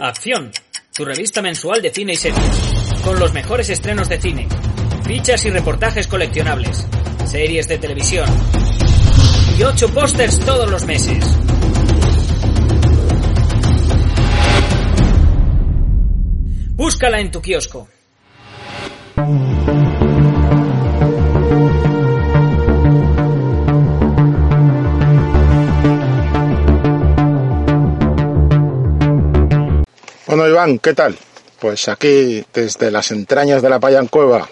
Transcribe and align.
Acción, 0.00 0.50
tu 0.94 1.04
revista 1.04 1.40
mensual 1.40 1.80
de 1.80 1.90
cine 1.90 2.14
y 2.14 2.16
series, 2.16 2.40
con 3.04 3.18
los 3.20 3.32
mejores 3.32 3.70
estrenos 3.70 4.08
de 4.08 4.20
cine, 4.20 4.48
fichas 5.04 5.44
y 5.44 5.50
reportajes 5.50 6.08
coleccionables, 6.08 6.86
series 7.26 7.68
de 7.68 7.78
televisión. 7.78 8.28
Y 9.56 9.62
ocho 9.62 9.88
pósters 9.92 10.40
todos 10.40 10.68
los 10.70 10.84
meses. 10.86 11.24
Búscala 16.74 17.20
en 17.20 17.30
tu 17.30 17.40
kiosco. 17.40 17.88
Bueno, 30.28 30.46
Iván, 30.46 30.78
¿qué 30.78 30.92
tal? 30.92 31.16
Pues 31.58 31.88
aquí, 31.88 32.44
desde 32.52 32.90
las 32.90 33.12
entrañas 33.12 33.62
de 33.62 33.70
la 33.70 33.80
Payan 33.80 34.08
Cueva, 34.08 34.46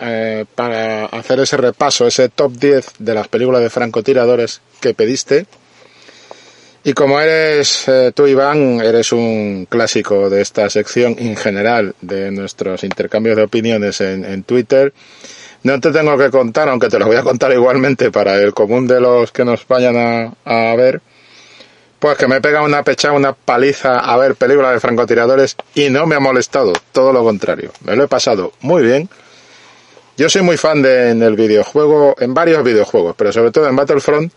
eh, 0.00 0.44
para 0.56 1.04
hacer 1.04 1.38
ese 1.38 1.56
repaso, 1.56 2.08
ese 2.08 2.28
top 2.28 2.50
10 2.54 2.86
de 2.98 3.14
las 3.14 3.28
películas 3.28 3.62
de 3.62 3.70
francotiradores 3.70 4.62
que 4.80 4.94
pediste. 4.94 5.46
Y 6.82 6.92
como 6.92 7.20
eres 7.20 7.86
eh, 7.86 8.10
tú, 8.12 8.26
Iván, 8.26 8.80
eres 8.80 9.12
un 9.12 9.68
clásico 9.70 10.28
de 10.28 10.40
esta 10.40 10.68
sección 10.68 11.14
en 11.16 11.36
general 11.36 11.94
de 12.00 12.32
nuestros 12.32 12.82
intercambios 12.82 13.36
de 13.36 13.44
opiniones 13.44 14.00
en, 14.00 14.24
en 14.24 14.42
Twitter, 14.42 14.92
no 15.62 15.78
te 15.78 15.92
tengo 15.92 16.18
que 16.18 16.30
contar, 16.30 16.68
aunque 16.68 16.88
te 16.88 16.98
lo 16.98 17.06
voy 17.06 17.14
a 17.14 17.22
contar 17.22 17.52
igualmente 17.52 18.10
para 18.10 18.34
el 18.34 18.52
común 18.54 18.88
de 18.88 19.00
los 19.00 19.30
que 19.30 19.44
nos 19.44 19.68
vayan 19.68 19.96
a, 19.96 20.34
a 20.44 20.74
ver, 20.74 21.00
pues 22.02 22.18
que 22.18 22.26
me 22.26 22.36
he 22.38 22.40
pegado 22.40 22.64
una 22.64 22.82
pechada, 22.82 23.14
una 23.14 23.32
paliza 23.32 24.00
a 24.00 24.16
ver 24.16 24.34
películas 24.34 24.72
de 24.72 24.80
francotiradores 24.80 25.54
y 25.76 25.88
no 25.88 26.04
me 26.04 26.16
ha 26.16 26.20
molestado, 26.20 26.72
todo 26.90 27.12
lo 27.12 27.22
contrario. 27.22 27.70
Me 27.84 27.94
lo 27.94 28.02
he 28.02 28.08
pasado 28.08 28.52
muy 28.60 28.82
bien. 28.82 29.08
Yo 30.16 30.28
soy 30.28 30.42
muy 30.42 30.56
fan 30.56 30.82
de, 30.82 31.10
en 31.10 31.22
el 31.22 31.36
videojuego, 31.36 32.16
en 32.18 32.34
varios 32.34 32.64
videojuegos, 32.64 33.14
pero 33.16 33.32
sobre 33.32 33.52
todo 33.52 33.68
en 33.68 33.76
Battlefront, 33.76 34.32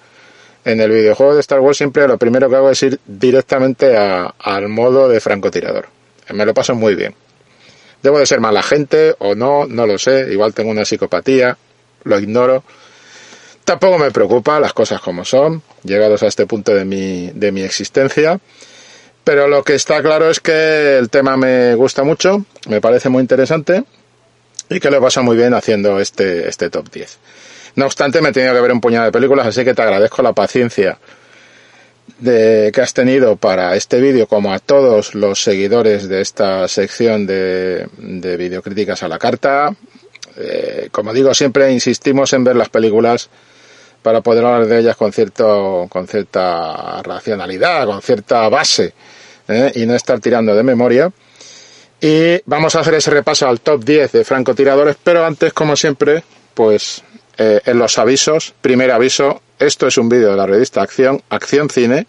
en 0.63 0.79
el 0.79 0.91
videojuego 0.91 1.33
de 1.33 1.39
Star 1.41 1.59
Wars 1.59 1.77
siempre 1.77 2.07
lo 2.07 2.19
primero 2.19 2.47
que 2.51 2.55
hago 2.55 2.69
es 2.69 2.83
ir 2.83 2.99
directamente 3.07 3.97
a- 3.97 4.35
al 4.39 4.69
modo 4.69 5.09
de 5.09 5.19
francotirador. 5.19 5.87
Me 6.33 6.45
lo 6.45 6.53
paso 6.53 6.75
muy 6.75 6.93
bien. 6.93 7.15
Debo 8.03 8.19
de 8.19 8.27
ser 8.27 8.41
mala 8.41 8.61
gente 8.61 9.15
o 9.17 9.33
no, 9.33 9.65
no 9.65 9.87
lo 9.87 9.97
sé, 9.97 10.27
igual 10.31 10.53
tengo 10.53 10.69
una 10.69 10.85
psicopatía, 10.85 11.57
lo 12.03 12.19
ignoro. 12.19 12.63
Tampoco 13.65 13.97
me 13.97 14.11
preocupa 14.11 14.59
las 14.59 14.73
cosas 14.73 15.01
como 15.01 15.25
son, 15.25 15.63
llegados 15.83 16.21
a 16.21 16.27
este 16.27 16.45
punto 16.45 16.73
de 16.73 16.85
mi, 16.85 17.31
de 17.33 17.51
mi 17.51 17.61
existencia. 17.61 18.39
Pero 19.23 19.47
lo 19.47 19.63
que 19.63 19.73
está 19.73 20.03
claro 20.03 20.29
es 20.29 20.39
que 20.39 20.99
el 20.99 21.09
tema 21.09 21.35
me 21.35 21.73
gusta 21.73 22.03
mucho, 22.03 22.45
me 22.67 22.79
parece 22.79 23.09
muy 23.09 23.21
interesante 23.21 23.83
y 24.69 24.79
que 24.79 24.91
lo 24.91 24.97
he 24.97 25.01
pasado 25.01 25.23
muy 25.23 25.35
bien 25.35 25.55
haciendo 25.55 25.99
este, 25.99 26.47
este 26.47 26.69
top 26.69 26.91
10. 26.91 27.17
No 27.75 27.85
obstante, 27.85 28.21
me 28.21 28.29
he 28.29 28.31
tenido 28.31 28.53
que 28.53 28.61
ver 28.61 28.71
un 28.71 28.81
puñado 28.81 29.05
de 29.05 29.11
películas, 29.11 29.47
así 29.47 29.65
que 29.65 29.73
te 29.73 29.81
agradezco 29.81 30.21
la 30.21 30.33
paciencia 30.33 30.99
de, 32.19 32.71
que 32.71 32.81
has 32.81 32.93
tenido 32.93 33.35
para 33.35 33.75
este 33.75 33.99
vídeo, 33.99 34.27
como 34.27 34.53
a 34.53 34.59
todos 34.59 35.15
los 35.15 35.41
seguidores 35.41 36.07
de 36.07 36.21
esta 36.21 36.67
sección 36.67 37.25
de, 37.25 37.87
de 37.97 38.37
videocríticas 38.37 39.01
a 39.01 39.07
la 39.07 39.17
carta. 39.17 39.75
Eh, 40.37 40.89
como 40.91 41.13
digo, 41.13 41.33
siempre 41.33 41.71
insistimos 41.71 42.31
en 42.33 42.43
ver 42.43 42.55
las 42.55 42.69
películas 42.69 43.29
para 44.05 44.21
poder 44.21 44.45
hablar 44.45 44.67
de 44.67 44.81
ellas 44.81 44.95
con 44.95 45.11
cierto 45.11 45.87
con 45.89 46.07
cierta 46.07 47.01
racionalidad, 47.01 47.87
con 47.87 48.03
cierta 48.03 48.47
base 48.49 48.93
¿eh? 49.47 49.71
y 49.73 49.87
no 49.87 49.95
estar 49.95 50.19
tirando 50.19 50.53
de 50.53 50.61
memoria. 50.61 51.11
Y 51.99 52.39
vamos 52.45 52.75
a 52.75 52.81
hacer 52.81 52.93
ese 52.93 53.09
repaso 53.09 53.47
al 53.47 53.61
top 53.61 53.83
10 53.83 54.11
de 54.11 54.23
francotiradores, 54.23 54.95
pero 55.03 55.25
antes, 55.25 55.53
como 55.53 55.75
siempre, 55.75 56.23
pues 56.53 57.01
eh, 57.39 57.61
en 57.65 57.79
los 57.79 57.97
avisos, 57.97 58.53
primer 58.61 58.91
aviso, 58.91 59.41
esto 59.57 59.87
es 59.87 59.97
un 59.97 60.07
vídeo 60.07 60.29
de 60.29 60.37
la 60.37 60.45
revista 60.45 60.83
Acción, 60.83 61.23
Acción 61.29 61.71
Cine 61.71 62.05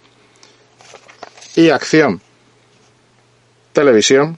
y 1.54 1.70
Acción 1.70 2.20
Televisión. 3.72 4.36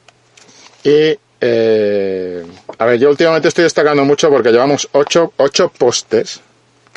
Y, 0.85 1.19
eh, 1.41 2.47
a 2.79 2.85
ver, 2.85 3.01
yo 3.01 3.11
últimamente 3.11 3.49
estoy 3.49 3.65
destacando 3.65 4.05
mucho 4.05 4.31
porque 4.31 4.53
llevamos 4.53 4.89
8, 4.93 5.33
ocho 5.39 5.73
postes 5.77 6.41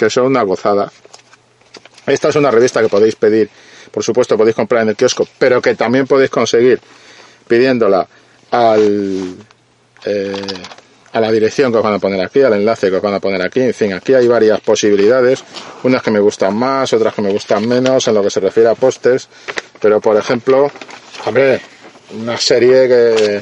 que 0.01 0.09
son 0.09 0.25
una 0.25 0.41
gozada. 0.41 0.91
Esta 2.07 2.29
es 2.29 2.35
una 2.35 2.49
revista 2.49 2.81
que 2.81 2.89
podéis 2.89 3.15
pedir, 3.15 3.49
por 3.91 4.03
supuesto 4.03 4.35
podéis 4.35 4.55
comprar 4.55 4.81
en 4.81 4.89
el 4.89 4.95
kiosco, 4.95 5.27
pero 5.37 5.61
que 5.61 5.75
también 5.75 6.07
podéis 6.07 6.31
conseguir 6.31 6.81
pidiéndola 7.47 8.07
al, 8.49 9.35
eh, 10.05 10.53
a 11.13 11.19
la 11.19 11.31
dirección 11.31 11.71
que 11.71 11.77
os 11.77 11.83
van 11.83 11.93
a 11.93 11.99
poner 11.99 12.19
aquí, 12.19 12.41
al 12.41 12.53
enlace 12.53 12.89
que 12.89 12.95
os 12.95 13.01
van 13.01 13.13
a 13.13 13.19
poner 13.19 13.43
aquí. 13.43 13.61
En 13.61 13.75
fin, 13.75 13.93
aquí 13.93 14.15
hay 14.15 14.27
varias 14.27 14.59
posibilidades, 14.61 15.43
unas 15.83 16.01
que 16.01 16.09
me 16.09 16.19
gustan 16.19 16.55
más, 16.55 16.91
otras 16.93 17.13
que 17.13 17.21
me 17.21 17.31
gustan 17.31 17.67
menos 17.67 18.07
en 18.07 18.15
lo 18.15 18.23
que 18.23 18.31
se 18.31 18.39
refiere 18.39 18.69
a 18.69 18.75
pósters, 18.75 19.29
pero 19.79 20.01
por 20.01 20.17
ejemplo, 20.17 20.71
hombre, 21.27 21.61
una 22.19 22.37
serie 22.37 22.87
que, 22.87 23.41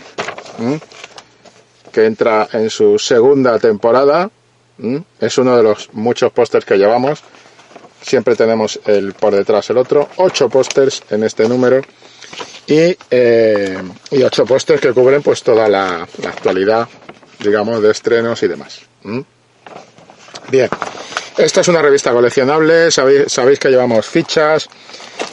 que 1.93 2.05
entra 2.05 2.49
en 2.51 2.69
su 2.69 2.99
segunda 2.99 3.57
temporada, 3.59 4.29
¿m? 4.81 5.03
es 5.19 5.37
uno 5.37 5.55
de 5.57 5.63
los 5.63 5.93
muchos 5.93 6.31
pósters 6.31 6.65
que 6.65 6.77
llevamos. 6.77 7.21
Siempre 8.01 8.35
tenemos 8.35 8.79
el 8.85 9.13
por 9.13 9.35
detrás 9.35 9.69
el 9.69 9.77
otro, 9.77 10.07
ocho 10.17 10.49
pósters 10.49 11.03
en 11.09 11.23
este 11.23 11.47
número 11.49 11.81
y, 12.65 12.97
eh, 13.11 13.77
y 14.11 14.23
ocho 14.23 14.45
pósters 14.45 14.79
que 14.79 14.93
cubren 14.93 15.21
pues 15.21 15.43
toda 15.43 15.67
la, 15.67 16.07
actualidad, 16.27 16.87
digamos, 17.39 17.81
de 17.81 17.91
estrenos 17.91 18.41
y 18.43 18.47
demás. 18.47 18.81
¿m? 19.03 19.23
Bien, 20.49 20.69
esta 21.37 21.61
es 21.61 21.67
una 21.67 21.81
revista 21.81 22.11
coleccionable, 22.11 22.91
sabéis, 22.91 23.31
sabéis 23.31 23.59
que 23.59 23.69
llevamos 23.69 24.05
fichas, 24.05 24.69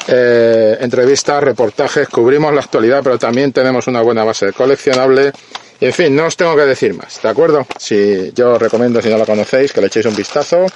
eh, 0.09 0.77
entrevistas, 0.81 1.43
reportajes, 1.43 2.09
cubrimos 2.09 2.55
la 2.55 2.61
actualidad, 2.61 3.01
pero 3.03 3.19
también 3.19 3.53
tenemos 3.53 3.87
una 3.87 4.03
buena 4.03 4.25
base 4.25 4.47
de 4.47 4.53
coleccionable. 4.53 5.33
En 5.81 5.93
fin, 5.93 6.17
no 6.17 6.27
os 6.27 6.37
tengo 6.37 6.57
que 6.57 6.63
decir 6.63 6.95
más, 6.95 7.21
¿de 7.23 7.29
acuerdo? 7.29 7.67
Si 7.79 8.33
yo 8.35 8.55
os 8.55 8.63
recomiendo, 8.63 9.03
si 9.03 9.11
no 9.11 9.19
la 9.19 9.27
conocéis, 9.27 9.73
que 9.73 9.81
le 9.81 9.89
echéis 9.89 10.07
un 10.07 10.17
vistazo. 10.17 10.67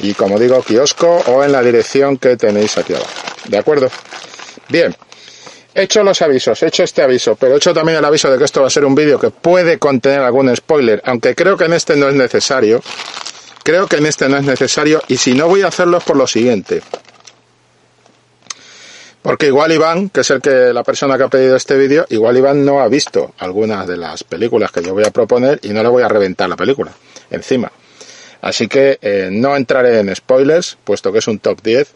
Y 0.00 0.14
como 0.14 0.38
digo, 0.38 0.62
kiosco 0.62 1.22
o 1.26 1.44
en 1.44 1.52
la 1.52 1.62
dirección 1.62 2.16
que 2.16 2.36
tenéis 2.36 2.78
aquí 2.78 2.94
abajo. 2.94 3.10
¿De 3.46 3.58
acuerdo? 3.58 3.90
Bien. 4.68 4.96
Hecho 5.74 6.02
los 6.02 6.20
avisos, 6.22 6.62
hecho 6.62 6.82
este 6.82 7.02
aviso, 7.02 7.36
pero 7.36 7.56
hecho 7.56 7.72
también 7.72 7.98
el 7.98 8.04
aviso 8.04 8.30
de 8.30 8.38
que 8.38 8.44
esto 8.44 8.62
va 8.62 8.66
a 8.66 8.70
ser 8.70 8.84
un 8.84 8.94
vídeo 8.94 9.20
que 9.20 9.30
puede 9.30 9.78
contener 9.78 10.20
algún 10.20 10.54
spoiler, 10.56 11.00
aunque 11.04 11.34
creo 11.36 11.56
que 11.56 11.66
en 11.66 11.74
este 11.74 11.94
no 11.94 12.08
es 12.08 12.14
necesario. 12.14 12.82
Creo 13.62 13.86
que 13.86 13.96
en 13.96 14.06
este 14.06 14.28
no 14.28 14.38
es 14.38 14.44
necesario 14.44 15.02
y 15.06 15.18
si 15.18 15.34
no 15.34 15.46
voy 15.46 15.62
a 15.62 15.68
hacerlo 15.68 15.98
es 15.98 16.04
por 16.04 16.16
lo 16.16 16.26
siguiente. 16.26 16.82
Porque 19.22 19.46
igual 19.46 19.70
Iván, 19.70 20.08
que 20.08 20.20
es 20.20 20.30
el 20.30 20.40
que 20.40 20.72
la 20.72 20.82
persona 20.82 21.18
que 21.18 21.24
ha 21.24 21.28
pedido 21.28 21.54
este 21.54 21.76
vídeo, 21.76 22.06
igual 22.08 22.38
Iván 22.38 22.64
no 22.64 22.80
ha 22.80 22.88
visto 22.88 23.34
algunas 23.38 23.86
de 23.86 23.98
las 23.98 24.24
películas 24.24 24.72
que 24.72 24.82
yo 24.82 24.94
voy 24.94 25.04
a 25.04 25.10
proponer 25.10 25.60
y 25.62 25.70
no 25.70 25.82
le 25.82 25.90
voy 25.90 26.02
a 26.02 26.08
reventar 26.08 26.48
la 26.48 26.56
película 26.56 26.92
encima. 27.30 27.70
Así 28.40 28.68
que 28.68 28.98
eh, 29.02 29.28
no 29.30 29.56
entraré 29.56 29.98
en 30.00 30.14
spoilers, 30.14 30.78
puesto 30.84 31.12
que 31.12 31.18
es 31.18 31.28
un 31.28 31.38
top 31.38 31.60
10. 31.62 31.92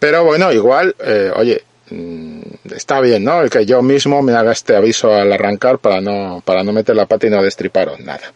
Pero 0.00 0.24
bueno, 0.24 0.52
igual, 0.52 0.96
eh, 0.98 1.30
oye, 1.36 1.62
mm, 1.90 2.40
está 2.74 3.00
bien, 3.00 3.22
¿no? 3.22 3.42
El 3.42 3.50
que 3.50 3.64
yo 3.64 3.80
mismo 3.82 4.20
me 4.22 4.32
haga 4.32 4.50
este 4.50 4.74
aviso 4.74 5.14
al 5.14 5.32
arrancar 5.32 5.78
para 5.78 6.00
no, 6.00 6.42
para 6.44 6.64
no 6.64 6.72
meter 6.72 6.96
la 6.96 7.06
pata 7.06 7.28
y 7.28 7.30
no 7.30 7.42
destriparos 7.42 8.00
nada. 8.00 8.32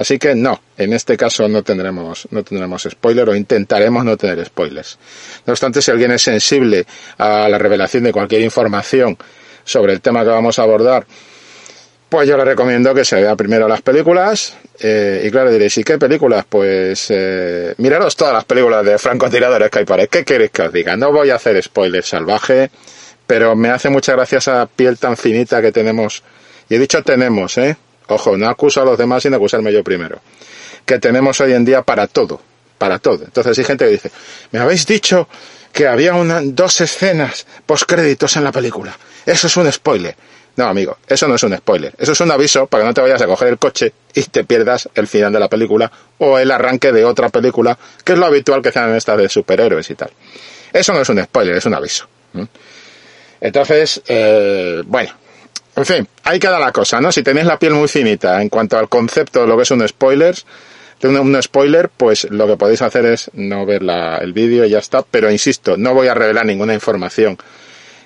Así 0.00 0.18
que 0.18 0.34
no, 0.34 0.62
en 0.78 0.94
este 0.94 1.14
caso 1.14 1.46
no 1.46 1.62
tendremos, 1.62 2.26
no 2.30 2.42
tendremos 2.42 2.88
spoiler 2.90 3.28
o 3.28 3.36
intentaremos 3.36 4.02
no 4.02 4.16
tener 4.16 4.42
spoilers. 4.46 4.98
No 5.44 5.52
obstante, 5.52 5.82
si 5.82 5.90
alguien 5.90 6.10
es 6.10 6.22
sensible 6.22 6.86
a 7.18 7.46
la 7.50 7.58
revelación 7.58 8.04
de 8.04 8.10
cualquier 8.10 8.40
información 8.40 9.18
sobre 9.62 9.92
el 9.92 10.00
tema 10.00 10.22
que 10.22 10.30
vamos 10.30 10.58
a 10.58 10.62
abordar, 10.62 11.04
pues 12.08 12.26
yo 12.26 12.38
le 12.38 12.46
recomiendo 12.46 12.94
que 12.94 13.04
se 13.04 13.16
vea 13.16 13.36
primero 13.36 13.68
las 13.68 13.82
películas. 13.82 14.56
eh, 14.78 15.22
y 15.26 15.30
claro, 15.30 15.52
diréis, 15.52 15.76
¿y 15.76 15.84
qué 15.84 15.98
películas? 15.98 16.46
Pues 16.48 17.08
eh, 17.10 17.74
miraros 17.76 18.16
todas 18.16 18.32
las 18.32 18.46
películas 18.46 18.82
de 18.86 18.96
francotiradores 18.96 19.68
que 19.68 19.80
hay 19.80 19.84
por 19.84 20.00
ahí. 20.00 20.08
¿Qué 20.08 20.24
queréis 20.24 20.50
que 20.50 20.62
os 20.62 20.72
diga? 20.72 20.96
No 20.96 21.12
voy 21.12 21.28
a 21.28 21.34
hacer 21.34 21.62
spoilers 21.62 22.08
salvaje, 22.08 22.70
pero 23.26 23.54
me 23.54 23.68
hace 23.68 23.90
mucha 23.90 24.12
gracia 24.14 24.38
esa 24.38 24.64
piel 24.64 24.96
tan 24.96 25.18
finita 25.18 25.60
que 25.60 25.72
tenemos. 25.72 26.22
Y 26.70 26.76
he 26.76 26.78
dicho 26.78 27.02
tenemos, 27.02 27.58
¿eh? 27.58 27.76
Ojo, 28.10 28.36
no 28.36 28.48
acuso 28.48 28.82
a 28.82 28.84
los 28.84 28.98
demás 28.98 29.22
sin 29.22 29.34
acusarme 29.34 29.72
yo 29.72 29.84
primero. 29.84 30.20
Que 30.84 30.98
tenemos 30.98 31.40
hoy 31.40 31.52
en 31.52 31.64
día 31.64 31.82
para 31.82 32.06
todo, 32.06 32.40
para 32.78 32.98
todo. 32.98 33.24
Entonces 33.24 33.58
hay 33.58 33.64
gente 33.64 33.84
que 33.84 33.90
dice, 33.92 34.10
me 34.50 34.58
habéis 34.58 34.86
dicho 34.86 35.28
que 35.72 35.86
había 35.86 36.14
una, 36.14 36.40
dos 36.42 36.80
escenas 36.80 37.46
postcréditos 37.66 38.36
en 38.36 38.44
la 38.44 38.52
película. 38.52 38.96
Eso 39.24 39.46
es 39.46 39.56
un 39.56 39.70
spoiler. 39.70 40.16
No, 40.56 40.66
amigo, 40.66 40.98
eso 41.06 41.28
no 41.28 41.36
es 41.36 41.42
un 41.44 41.56
spoiler. 41.56 41.94
Eso 41.96 42.12
es 42.12 42.20
un 42.20 42.30
aviso 42.30 42.66
para 42.66 42.82
que 42.82 42.88
no 42.88 42.94
te 42.94 43.00
vayas 43.00 43.22
a 43.22 43.26
coger 43.26 43.48
el 43.48 43.58
coche 43.58 43.92
y 44.12 44.22
te 44.24 44.44
pierdas 44.44 44.88
el 44.94 45.06
final 45.06 45.32
de 45.32 45.40
la 45.40 45.48
película 45.48 45.90
o 46.18 46.38
el 46.38 46.50
arranque 46.50 46.92
de 46.92 47.04
otra 47.04 47.28
película, 47.28 47.78
que 48.04 48.12
es 48.12 48.18
lo 48.18 48.26
habitual 48.26 48.60
que 48.60 48.72
sean 48.72 48.94
estas 48.94 49.16
de 49.18 49.28
superhéroes 49.28 49.88
y 49.88 49.94
tal. 49.94 50.10
Eso 50.72 50.92
no 50.92 51.00
es 51.00 51.08
un 51.08 51.22
spoiler, 51.22 51.56
es 51.56 51.64
un 51.64 51.74
aviso. 51.74 52.08
Entonces, 53.40 54.02
eh, 54.06 54.82
bueno, 54.84 55.10
en 55.80 55.86
fin, 55.86 56.08
ahí 56.24 56.38
queda 56.38 56.58
la 56.58 56.72
cosa, 56.72 57.00
¿no? 57.00 57.10
Si 57.10 57.22
tenéis 57.22 57.46
la 57.46 57.58
piel 57.58 57.72
muy 57.74 57.88
finita 57.88 58.42
en 58.42 58.48
cuanto 58.48 58.76
al 58.76 58.88
concepto 58.88 59.40
de 59.40 59.46
lo 59.46 59.56
que 59.56 59.62
es 59.62 59.70
un 59.70 59.86
spoiler, 59.86 60.34
un, 61.02 61.42
spoiler, 61.42 61.88
pues 61.88 62.24
lo 62.30 62.46
que 62.46 62.56
podéis 62.56 62.82
hacer 62.82 63.06
es 63.06 63.30
no 63.32 63.64
ver 63.64 63.82
el 64.20 64.32
vídeo 64.32 64.64
y 64.66 64.70
ya 64.70 64.78
está. 64.78 65.02
Pero 65.02 65.30
insisto, 65.30 65.76
no 65.76 65.94
voy 65.94 66.08
a 66.08 66.14
revelar 66.14 66.44
ninguna 66.44 66.74
información 66.74 67.38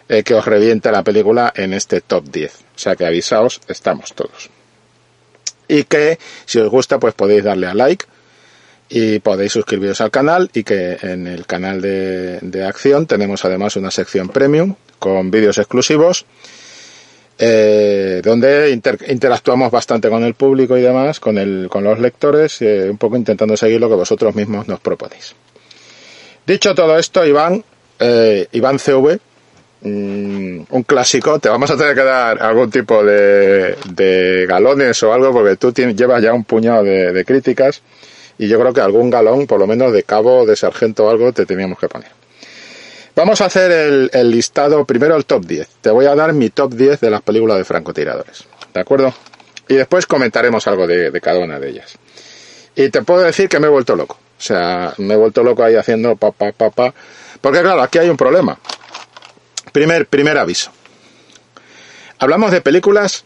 eh, 0.08 0.22
que 0.22 0.34
os 0.34 0.44
reviente 0.44 0.92
la 0.92 1.02
película 1.02 1.52
en 1.56 1.72
este 1.72 2.00
top 2.00 2.24
10. 2.30 2.54
O 2.54 2.78
sea 2.78 2.94
que 2.94 3.04
avisaos, 3.04 3.60
estamos 3.66 4.14
todos. 4.14 4.50
Y 5.66 5.84
que 5.84 6.18
si 6.44 6.58
os 6.60 6.70
gusta, 6.70 6.98
pues 7.00 7.14
podéis 7.14 7.42
darle 7.42 7.66
a 7.66 7.74
like 7.74 8.04
y 8.88 9.18
podéis 9.18 9.52
suscribiros 9.52 10.00
al 10.00 10.12
canal 10.12 10.50
y 10.52 10.62
que 10.62 10.98
en 11.02 11.26
el 11.26 11.46
canal 11.46 11.80
de, 11.80 12.38
de 12.42 12.64
acción 12.64 13.06
tenemos 13.06 13.44
además 13.44 13.74
una 13.76 13.90
sección 13.90 14.28
premium 14.28 14.76
con 15.00 15.30
vídeos 15.30 15.58
exclusivos 15.58 16.26
eh, 17.38 18.20
donde 18.24 18.70
inter- 18.70 18.98
interactuamos 19.08 19.70
bastante 19.70 20.08
con 20.08 20.22
el 20.24 20.34
público 20.34 20.76
y 20.78 20.82
demás, 20.82 21.18
con, 21.20 21.38
el, 21.38 21.68
con 21.70 21.82
los 21.84 21.98
lectores, 21.98 22.60
eh, 22.62 22.88
un 22.90 22.98
poco 22.98 23.16
intentando 23.16 23.56
seguir 23.56 23.80
lo 23.80 23.88
que 23.88 23.96
vosotros 23.96 24.34
mismos 24.34 24.68
nos 24.68 24.80
proponéis. 24.80 25.34
Dicho 26.46 26.74
todo 26.74 26.98
esto, 26.98 27.24
Iván, 27.26 27.64
eh, 27.98 28.46
Iván 28.52 28.78
CV, 28.78 29.18
mm, 29.82 30.60
un 30.70 30.82
clásico, 30.86 31.38
te 31.38 31.48
vamos 31.48 31.70
a 31.70 31.76
tener 31.76 31.94
que 31.94 32.04
dar 32.04 32.40
algún 32.42 32.70
tipo 32.70 33.02
de, 33.02 33.76
de 33.90 34.46
galones 34.46 35.02
o 35.02 35.12
algo, 35.12 35.32
porque 35.32 35.56
tú 35.56 35.72
tienes, 35.72 35.96
llevas 35.96 36.22
ya 36.22 36.32
un 36.34 36.44
puñado 36.44 36.82
de, 36.84 37.12
de 37.12 37.24
críticas 37.24 37.82
y 38.38 38.48
yo 38.48 38.58
creo 38.60 38.72
que 38.72 38.80
algún 38.80 39.10
galón, 39.10 39.46
por 39.46 39.58
lo 39.58 39.66
menos 39.66 39.92
de 39.92 40.02
cabo, 40.02 40.44
de 40.44 40.54
sargento 40.56 41.06
o 41.06 41.10
algo, 41.10 41.32
te 41.32 41.46
teníamos 41.46 41.78
que 41.78 41.88
poner. 41.88 42.10
Vamos 43.16 43.40
a 43.40 43.44
hacer 43.44 44.10
el, 44.12 44.30
listado, 44.30 44.84
primero 44.84 45.14
el 45.16 45.24
top 45.24 45.44
10. 45.44 45.68
Te 45.80 45.90
voy 45.90 46.06
a 46.06 46.16
dar 46.16 46.32
mi 46.32 46.50
top 46.50 46.74
10 46.74 47.00
de 47.00 47.10
las 47.10 47.22
películas 47.22 47.58
de 47.58 47.64
francotiradores. 47.64 48.44
¿De 48.72 48.80
acuerdo? 48.80 49.14
Y 49.68 49.74
después 49.74 50.06
comentaremos 50.06 50.66
algo 50.66 50.86
de, 50.86 51.12
de 51.12 51.20
cada 51.20 51.38
una 51.38 51.60
de 51.60 51.70
ellas. 51.70 51.96
Y 52.74 52.88
te 52.88 53.02
puedo 53.02 53.20
decir 53.20 53.48
que 53.48 53.60
me 53.60 53.68
he 53.68 53.70
vuelto 53.70 53.94
loco. 53.94 54.18
O 54.36 54.42
sea, 54.42 54.94
me 54.98 55.14
he 55.14 55.16
vuelto 55.16 55.44
loco 55.44 55.62
ahí 55.62 55.76
haciendo 55.76 56.16
pa, 56.16 56.32
pa, 56.32 56.50
pa, 56.50 56.70
pa. 56.70 56.92
Porque 57.40 57.60
claro, 57.60 57.82
aquí 57.82 57.98
hay 57.98 58.08
un 58.08 58.16
problema. 58.16 58.58
Primer, 59.72 60.06
primer 60.06 60.36
aviso. 60.36 60.72
Hablamos 62.18 62.50
de 62.50 62.60
películas 62.60 63.24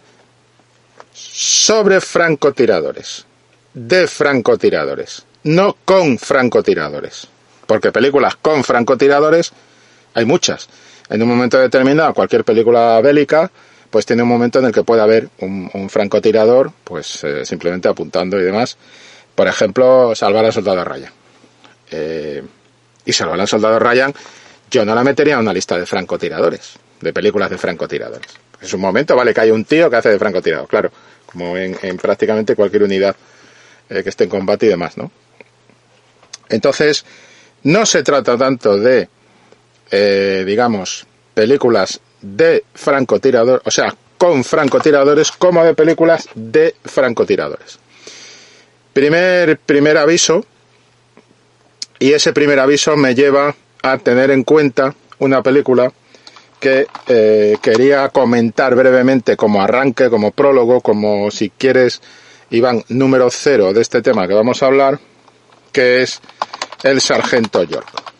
sobre 1.14 2.00
francotiradores. 2.00 3.24
De 3.72 4.06
francotiradores. 4.06 5.24
No 5.44 5.76
con 5.84 6.18
francotiradores. 6.18 7.28
Porque 7.66 7.90
películas 7.90 8.36
con 8.36 8.64
francotiradores 8.64 9.52
hay 10.18 10.24
muchas. 10.24 10.68
En 11.08 11.22
un 11.22 11.28
momento 11.28 11.58
determinado, 11.58 12.12
cualquier 12.12 12.44
película 12.44 13.00
bélica, 13.00 13.50
pues 13.88 14.04
tiene 14.04 14.22
un 14.22 14.28
momento 14.28 14.58
en 14.58 14.66
el 14.66 14.72
que 14.72 14.82
puede 14.82 15.00
haber 15.00 15.28
un, 15.40 15.88
francotirador, 15.88 16.72
pues 16.84 17.24
eh, 17.24 17.46
simplemente 17.46 17.88
apuntando 17.88 18.38
y 18.38 18.42
demás. 18.42 18.76
Por 19.34 19.46
ejemplo, 19.46 20.14
salvar 20.14 20.44
al 20.44 20.52
soldado 20.52 20.84
Ryan. 20.84 21.12
Eh, 21.90 22.42
y 23.04 23.12
salvar 23.12 23.40
al 23.40 23.48
soldado 23.48 23.78
Ryan, 23.78 24.12
yo 24.70 24.84
no 24.84 24.94
la 24.94 25.02
metería 25.02 25.34
en 25.34 25.40
una 25.40 25.52
lista 25.52 25.78
de 25.78 25.86
francotiradores, 25.86 26.74
de 27.00 27.12
películas 27.12 27.48
de 27.48 27.56
francotiradores. 27.56 28.28
Es 28.60 28.72
un 28.74 28.80
momento, 28.80 29.16
vale, 29.16 29.32
que 29.32 29.40
hay 29.40 29.50
un 29.50 29.64
tío 29.64 29.88
que 29.88 29.96
hace 29.96 30.10
de 30.10 30.18
francotirador, 30.18 30.68
claro, 30.68 30.90
como 31.24 31.56
en, 31.56 31.78
en 31.80 31.96
prácticamente 31.96 32.54
cualquier 32.54 32.82
unidad 32.82 33.16
eh, 33.88 34.02
que 34.02 34.10
esté 34.10 34.24
en 34.24 34.30
combate 34.30 34.66
y 34.66 34.68
demás, 34.68 34.98
¿no? 34.98 35.10
Entonces, 36.50 37.04
no 37.62 37.86
se 37.86 38.02
trata 38.02 38.36
tanto 38.36 38.76
de, 38.78 39.08
eh, 39.90 40.44
digamos, 40.46 41.06
películas 41.34 42.00
de 42.20 42.64
francotirador, 42.74 43.62
o 43.64 43.70
sea, 43.70 43.94
con 44.16 44.42
francotiradores, 44.44 45.30
como 45.32 45.64
de 45.64 45.74
películas 45.74 46.28
de 46.34 46.74
francotiradores. 46.84 47.78
Primer, 48.92 49.58
primer 49.58 49.96
aviso, 49.96 50.44
y 52.00 52.12
ese 52.12 52.32
primer 52.32 52.58
aviso 52.58 52.96
me 52.96 53.14
lleva 53.14 53.54
a 53.82 53.98
tener 53.98 54.30
en 54.30 54.42
cuenta 54.42 54.94
una 55.20 55.42
película 55.42 55.92
que 56.58 56.86
eh, 57.06 57.56
quería 57.62 58.08
comentar 58.08 58.74
brevemente 58.74 59.36
como 59.36 59.62
arranque, 59.62 60.10
como 60.10 60.32
prólogo, 60.32 60.80
como 60.80 61.30
si 61.30 61.50
quieres, 61.50 62.00
Iván, 62.50 62.84
número 62.88 63.30
cero 63.30 63.72
de 63.72 63.82
este 63.82 64.02
tema 64.02 64.26
que 64.26 64.34
vamos 64.34 64.62
a 64.62 64.66
hablar, 64.66 64.98
que 65.70 66.02
es 66.02 66.20
El 66.82 67.00
Sargento 67.00 67.62
York. 67.62 68.17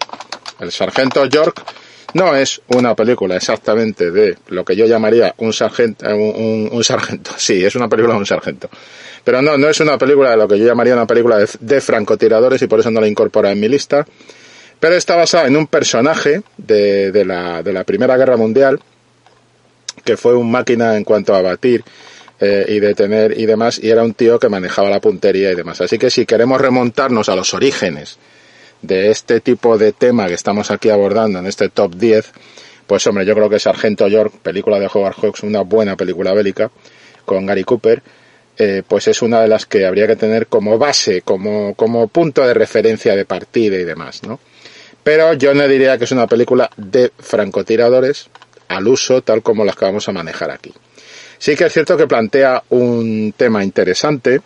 El 0.61 0.73
Sargento 0.73 1.25
York 1.27 1.63
no 2.15 2.35
es 2.35 2.61
una 2.69 2.95
película 2.95 3.37
exactamente 3.37 4.11
de 4.11 4.37
lo 4.49 4.65
que 4.65 4.75
yo 4.75 4.87
llamaría 4.87 5.35
un 5.39 5.53
sargento, 5.53 6.07
un, 6.07 6.21
un, 6.21 6.69
un 6.73 6.85
sargento, 6.85 7.33
sí, 7.37 7.65
es 7.65 7.75
una 7.75 7.89
película 7.89 8.15
de 8.15 8.21
un 8.21 8.27
sargento. 8.27 8.69
Pero 9.25 9.43
no, 9.43 9.59
no 9.59 9.69
es 9.69 9.79
una 9.81 9.99
película 9.99 10.31
de 10.31 10.37
lo 10.37 10.49
que 10.49 10.59
yo 10.59 10.65
llamaría 10.67 10.95
una 10.95 11.07
película 11.07 11.37
de, 11.39 11.49
de 11.61 11.81
francotiradores 11.81 12.63
y 12.63 12.67
por 12.67 12.81
eso 12.81 12.91
no 12.91 13.01
la 13.01 13.09
incorpora 13.09 13.51
en 13.51 13.61
mi 13.61 13.69
lista. 13.69 14.07
Pero 14.81 14.95
está 14.95 15.17
basada 15.17 15.49
en 15.49 15.57
un 15.57 15.67
personaje 15.67 16.43
de, 16.57 17.11
de, 17.11 17.25
la, 17.25 17.63
de 17.63 17.73
la 17.73 17.85
Primera 17.85 18.17
Guerra 18.17 18.37
Mundial 18.37 18.81
que 20.05 20.17
fue 20.17 20.35
un 20.35 20.51
máquina 20.51 20.97
en 20.97 21.05
cuanto 21.05 21.35
a 21.35 21.43
batir 21.43 21.85
eh, 22.41 22.65
y 22.69 22.81
detener 22.81 23.39
y 23.39 23.47
demás, 23.47 23.81
y 23.83 23.91
era 23.91 24.03
un 24.03 24.15
tío 24.15 24.39
que 24.39 24.49
manejaba 24.49 24.89
la 24.89 25.01
puntería 25.01 25.51
y 25.51 25.55
demás. 25.55 25.81
Así 25.81 25.99
que 25.99 26.09
si 26.09 26.25
queremos 26.25 26.61
remontarnos 26.61 27.29
a 27.29 27.37
los 27.37 27.53
orígenes 27.53 28.17
de 28.83 29.11
este 29.11 29.41
tipo 29.41 29.79
de 29.79 29.93
tema 29.93 30.27
que 30.27 30.35
estamos 30.35 30.71
aquí 30.71 30.91
abordando 30.91 31.39
en 31.39 31.47
este 31.47 31.69
top 31.69 31.95
10, 31.95 32.33
pues 32.87 33.07
hombre, 33.07 33.27
yo 33.27 33.35
creo 33.35 33.51
que 33.51 33.59
Sargento 33.59 34.09
York, 34.09 34.35
película 34.43 34.79
de 34.79 34.89
Howard 34.93 35.15
Hawks, 35.15 35.43
una 35.43 35.63
buena 35.63 35.97
película 35.97 36.33
bélica 36.33 36.71
con 37.25 37.45
Gary 37.47 37.65
Cooper, 37.65 38.03
eh, 38.57 38.83
pues 38.87 39.07
es 39.09 39.23
una 39.23 39.41
de 39.41 39.49
las 39.49 39.67
que 39.67 39.87
habría 39.87 40.07
que 40.07 40.17
tener 40.17 40.47
como 40.47 40.79
base, 40.79 41.23
como, 41.23 41.75
como 41.75 42.09
punto 42.09 42.47
de 42.47 42.55
referencia 42.55 43.15
de 43.15 43.25
partida 43.25 43.77
y 43.77 43.85
demás, 43.85 44.23
¿no? 44.25 44.41
Pero 45.05 45.35
yo 45.35 45.55
no 45.55 45.67
diría 45.69 45.97
que 45.97 46.05
es 46.05 46.13
una 46.13 46.27
película 46.27 46.69
de 46.77 47.13
francotiradores 47.19 48.29
al 48.69 48.87
uso 48.89 49.23
tal 49.23 49.43
como 49.43 49.65
las 49.65 49.77
que 49.77 49.85
vamos 49.85 50.09
a 50.09 50.13
manejar 50.13 50.51
aquí. 50.51 50.73
Sí 51.39 51.55
que 51.55 51.67
es 51.67 51.73
cierto 51.73 51.97
que 51.97 52.07
plantea 52.07 52.65
un 52.71 53.33
tema 53.37 53.63
interesante, 53.63 54.41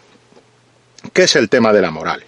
que 1.12 1.22
es 1.22 1.36
el 1.36 1.48
tema 1.48 1.72
de 1.72 1.82
la 1.82 1.90
moral. 1.90 2.22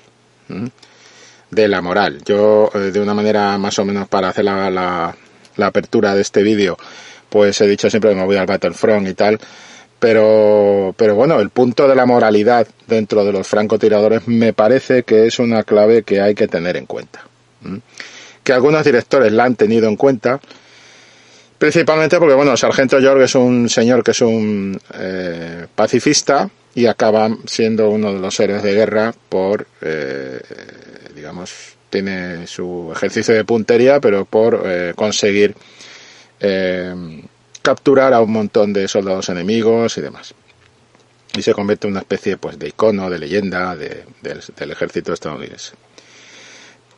De 1.55 1.69
la 1.69 1.81
moral. 1.81 2.21
Yo, 2.25 2.69
eh, 2.75 2.91
de 2.91 3.01
una 3.01 3.15
manera 3.15 3.57
más 3.59 3.79
o 3.79 3.85
menos 3.85 4.09
para 4.09 4.29
hacer 4.29 4.45
la, 4.45 4.69
la, 4.71 5.67
apertura 5.67 6.13
de 6.13 6.23
este 6.23 6.43
vídeo, 6.43 6.77
pues 7.29 7.61
he 7.61 7.69
dicho 7.69 7.89
siempre 7.89 8.11
que 8.11 8.17
me 8.17 8.25
voy 8.25 8.37
al 8.37 8.47
Battlefront 8.47 9.07
y 9.07 9.15
tal, 9.15 9.39
pero, 10.01 10.93
pero 10.97 11.15
bueno, 11.15 11.39
el 11.39 11.51
punto 11.51 11.87
de 11.87 11.95
la 11.95 12.07
moralidad 12.07 12.67
dentro 12.89 13.25
de 13.25 13.33
los 13.33 13.47
francotiradores 13.47 14.27
me 14.27 14.53
parece 14.53 15.05
que 15.05 15.27
es 15.27 15.39
una 15.39 15.63
clave 15.63 16.03
que 16.03 16.21
hay 16.21 16.35
que 16.35 16.49
tener 16.49 16.77
en 16.77 16.87
cuenta. 16.87 17.25
Que 18.43 18.53
algunos 18.53 18.85
directores 18.85 19.33
la 19.33 19.45
han 19.45 19.55
tenido 19.55 19.89
en 19.89 19.97
cuenta, 19.97 20.41
principalmente 21.57 22.19
porque, 22.19 22.35
bueno, 22.35 22.57
Sargento 22.57 22.99
York 22.99 23.23
es 23.23 23.37
un 23.37 23.69
señor 23.69 24.03
que 24.03 24.11
es 24.11 24.21
un 24.23 24.79
eh, 24.95 25.67
pacifista 25.73 26.51
y 26.75 26.87
acaba 26.87 27.29
siendo 27.47 27.91
uno 27.91 28.13
de 28.13 28.19
los 28.19 28.39
héroes 28.41 28.65
de 28.65 28.75
guerra 28.75 29.15
por, 29.29 29.69
eh, 29.81 30.41
digamos, 31.14 31.76
tiene 31.90 32.47
su 32.47 32.90
ejercicio 32.94 33.35
de 33.35 33.44
puntería, 33.44 34.00
pero 34.00 34.25
por 34.25 34.62
eh, 34.64 34.92
conseguir 34.94 35.54
capturar 37.62 38.12
a 38.12 38.21
un 38.21 38.30
montón 38.30 38.75
de 38.75 38.87
soldados 38.87 39.30
enemigos 39.30 39.97
y 39.97 40.02
demás. 40.02 40.35
Y 41.35 41.40
se 41.40 41.54
convierte 41.54 41.87
en 41.87 41.94
una 41.94 42.00
especie 42.00 42.37
pues, 42.37 42.59
de 42.59 42.68
icono, 42.68 43.09
de 43.09 43.18
leyenda 43.18 43.75
de, 43.75 44.04
de, 44.21 44.40
del 44.54 44.71
ejército 44.71 45.14
estadounidense. 45.14 45.73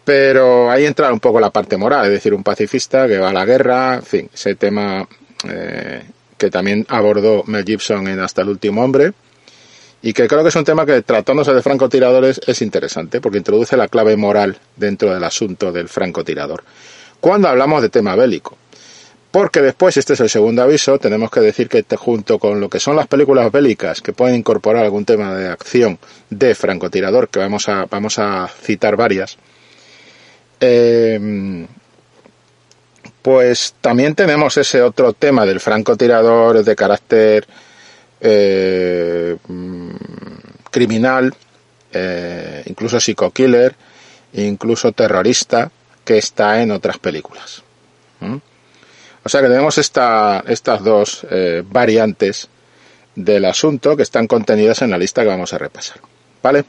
Pero 0.04 0.70
ahí 0.70 0.84
entra 0.84 1.12
un 1.12 1.20
poco 1.20 1.40
la 1.40 1.50
parte 1.50 1.76
moral, 1.76 2.06
es 2.06 2.12
decir, 2.12 2.32
un 2.32 2.44
pacifista 2.44 3.08
que 3.08 3.18
va 3.18 3.30
a 3.30 3.32
la 3.32 3.44
guerra, 3.44 3.94
en 3.96 4.02
fin, 4.02 4.30
ese 4.32 4.54
tema 4.54 5.06
eh, 5.48 6.02
que 6.38 6.50
también 6.50 6.86
abordó 6.88 7.42
Mel 7.46 7.64
Gibson 7.64 8.06
en 8.08 8.20
Hasta 8.20 8.42
el 8.42 8.48
último 8.48 8.84
hombre, 8.84 9.12
y 10.06 10.12
que 10.12 10.28
creo 10.28 10.44
que 10.44 10.50
es 10.50 10.54
un 10.54 10.64
tema 10.64 10.86
que 10.86 11.02
tratándose 11.02 11.52
de 11.52 11.62
francotiradores 11.62 12.40
es 12.46 12.62
interesante, 12.62 13.20
porque 13.20 13.38
introduce 13.38 13.76
la 13.76 13.88
clave 13.88 14.16
moral 14.16 14.56
dentro 14.76 15.12
del 15.12 15.24
asunto 15.24 15.72
del 15.72 15.88
francotirador. 15.88 16.62
Cuando 17.18 17.48
hablamos 17.48 17.82
de 17.82 17.88
tema 17.88 18.14
bélico, 18.14 18.56
Porque 19.32 19.60
después, 19.60 19.96
este 19.96 20.12
es 20.12 20.20
el 20.20 20.30
segundo 20.30 20.62
aviso, 20.62 21.00
tenemos 21.00 21.28
que 21.28 21.40
decir 21.40 21.68
que 21.68 21.84
junto 21.96 22.38
con 22.38 22.60
lo 22.60 22.68
que 22.70 22.78
son 22.78 22.94
las 22.94 23.08
películas 23.08 23.50
bélicas 23.50 24.00
que 24.00 24.12
pueden 24.12 24.36
incorporar 24.36 24.84
algún 24.84 25.04
tema 25.04 25.34
de 25.34 25.48
acción 25.48 25.98
de 26.30 26.54
francotirador, 26.54 27.28
que 27.28 27.40
vamos 27.40 27.68
a, 27.68 27.86
vamos 27.86 28.20
a 28.20 28.46
citar 28.46 28.94
varias, 28.94 29.36
eh, 30.60 31.66
pues 33.22 33.74
también 33.80 34.14
tenemos 34.14 34.56
ese 34.56 34.82
otro 34.82 35.14
tema 35.14 35.44
del 35.44 35.58
francotirador 35.58 36.62
de 36.62 36.76
carácter 36.76 37.48
eh, 38.20 39.36
mm, 39.46 39.90
criminal, 40.70 41.34
eh, 41.92 42.62
incluso 42.66 43.00
psico-killer, 43.00 43.74
incluso 44.34 44.92
terrorista, 44.92 45.70
que 46.04 46.18
está 46.18 46.62
en 46.62 46.70
otras 46.70 46.98
películas. 46.98 47.62
¿Mm? 48.20 48.36
O 49.24 49.28
sea 49.28 49.40
que 49.40 49.48
tenemos 49.48 49.76
esta, 49.78 50.44
estas 50.46 50.84
dos 50.84 51.26
eh, 51.30 51.62
variantes 51.66 52.48
del 53.14 53.44
asunto 53.44 53.96
que 53.96 54.04
están 54.04 54.26
contenidas 54.26 54.82
en 54.82 54.90
la 54.90 54.98
lista 54.98 55.22
que 55.22 55.28
vamos 55.28 55.52
a 55.52 55.58
repasar. 55.58 55.98
¿Vale? 56.42 56.64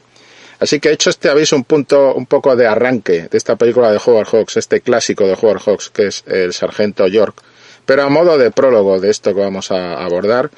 Así 0.58 0.80
que 0.80 0.88
he 0.88 0.92
hecho 0.92 1.10
este 1.10 1.28
aviso 1.28 1.54
un 1.54 1.64
punto, 1.64 2.14
un 2.14 2.26
poco 2.26 2.56
de 2.56 2.66
arranque 2.66 3.28
de 3.28 3.38
esta 3.38 3.54
película 3.54 3.92
de 3.92 4.00
Howard 4.04 4.26
Hawks, 4.26 4.56
este 4.56 4.80
clásico 4.80 5.26
de 5.26 5.34
Howard 5.34 5.62
Hawks 5.64 5.90
que 5.90 6.08
es 6.08 6.24
El 6.26 6.52
Sargento 6.52 7.06
York, 7.06 7.42
pero 7.86 8.02
a 8.02 8.08
modo 8.08 8.36
de 8.38 8.50
prólogo 8.50 8.98
de 8.98 9.10
esto 9.10 9.34
que 9.34 9.40
vamos 9.40 9.70
a 9.70 10.02
abordar, 10.02 10.50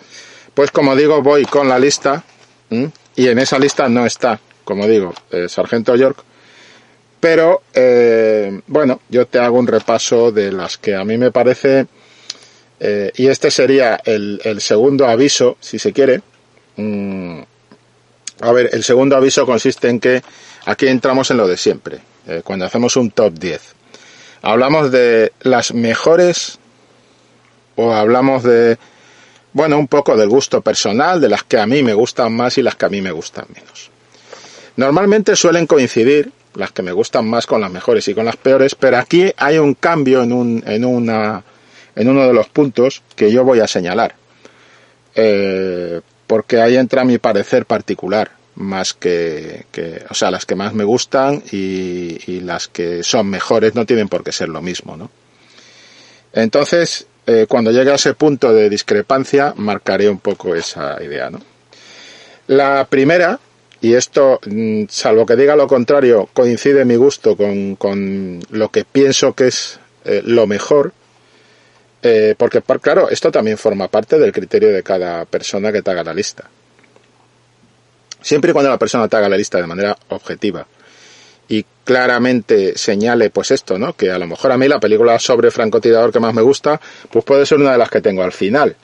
pues 0.54 0.71
como 0.71 0.97
digo, 0.97 1.23
voy 1.23 1.45
con 1.45 1.69
la 1.69 1.78
lista 1.78 2.25
y 2.71 3.28
en 3.28 3.38
esa 3.38 3.59
lista 3.59 3.88
no 3.88 4.07
está, 4.07 4.40
como 4.64 4.87
digo, 4.87 5.12
el 5.30 5.49
Sargento 5.50 5.97
York, 5.97 6.25
pero 7.21 7.62
eh, 7.75 8.61
bueno, 8.66 9.00
yo 9.11 9.26
te 9.26 9.38
hago 9.38 9.59
un 9.59 9.66
repaso 9.66 10.33
de 10.33 10.50
las 10.50 10.78
que 10.78 10.95
a 10.95 11.04
mí 11.04 11.19
me 11.19 11.30
parece, 11.30 11.87
eh, 12.80 13.12
y 13.14 13.26
este 13.26 13.50
sería 13.50 14.00
el, 14.04 14.40
segundo 14.61 15.07
aviso, 15.07 15.59
si 15.61 15.78
se 15.78 15.92
quiere. 15.92 16.23
Mm, 16.76 17.40
a 18.40 18.52
ver, 18.52 18.71
el 18.73 18.83
segundo 18.83 19.16
aviso 19.16 19.45
consiste 19.45 19.88
en 19.88 20.00
que 20.00 20.23
aquí 20.64 20.88
entramos 20.88 21.30
en 21.30 21.37
lo 21.37 21.47
de 21.47 21.59
siempre, 21.59 21.99
eh, 22.26 22.40
cuando 22.42 22.64
hacemos 22.64 22.97
un 22.97 23.11
top 23.11 23.35
10. 23.35 23.75
Hablamos 24.40 24.90
de 24.90 25.33
las 25.42 25.75
mejores 25.75 26.59
o 27.76 27.92
hablamos 27.92 28.42
de, 28.42 28.78
bueno, 29.52 29.78
un 29.78 29.88
poco 29.88 30.16
del 30.16 30.28
gusto 30.28 30.61
personal, 30.61 31.21
de 31.21 31.28
las 31.28 31.42
que 31.45 31.59
a 31.59 31.66
mí 31.66 31.83
me 31.83 31.95
gustan 31.95 32.33
más 32.33 32.57
y 32.59 32.62
las 32.62 32.76
que 32.76 32.87
a 32.87 32.88
mí 32.88 33.00
me 33.02 33.11
gustan 33.11 33.47
menos. 33.54 33.90
Normalmente 34.76 35.37
suelen 35.37 35.66
coincidir 35.66 36.33
las 36.54 36.73
que 36.73 36.83
me 36.83 36.92
gustan 36.92 37.28
más 37.28 37.47
con 37.47 37.61
las 37.61 37.71
mejores 37.71 38.07
y 38.09 38.14
con 38.14 38.25
las 38.25 38.37
peores, 38.37 38.75
pero 38.75 38.99
aquí 38.99 39.33
hay 39.37 39.59
un 39.59 39.75
cambio 39.75 40.23
en, 40.23 40.33
un, 40.33 40.62
en, 40.66 40.85
una, 40.85 41.42
en 41.95 42.09
uno 42.09 42.26
de 42.26 42.33
los 42.33 42.49
puntos 42.49 43.02
que 43.16 43.30
yo 43.30 43.45
voy 43.45 43.61
a 43.61 43.66
señalar. 43.66 44.14
Eh, 45.14 46.00
porque 46.26 46.61
ahí 46.61 46.76
entra 46.76 47.04
mi 47.04 47.19
parecer 47.19 47.66
particular, 47.66 48.30
más 48.54 48.95
que, 48.95 49.66
que, 49.73 50.04
o 50.09 50.14
sea, 50.14 50.30
las 50.30 50.47
que 50.47 50.54
más 50.54 50.75
me 50.75 50.85
gustan 50.85 51.42
y, 51.50 52.19
y, 52.30 52.40
las 52.40 52.69
que 52.69 53.02
son 53.02 53.28
mejores 53.28 53.75
no 53.75 53.85
tienen 53.85 54.09
por 54.09 54.23
qué 54.23 54.30
ser 54.30 54.49
lo 54.49 54.62
mismo, 54.62 54.97
¿no? 54.97 55.11
Entonces, 56.33 57.07
eh, 57.33 57.47
cuando 57.47 57.71
llegue 57.71 57.93
a 57.93 57.95
ese 57.95 58.15
punto 58.15 58.53
de 58.53 58.69
discrepancia, 58.69 59.55
marcaré 59.57 60.09
un 60.09 60.19
poco 60.19 60.57
esa 60.57 61.01
idea, 61.01 61.31
¿no? 61.31 61.41
La 62.49 62.85
primera, 62.91 63.39
y 63.81 63.95
esto, 63.95 64.41
mm, 64.45 64.87
salvo 64.89 65.25
que 65.27 65.37
diga 65.37 65.55
lo 65.55 65.69
contrario, 65.69 66.29
coincide 66.33 66.85
mi 66.85 66.97
gusto 66.97 67.37
con, 67.37 67.77
con 67.77 68.41
lo 68.51 68.71
que 68.71 68.85
pienso 68.85 69.33
que 69.35 69.47
es 69.47 69.79
eh, 70.05 70.23
lo 70.25 70.49
mejor, 70.49 70.93
eh, 72.03 72.35
porque, 72.37 72.63
claro, 72.81 73.09
esto 73.09 73.31
también 73.31 73.59
forma 73.59 73.87
parte 73.87 74.19
del 74.19 74.33
criterio 74.33 74.71
de 74.71 74.83
cada 74.83 75.25
persona 75.25 75.71
que 75.71 75.83
te 75.83 75.91
haga 75.93 76.03
la 76.03 76.15
lista. 76.15 76.51
Siempre 78.21 78.51
y 78.51 78.53
cuando 78.55 78.73
la 78.73 78.79
persona 78.79 79.07
te 79.07 79.17
haga 79.17 79.29
la 79.29 79.37
lista 79.37 79.59
de 79.59 79.69
manera 79.69 79.97
objetiva 80.09 80.67
y 81.50 81.66
claramente 81.85 82.78
señale 82.78 83.28
pues 83.28 83.50
esto, 83.50 83.76
¿no? 83.76 83.92
Que 83.95 84.11
a 84.11 84.19
lo 84.19 84.26
mejor 84.28 84.52
a 84.52 84.57
mí 84.57 84.69
la 84.69 84.78
película 84.78 85.19
sobre 85.19 85.50
francotirador 85.50 86.12
que 86.12 86.21
más 86.21 86.33
me 86.33 86.42
gusta, 86.42 86.80
pues 87.11 87.25
puede 87.25 87.45
ser 87.45 87.59
una 87.59 87.73
de 87.73 87.78
las 87.78 87.90
que 87.90 88.00
tengo 88.00 88.23
al 88.23 88.30
final, 88.33 88.76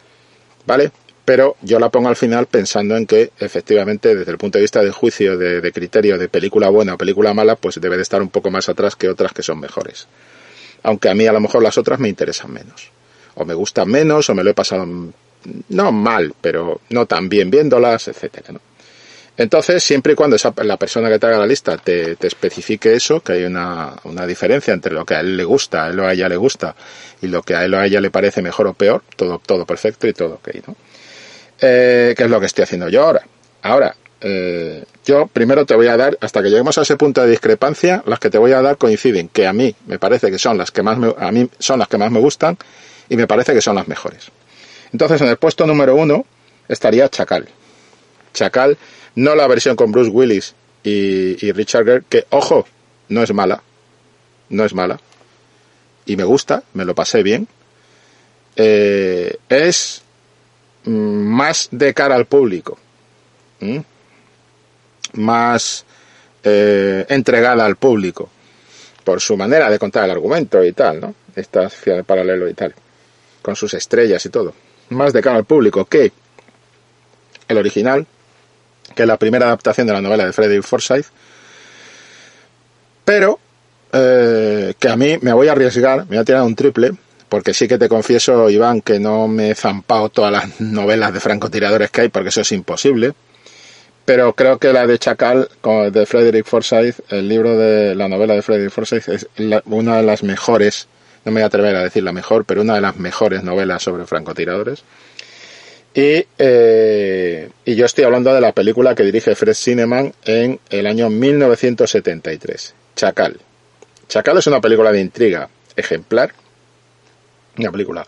¿vale? 0.66 0.90
Pero 1.24 1.56
yo 1.62 1.78
la 1.78 1.90
pongo 1.90 2.08
al 2.08 2.16
final 2.16 2.46
pensando 2.46 2.96
en 2.96 3.06
que 3.06 3.30
efectivamente 3.38 4.16
desde 4.16 4.32
el 4.32 4.36
punto 4.36 4.58
de 4.58 4.62
vista 4.62 4.82
de 4.82 4.90
juicio, 4.90 5.38
de, 5.38 5.60
de 5.60 5.72
criterio 5.72 6.18
de 6.18 6.28
película 6.28 6.68
buena 6.68 6.94
o 6.94 6.98
película 6.98 7.32
mala, 7.32 7.54
pues 7.54 7.80
debe 7.80 7.96
de 7.96 8.02
estar 8.02 8.20
un 8.20 8.30
poco 8.30 8.50
más 8.50 8.68
atrás 8.68 8.96
que 8.96 9.08
otras 9.08 9.32
que 9.32 9.44
son 9.44 9.60
mejores. 9.60 10.08
Aunque 10.82 11.08
a 11.08 11.14
mí 11.14 11.24
a 11.24 11.32
lo 11.32 11.40
mejor 11.40 11.62
las 11.62 11.78
otras 11.78 12.00
me 12.00 12.08
interesan 12.08 12.52
menos 12.52 12.90
o 13.36 13.44
me 13.44 13.54
gustan 13.54 13.88
menos, 13.88 14.28
o 14.28 14.34
me 14.34 14.42
lo 14.42 14.50
he 14.50 14.54
pasado 14.54 14.86
no 15.68 15.92
mal, 15.92 16.34
pero 16.40 16.80
no 16.90 17.06
tan 17.06 17.28
bien 17.28 17.50
viéndolas, 17.50 18.08
etcétera, 18.08 18.54
¿no? 18.54 18.60
Entonces, 19.38 19.82
siempre 19.82 20.14
y 20.14 20.16
cuando 20.16 20.36
esa, 20.36 20.54
la 20.62 20.78
persona 20.78 21.10
que 21.10 21.18
te 21.18 21.26
haga 21.26 21.38
la 21.38 21.46
lista 21.46 21.76
te, 21.76 22.16
te 22.16 22.26
especifique 22.26 22.94
eso, 22.94 23.20
que 23.20 23.32
hay 23.32 23.44
una, 23.44 23.94
una, 24.04 24.26
diferencia 24.26 24.72
entre 24.72 24.94
lo 24.94 25.04
que 25.04 25.14
a 25.14 25.20
él 25.20 25.36
le 25.36 25.44
gusta, 25.44 25.84
a 25.84 25.88
él 25.90 26.00
o 26.00 26.06
a 26.06 26.12
ella 26.12 26.28
le 26.28 26.36
gusta, 26.36 26.74
y 27.20 27.26
lo 27.26 27.42
que 27.42 27.54
a 27.54 27.64
él 27.64 27.74
o 27.74 27.78
a 27.78 27.86
ella 27.86 28.00
le 28.00 28.10
parece 28.10 28.40
mejor 28.40 28.66
o 28.66 28.74
peor, 28.74 29.02
todo, 29.14 29.40
todo 29.44 29.66
perfecto 29.66 30.06
y 30.06 30.14
todo 30.14 30.34
ok, 30.36 30.48
¿no? 30.66 30.76
Eh, 31.60 32.14
es 32.16 32.30
lo 32.30 32.40
que 32.40 32.46
estoy 32.46 32.64
haciendo 32.64 32.88
yo 32.88 33.02
ahora. 33.02 33.26
Ahora, 33.62 33.94
eh, 34.20 34.84
yo 35.04 35.26
primero 35.26 35.66
te 35.66 35.74
voy 35.74 35.88
a 35.88 35.96
dar, 35.96 36.16
hasta 36.20 36.42
que 36.42 36.48
lleguemos 36.48 36.78
a 36.78 36.82
ese 36.82 36.96
punto 36.96 37.22
de 37.22 37.30
discrepancia, 37.30 38.02
las 38.06 38.18
que 38.18 38.30
te 38.30 38.38
voy 38.38 38.52
a 38.52 38.62
dar 38.62 38.78
coinciden, 38.78 39.28
que 39.28 39.46
a 39.46 39.52
mí 39.52 39.74
me 39.86 39.98
parece 39.98 40.30
que 40.30 40.38
son 40.38 40.56
las 40.56 40.70
que 40.70 40.82
más 40.82 40.98
me, 40.98 41.14
a 41.18 41.30
mí 41.30 41.48
son 41.58 41.78
las 41.78 41.88
que 41.88 41.98
más 41.98 42.10
me 42.10 42.20
gustan, 42.20 42.56
y 43.08 43.16
me 43.16 43.26
parece 43.26 43.52
que 43.52 43.60
son 43.60 43.76
las 43.76 43.88
mejores. 43.88 44.30
Entonces, 44.92 45.20
en 45.20 45.28
el 45.28 45.36
puesto 45.36 45.66
número 45.66 45.94
uno 45.94 46.24
estaría 46.68 47.08
Chacal. 47.08 47.48
Chacal, 48.32 48.76
no 49.16 49.34
la 49.34 49.46
versión 49.46 49.76
con 49.76 49.92
Bruce 49.92 50.10
Willis 50.10 50.54
y, 50.82 51.50
Richard 51.52 51.84
Gere, 51.84 52.02
que, 52.08 52.26
ojo, 52.30 52.66
no 53.08 53.22
es 53.22 53.32
mala. 53.32 53.62
No 54.48 54.64
es 54.64 54.72
mala. 54.72 55.00
Y 56.04 56.16
me 56.16 56.22
gusta, 56.22 56.62
me 56.74 56.84
lo 56.84 56.94
pasé 56.94 57.22
bien. 57.24 57.48
Eh, 58.54 59.36
es 59.48 60.02
más 60.84 61.68
de 61.72 61.92
cara 61.92 62.14
al 62.14 62.26
público. 62.26 62.78
Más 65.14 65.84
eh, 66.44 67.04
entregada 67.08 67.66
al 67.66 67.76
público. 67.76 68.30
Por 69.02 69.20
su 69.20 69.36
manera 69.36 69.68
de 69.68 69.78
contar 69.78 70.04
el 70.04 70.12
argumento 70.12 70.62
y 70.62 70.72
tal, 70.72 71.00
¿no? 71.00 71.14
Esta 71.34 71.66
acción 71.66 72.04
paralelo 72.04 72.48
y 72.48 72.54
tal 72.54 72.74
con 73.46 73.54
sus 73.54 73.74
estrellas 73.74 74.26
y 74.26 74.28
todo. 74.28 74.52
Más 74.88 75.12
de 75.12 75.22
cara 75.22 75.36
al 75.36 75.44
público 75.44 75.84
que 75.84 76.10
el 77.46 77.58
original, 77.58 78.04
que 78.96 79.02
es 79.02 79.08
la 79.08 79.16
primera 79.16 79.46
adaptación 79.46 79.86
de 79.86 79.92
la 79.92 80.00
novela 80.00 80.26
de 80.26 80.32
Frederick 80.32 80.64
Forsyth, 80.64 81.06
pero 83.04 83.38
eh, 83.92 84.74
que 84.78 84.88
a 84.88 84.96
mí 84.96 85.18
me 85.20 85.32
voy 85.32 85.46
a 85.46 85.52
arriesgar, 85.52 86.00
me 86.00 86.16
voy 86.16 86.18
a 86.18 86.24
tirar 86.24 86.42
un 86.42 86.56
triple, 86.56 86.94
porque 87.28 87.54
sí 87.54 87.68
que 87.68 87.78
te 87.78 87.88
confieso, 87.88 88.50
Iván, 88.50 88.80
que 88.80 88.98
no 88.98 89.28
me 89.28 89.50
he 89.50 89.54
zampado 89.54 90.08
todas 90.08 90.32
las 90.32 90.60
novelas 90.60 91.12
de 91.12 91.20
francotiradores 91.20 91.90
que 91.90 92.00
hay, 92.00 92.08
porque 92.08 92.30
eso 92.30 92.40
es 92.40 92.50
imposible. 92.52 93.12
Pero 94.04 94.34
creo 94.34 94.58
que 94.58 94.72
la 94.72 94.86
de 94.86 94.98
Chacal, 94.98 95.48
de 95.92 96.06
Frederick 96.06 96.46
Forsyth, 96.46 97.00
el 97.10 97.28
libro 97.28 97.58
de 97.58 97.94
la 97.94 98.08
novela 98.08 98.34
de 98.34 98.42
Frederick 98.42 98.72
Forsyth, 98.72 99.08
es 99.08 99.28
una 99.66 99.96
de 99.96 100.02
las 100.04 100.22
mejores 100.22 100.88
no 101.26 101.32
me 101.32 101.40
voy 101.40 101.42
a 101.42 101.46
atrever 101.46 101.74
a 101.74 101.82
decir 101.82 102.04
la 102.04 102.12
mejor, 102.12 102.44
pero 102.44 102.62
una 102.62 102.76
de 102.76 102.80
las 102.80 102.98
mejores 102.98 103.42
novelas 103.42 103.82
sobre 103.82 104.06
francotiradores. 104.06 104.84
Y, 105.96 106.26
eh, 106.36 107.48
y 107.64 107.74
yo 107.74 107.86
estoy 107.86 108.04
hablando 108.04 108.34
de 108.34 108.42
la 108.42 108.52
película 108.52 108.94
que 108.94 109.02
dirige 109.02 109.34
Fred 109.34 109.54
Cineman 109.54 110.12
en 110.26 110.60
el 110.68 110.86
año 110.86 111.08
1973, 111.08 112.74
Chacal. 112.94 113.40
Chacal 114.06 114.36
es 114.36 114.46
una 114.46 114.60
película 114.60 114.92
de 114.92 115.00
intriga 115.00 115.48
ejemplar, 115.74 116.34
una 117.56 117.72
película 117.72 118.06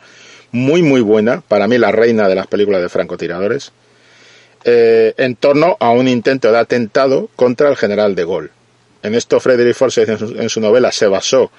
muy 0.51 0.83
muy 0.83 1.01
buena, 1.01 1.41
para 1.41 1.67
mí 1.67 1.79
la 1.79 1.91
reina 1.91 2.29
de 2.29 2.35
las 2.35 2.47
películas 2.47 2.83
de 2.83 2.91
francotiradores, 2.91 3.73
eh, 4.65 5.15
en 5.17 5.37
torno 5.37 5.79
a 5.81 5.89
un 5.89 6.09
intento 6.09 6.53
de 6.53 6.59
atentado 6.59 7.31
contra 7.37 7.71
el 7.71 7.77
general 7.79 8.15
de 8.15 8.27
Gaulle. 8.27 8.51
En 9.03 9.15
esto 9.15 9.41
Frederick 9.41 9.75
Forsyth 9.75 10.19
su, 10.19 10.39
en 10.39 10.51
su 10.51 10.61
novela 10.61 10.93
se 10.93 11.07
basó 11.07 11.51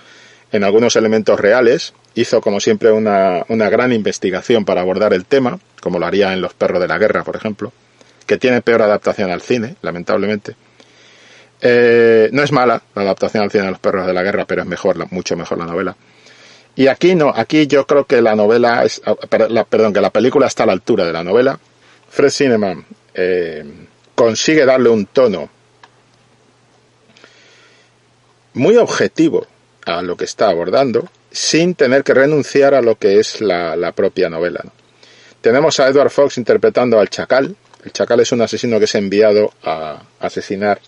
en 0.52 0.64
algunos 0.64 0.96
elementos 0.96 1.40
reales, 1.40 1.96
hizo 2.22 2.42
como 2.42 2.60
siempre 2.60 2.92
una, 2.92 3.46
una, 3.48 3.70
gran 3.70 3.92
investigación 3.92 4.66
para 4.66 4.82
abordar 4.82 5.14
el 5.14 5.26
tema, 5.26 5.60
como 5.82 6.00
lo 6.00 6.06
haría 6.06 6.34
en 6.34 6.42
Los 6.42 6.54
perros 6.54 6.82
de 6.82 6.88
la 6.88 6.98
guerra, 6.98 7.24
por 7.24 7.36
ejemplo, 7.36 7.72
que 8.26 8.38
tiene 8.38 8.62
peor 8.62 8.82
adaptación 8.82 9.32
al 9.32 9.42
cine, 9.42 9.76
lamentablemente. 9.82 10.56
Eh, 11.62 12.30
no 12.32 12.44
es 12.44 12.52
mala 12.52 12.82
la 12.96 13.02
adaptación 13.02 13.44
al 13.44 13.52
cine 13.52 13.66
de 13.66 13.72
Los 13.72 13.80
perros 13.80 14.08
de 14.08 14.14
la 14.14 14.24
guerra, 14.24 14.46
pero 14.46 14.62
es 14.62 14.68
mejor, 14.68 15.12
mucho 15.12 15.36
mejor 15.36 15.58
la 15.58 15.66
novela. 15.66 15.96
Y 16.76 16.88
aquí 16.88 17.16
no, 17.16 17.34
aquí 17.36 17.68
yo 17.68 17.86
creo 17.86 18.06
que 18.06 18.22
la 18.22 18.36
novela 18.36 18.84
es, 18.86 19.02
ah, 19.06 19.16
perdón, 19.16 19.94
que 19.94 20.02
la 20.02 20.12
película 20.12 20.48
está 20.48 20.64
a 20.64 20.68
la 20.68 20.74
altura 20.74 21.06
de 21.06 21.14
la 21.14 21.24
novela. 21.24 21.60
Fred 22.10 22.30
Cineman 22.30 22.86
eh, 23.14 23.66
consigue 24.16 24.66
darle 24.66 24.90
un 24.90 25.06
tono 25.06 25.50
muy 28.54 28.78
objetivo 28.78 29.46
a 29.86 30.02
lo 30.02 30.16
que 30.16 30.26
está 30.26 30.50
abordando, 30.50 31.10
sin 31.32 31.76
tener 31.76 32.04
que 32.04 32.14
renunciar 32.14 32.74
a 32.74 32.82
lo 32.82 32.96
que 32.96 33.20
es 33.20 33.42
la, 33.42 33.76
la 33.76 33.92
propia 33.92 34.30
novela. 34.30 34.62
¿no? 34.64 34.72
Tenemos 35.42 35.80
a 35.80 35.88
Edward 35.88 36.10
Fox 36.10 36.38
interpretando 36.38 37.00
al 37.00 37.10
Chacal. 37.10 37.56
El 37.84 37.92
Chacal 37.94 38.20
es 38.20 38.32
un 38.32 38.42
asesino 38.42 38.78
que 38.78 38.86
es 38.86 38.96
enviado 38.96 39.54
a 39.64 40.02
asesinar, 40.20 40.80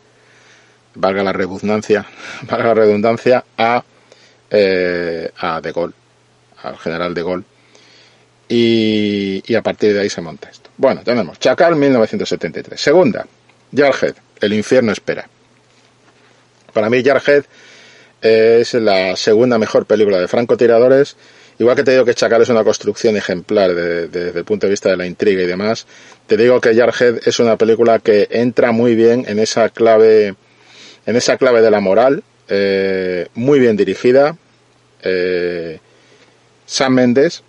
valga 0.95 1.23
la 1.23 1.31
redundancia, 1.31 2.05
valga 2.43 2.67
la 2.67 2.73
redundancia, 2.73 3.45
a, 3.57 3.83
eh, 4.49 5.31
a 5.37 5.61
De 5.61 5.71
Gaulle, 5.71 5.93
al 6.63 6.77
general 6.77 7.13
De 7.13 7.23
Gaulle. 7.23 7.43
Y, 8.49 9.41
y 9.45 9.55
a 9.55 9.61
partir 9.61 9.93
de 9.93 10.01
ahí 10.01 10.09
se 10.09 10.19
monta 10.19 10.49
esto. 10.49 10.69
Bueno, 10.75 11.01
tenemos 11.03 11.39
Chacal 11.39 11.77
1973. 11.77 12.79
Segunda, 12.79 13.25
Jarhead, 13.73 14.15
El 14.41 14.53
infierno 14.53 14.91
espera. 14.91 15.29
Para 16.73 16.89
mí 16.89 17.01
Jarhead 17.01 17.45
es 18.21 18.73
la 18.75 19.15
segunda 19.15 19.57
mejor 19.57 19.85
película 19.85 20.19
de 20.19 20.27
francotiradores. 20.27 21.15
Igual 21.59 21.75
que 21.75 21.83
te 21.83 21.91
digo 21.91 22.05
que 22.05 22.13
Chacal 22.13 22.41
es 22.41 22.49
una 22.49 22.63
construcción 22.63 23.17
ejemplar 23.17 23.73
de- 23.75 24.07
de- 24.07 24.25
desde 24.25 24.39
el 24.39 24.45
punto 24.45 24.65
de 24.67 24.71
vista 24.71 24.89
de 24.89 24.97
la 24.97 25.05
intriga 25.05 25.43
y 25.43 25.45
demás, 25.47 25.85
te 26.27 26.37
digo 26.37 26.59
que 26.61 26.73
Jarhead 26.75 27.19
es 27.27 27.39
una 27.39 27.57
película 27.57 27.99
que 27.99 28.27
entra 28.31 28.71
muy 28.71 28.95
bien 28.95 29.25
en 29.27 29.37
esa 29.39 29.69
clave, 29.69 30.35
en 31.05 31.15
esa 31.15 31.37
clave 31.37 31.61
de 31.61 31.69
la 31.71 31.79
moral, 31.81 32.23
eh, 32.47 33.27
muy 33.35 33.59
bien 33.59 33.75
dirigida. 33.77 34.37
eh, 35.03 35.79
Sam 36.65 36.93
Mendes 36.93 37.43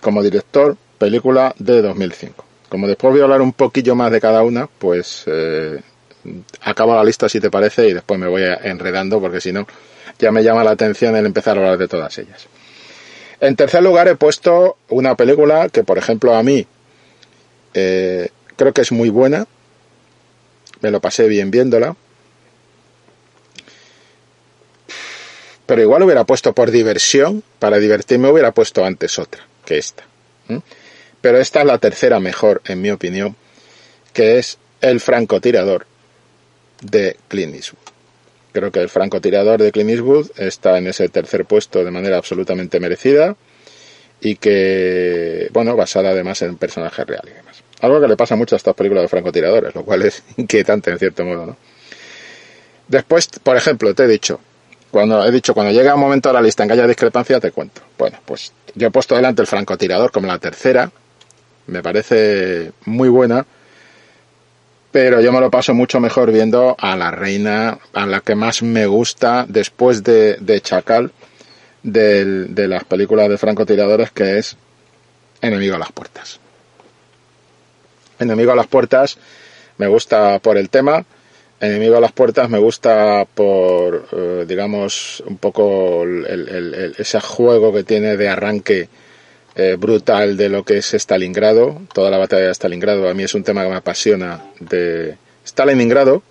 como 0.00 0.22
director, 0.22 0.76
película 0.98 1.54
de 1.58 1.82
2005. 1.82 2.44
Como 2.68 2.86
después 2.86 3.12
voy 3.12 3.20
a 3.20 3.24
hablar 3.24 3.42
un 3.42 3.52
poquillo 3.52 3.94
más 3.96 4.10
de 4.12 4.20
cada 4.20 4.42
una, 4.42 4.66
pues 4.78 5.24
eh, 5.26 5.80
acabo 6.60 6.94
la 6.94 7.04
lista 7.04 7.28
si 7.28 7.40
te 7.40 7.50
parece 7.50 7.88
y 7.88 7.92
después 7.92 8.18
me 8.20 8.28
voy 8.28 8.42
enredando 8.62 9.20
porque 9.20 9.40
si 9.40 9.52
no 9.52 9.66
ya 10.18 10.30
me 10.30 10.42
llama 10.42 10.64
la 10.64 10.72
atención 10.72 11.16
el 11.16 11.26
empezar 11.26 11.56
a 11.56 11.60
hablar 11.60 11.78
de 11.78 11.88
todas 11.88 12.16
ellas. 12.18 12.46
En 13.40 13.56
tercer 13.56 13.82
lugar 13.82 14.08
he 14.08 14.14
puesto 14.14 14.76
una 14.88 15.16
película 15.16 15.68
que 15.68 15.82
por 15.82 15.98
ejemplo 15.98 16.34
a 16.34 16.42
mí 16.42 16.66
eh, 17.74 18.28
creo 18.56 18.72
que 18.72 18.82
es 18.82 18.92
muy 18.92 19.10
buena, 19.10 19.46
me 20.80 20.90
lo 20.90 21.00
pasé 21.00 21.26
bien 21.26 21.50
viéndola, 21.50 21.96
pero 25.66 25.82
igual 25.82 26.02
hubiera 26.02 26.24
puesto 26.24 26.52
por 26.52 26.70
diversión, 26.70 27.42
para 27.58 27.78
divertirme 27.78 28.28
hubiera 28.28 28.52
puesto 28.52 28.84
antes 28.84 29.18
otra 29.18 29.46
que 29.64 29.78
esta. 29.78 30.04
Pero 31.20 31.38
esta 31.38 31.60
es 31.60 31.66
la 31.66 31.78
tercera 31.78 32.20
mejor 32.20 32.60
en 32.66 32.82
mi 32.82 32.90
opinión, 32.90 33.36
que 34.12 34.38
es 34.38 34.58
El 34.80 35.00
francotirador 35.00 35.86
de 36.82 37.16
Clint. 37.28 37.64
Creo 38.52 38.70
que 38.70 38.80
el 38.80 38.88
francotirador 38.88 39.60
de 39.60 39.72
Clint 39.72 39.90
Eastwood 39.90 40.30
está 40.36 40.78
en 40.78 40.86
ese 40.86 41.08
tercer 41.08 41.46
puesto 41.46 41.84
de 41.84 41.90
manera 41.90 42.18
absolutamente 42.18 42.80
merecida 42.80 43.36
y 44.20 44.36
que, 44.36 45.48
bueno, 45.52 45.74
basada 45.74 46.10
además 46.10 46.42
en 46.42 46.50
un 46.50 46.56
personaje 46.56 47.04
real 47.04 47.24
y 47.26 47.34
demás. 47.34 47.62
Algo 47.80 48.00
que 48.00 48.08
le 48.08 48.16
pasa 48.16 48.36
mucho 48.36 48.54
a 48.54 48.58
estas 48.58 48.74
películas 48.74 49.02
de 49.02 49.08
francotiradores, 49.08 49.74
lo 49.74 49.84
cual 49.84 50.02
es 50.02 50.22
inquietante 50.36 50.90
en 50.90 50.98
cierto 50.98 51.24
modo, 51.24 51.46
¿no? 51.46 51.56
Después, 52.88 53.28
por 53.42 53.56
ejemplo, 53.56 53.94
te 53.94 54.04
he 54.04 54.08
dicho, 54.08 54.38
cuando 54.90 55.24
he 55.24 55.30
dicho, 55.32 55.54
cuando 55.54 55.72
llega 55.72 55.94
un 55.94 56.00
momento 56.00 56.28
de 56.28 56.34
la 56.34 56.42
lista 56.42 56.62
en 56.62 56.68
que 56.68 56.74
haya 56.74 56.86
discrepancia, 56.86 57.40
te 57.40 57.50
cuento. 57.50 57.80
Bueno, 57.98 58.18
pues 58.24 58.52
yo 58.74 58.88
he 58.88 58.90
puesto 58.90 59.14
delante 59.16 59.40
el 59.40 59.48
francotirador 59.48 60.12
como 60.12 60.26
la 60.26 60.38
tercera, 60.38 60.92
me 61.66 61.82
parece 61.82 62.72
muy 62.84 63.08
buena, 63.08 63.46
pero 64.92 65.20
yo 65.22 65.32
me 65.32 65.40
lo 65.40 65.50
paso 65.50 65.72
mucho 65.74 65.98
mejor 65.98 66.30
viendo 66.30 66.76
a 66.78 66.96
la 66.96 67.10
reina, 67.10 67.78
a 67.94 68.06
la 68.06 68.20
que 68.20 68.34
más 68.34 68.62
me 68.62 68.86
gusta 68.86 69.46
después 69.48 70.04
de, 70.04 70.36
de 70.36 70.60
Chacal, 70.60 71.10
de 71.82 72.68
las 72.68 72.84
películas 72.84 73.28
de 73.28 73.38
francotiradores, 73.38 74.12
que 74.12 74.38
es 74.38 74.56
Enemigo 75.40 75.74
a 75.74 75.78
las 75.78 75.90
Puertas. 75.90 76.38
Enemigo 78.18 78.52
a 78.52 78.56
las 78.56 78.66
Puertas 78.68 79.18
me 79.78 79.88
gusta 79.88 80.38
por 80.38 80.58
el 80.58 80.68
tema, 80.68 81.04
Enemigo 81.58 81.96
a 81.96 82.00
las 82.00 82.12
Puertas 82.12 82.50
me 82.50 82.58
gusta 82.58 83.24
por, 83.24 84.08
eh, 84.12 84.44
digamos, 84.46 85.22
un 85.26 85.38
poco 85.38 86.04
ese 86.98 87.20
juego 87.20 87.72
que 87.72 87.84
tiene 87.84 88.16
de 88.16 88.28
arranque 88.28 88.88
eh, 89.54 89.76
brutal 89.78 90.36
de 90.36 90.48
lo 90.48 90.64
que 90.64 90.78
es 90.78 90.94
Stalingrado, 90.94 91.82
toda 91.92 92.10
la 92.10 92.18
batalla 92.18 92.46
de 92.46 92.54
Stalingrado. 92.54 93.08
A 93.08 93.14
mí 93.14 93.22
es 93.22 93.34
un 93.34 93.44
tema 93.44 93.62
que 93.64 93.70
me 93.70 93.76
apasiona 93.76 94.42
de 94.60 95.16
Stalingrado 95.46 96.22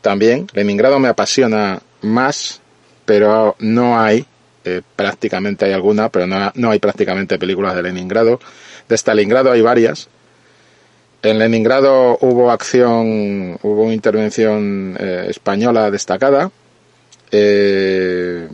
también. 0.00 0.46
Leningrado 0.52 0.98
me 0.98 1.08
apasiona 1.08 1.80
más, 2.02 2.60
pero 3.04 3.56
no 3.58 4.00
hay, 4.00 4.24
eh, 4.64 4.82
prácticamente 4.96 5.64
hay 5.66 5.72
alguna, 5.72 6.08
pero 6.08 6.26
no, 6.26 6.50
no 6.54 6.70
hay 6.70 6.78
prácticamente 6.78 7.38
películas 7.38 7.74
de 7.74 7.82
Leningrado. 7.82 8.40
De 8.88 8.96
Stalingrado 8.96 9.50
hay 9.52 9.60
varias. 9.62 10.08
En 11.22 11.38
Leningrado 11.40 12.16
hubo 12.20 12.50
acción, 12.52 13.58
hubo 13.62 13.82
una 13.82 13.92
intervención 13.94 14.96
eh, 15.00 15.26
española 15.28 15.90
destacada. 15.90 16.50
eh, 17.30 18.48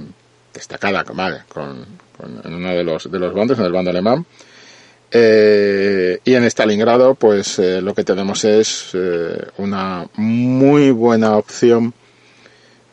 destacada, 0.53 1.05
vale, 1.13 1.43
con- 1.49 2.04
en 2.45 2.55
uno 2.55 2.71
de 2.71 2.85
los, 2.85 3.11
de 3.11 3.19
los 3.19 3.35
bandos, 3.35 3.59
en 3.59 3.65
el 3.65 3.73
bando 3.73 3.91
alemán. 3.91 4.27
Eh, 5.17 6.19
y 6.25 6.35
en 6.35 6.45
Stalingrado, 6.45 7.15
pues 7.15 7.61
eh, 7.61 7.81
lo 7.81 7.95
que 7.95 8.03
tenemos 8.03 8.45
es 8.45 8.91
eh, 8.95 9.47
una 9.59 10.09
muy 10.17 10.91
buena 10.91 11.37
opción 11.37 11.95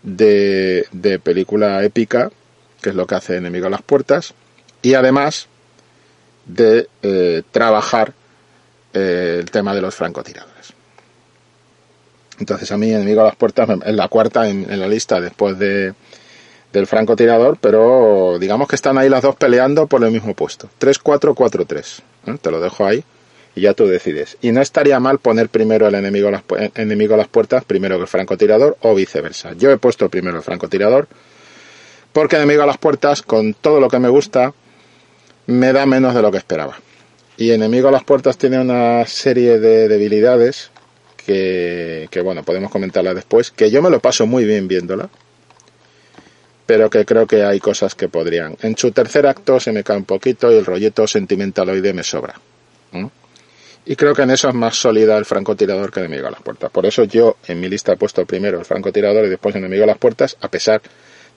de, 0.04 0.86
de 0.92 1.18
película 1.18 1.84
épica, 1.84 2.32
que 2.80 2.90
es 2.90 2.96
lo 2.96 3.08
que 3.08 3.16
hace 3.16 3.38
Enemigo 3.38 3.66
a 3.66 3.72
las 3.72 3.82
Puertas, 3.82 4.36
y 4.84 4.94
además 4.94 5.48
de 6.46 6.88
trabajar 7.52 8.14
el 8.94 9.50
tema 9.52 9.74
de 9.74 9.82
los 9.82 9.96
francotiradores. 9.96 10.74
Entonces 12.40 12.72
a 12.72 12.78
mí 12.78 12.92
Enemigo 12.92 13.22
a 13.22 13.26
las 13.26 13.36
Puertas 13.36 13.70
es 13.86 13.96
la 13.96 14.08
cuarta 14.08 14.50
en 14.50 14.80
la 14.80 14.88
lista 14.88 15.22
después 15.22 15.58
de, 15.60 15.94
del 16.74 16.88
francotirador, 16.88 17.58
pero 17.60 18.38
digamos 18.40 18.68
que 18.68 18.76
están 18.76 18.98
ahí 18.98 19.10
las 19.10 19.22
dos 19.24 19.36
peleando 19.36 19.88
por 19.88 20.04
el 20.04 20.12
mismo 20.12 20.34
puesto. 20.34 20.70
3-4-4-3. 20.80 22.00
¿eh? 22.28 22.38
Te 22.42 22.52
lo 22.52 22.60
dejo 22.62 22.86
ahí 22.86 23.04
y 23.56 23.62
ya 23.62 23.74
tú 23.74 23.86
decides. 23.88 24.38
Y 24.42 24.52
no 24.52 24.62
estaría 24.62 25.00
mal 25.00 25.20
poner 25.20 25.50
primero 25.50 25.88
el 25.88 25.96
enemigo 25.96 26.30
a, 26.30 26.32
las, 26.32 26.48
pu- 26.48 26.60
eh, 26.62 26.72
enemigo 26.76 27.14
a 27.16 27.18
las 27.18 27.28
puertas, 27.28 27.66
primero 27.66 27.98
que 27.98 28.04
el 28.04 28.08
francotirador 28.08 28.78
o 28.82 28.96
viceversa. 28.96 29.54
Yo 29.58 29.72
he 29.72 29.78
puesto 29.78 30.08
primero 30.10 30.38
el 30.38 30.44
francotirador 30.44 31.08
porque 32.14 32.36
enemigo 32.38 32.64
a 32.64 32.66
las 32.66 32.78
puertas, 32.78 33.22
con 33.22 33.54
todo 33.54 33.80
lo 33.80 33.90
que 33.90 34.00
me 34.00 34.10
gusta, 34.10 34.54
me 35.48 35.72
da 35.74 35.86
menos 35.86 36.14
de 36.14 36.22
lo 36.22 36.32
que 36.32 36.38
esperaba. 36.38 36.78
Y 37.38 37.52
enemigo 37.52 37.88
a 37.88 37.92
las 37.92 38.04
puertas 38.04 38.38
tiene 38.38 38.60
una 38.60 39.06
serie 39.06 39.60
de 39.60 39.88
debilidades 39.88 40.72
que, 41.26 42.08
que 42.12 42.22
bueno, 42.22 42.44
podemos 42.44 42.72
comentarla 42.72 43.14
después, 43.14 43.52
que 43.52 43.72
yo 43.72 43.82
me 43.82 43.90
lo 43.90 44.00
paso 44.00 44.26
muy 44.28 44.44
bien 44.46 44.68
viéndola 44.68 45.10
pero 46.72 46.90
que 46.90 47.04
creo 47.04 47.28
que 47.28 47.44
hay 47.44 47.60
cosas 47.60 47.96
que 47.96 48.08
podrían. 48.08 48.56
En 48.62 48.78
su 48.78 48.94
tercer 48.94 49.28
acto 49.28 49.60
se 49.60 49.74
me 49.74 49.84
cae 49.84 49.98
un 49.98 50.06
poquito 50.06 50.50
y 50.50 50.56
el 50.56 50.66
rollito 50.66 51.06
sentimentaloide 51.06 51.92
me 51.92 52.02
sobra. 52.02 52.36
Y 53.86 53.98
creo 53.98 54.16
que 54.16 54.22
en 54.22 54.32
eso 54.32 54.48
es 54.48 54.56
más 54.56 54.78
sólida 54.78 55.18
el 55.18 55.26
francotirador 55.26 55.92
que 55.92 56.00
enemigo 56.00 56.28
a 56.28 56.32
las 56.32 56.42
puertas. 56.42 56.72
Por 56.72 56.86
eso 56.86 57.04
yo 57.04 57.36
en 57.46 57.60
mi 57.60 57.68
lista 57.68 57.92
he 57.92 57.98
puesto 57.98 58.26
primero 58.26 58.58
el 58.58 58.64
francotirador 58.64 59.26
y 59.26 59.28
después 59.28 59.54
enemigo 59.54 59.84
a 59.84 59.88
las 59.88 59.98
puertas, 59.98 60.38
a 60.40 60.48
pesar 60.48 60.82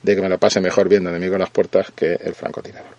de 0.04 0.14
que 0.14 0.22
me 0.22 0.28
lo 0.28 0.38
pase 0.38 0.60
mejor 0.60 0.88
viendo 0.88 1.10
enemigo 1.10 1.34
a 1.34 1.40
las 1.40 1.50
puertas 1.50 1.88
que 1.96 2.12
el 2.12 2.36
francotirador. 2.36 2.92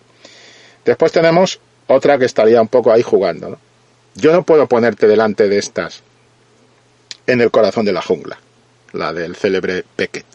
Después 0.84 1.12
tenemos 1.12 1.58
otra 1.86 2.18
que 2.18 2.26
estaría 2.26 2.60
un 2.60 2.68
poco 2.68 2.92
ahí 2.92 3.00
jugando. 3.00 3.58
Yo 4.14 4.34
no 4.34 4.42
puedo 4.42 4.66
ponerte 4.66 5.06
delante 5.06 5.48
de 5.48 5.56
estas 5.56 6.02
en 7.26 7.40
el 7.40 7.50
corazón 7.50 7.86
de 7.86 7.94
la 7.94 8.02
jungla, 8.02 8.38
la 8.92 9.14
del 9.14 9.36
célebre 9.36 9.86
Beckett. 9.96 10.26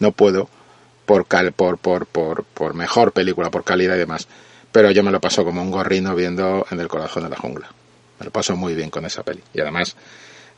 No 0.00 0.10
puedo 0.10 0.48
por, 1.06 1.26
cal, 1.26 1.52
por, 1.52 1.78
por, 1.78 2.06
por, 2.06 2.44
por 2.44 2.74
mejor 2.74 3.12
película, 3.12 3.50
por 3.50 3.64
calidad 3.64 3.94
y 3.96 4.00
demás. 4.00 4.28
Pero 4.72 4.90
yo 4.90 5.02
me 5.02 5.10
lo 5.10 5.20
paso 5.20 5.44
como 5.44 5.62
un 5.62 5.70
gorrino 5.70 6.14
viendo 6.14 6.66
en 6.70 6.80
el 6.80 6.88
corazón 6.88 7.22
de 7.22 7.30
la 7.30 7.36
jungla. 7.36 7.70
Me 8.18 8.26
lo 8.26 8.30
paso 8.30 8.56
muy 8.56 8.74
bien 8.74 8.90
con 8.90 9.06
esa 9.06 9.22
peli. 9.22 9.42
Y 9.54 9.60
además, 9.60 9.96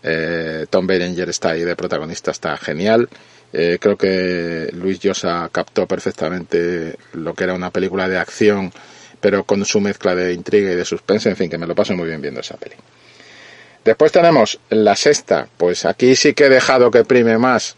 eh, 0.03 0.67
Tom 0.71 0.87
Berenger 0.87 1.29
está 1.29 1.51
ahí 1.51 1.63
de 1.63 1.77
protagonista, 1.77 2.31
está 2.31 2.57
genial. 2.57 3.09
Eh, 3.53 3.79
creo 3.81 3.97
que 3.97 4.71
Luis 4.73 4.99
Llosa 4.99 5.49
captó 5.53 5.87
perfectamente 5.87 6.97
lo 7.13 7.35
que 7.35 7.45
era 7.45 7.55
una 7.55 7.71
película 7.71 8.09
de 8.09 8.19
acción, 8.19 8.73
pero 9.21 9.45
con 9.45 9.65
su 9.65 9.81
mezcla 9.81 10.15
de 10.15 10.33
intriga 10.33 10.73
y 10.73 10.75
de 10.75 10.85
suspense. 10.85 11.29
En 11.29 11.37
fin, 11.37 11.51
que 11.51 11.59
me 11.59 11.67
lo 11.67 11.75
paso 11.75 11.95
muy 11.95 12.09
bien 12.09 12.21
viendo 12.21 12.41
esa 12.41 12.57
peli. 12.57 12.75
Después 13.85 14.13
tenemos 14.13 14.59
la 14.71 14.97
sexta. 14.97 15.49
Pues 15.57 15.85
aquí 15.85 16.17
sí 16.17 16.35
que 16.35 16.47
he 16.47 16.51
dejado 16.51 16.91
que 16.91 17.05
prime 17.05 17.39
más 17.39 17.77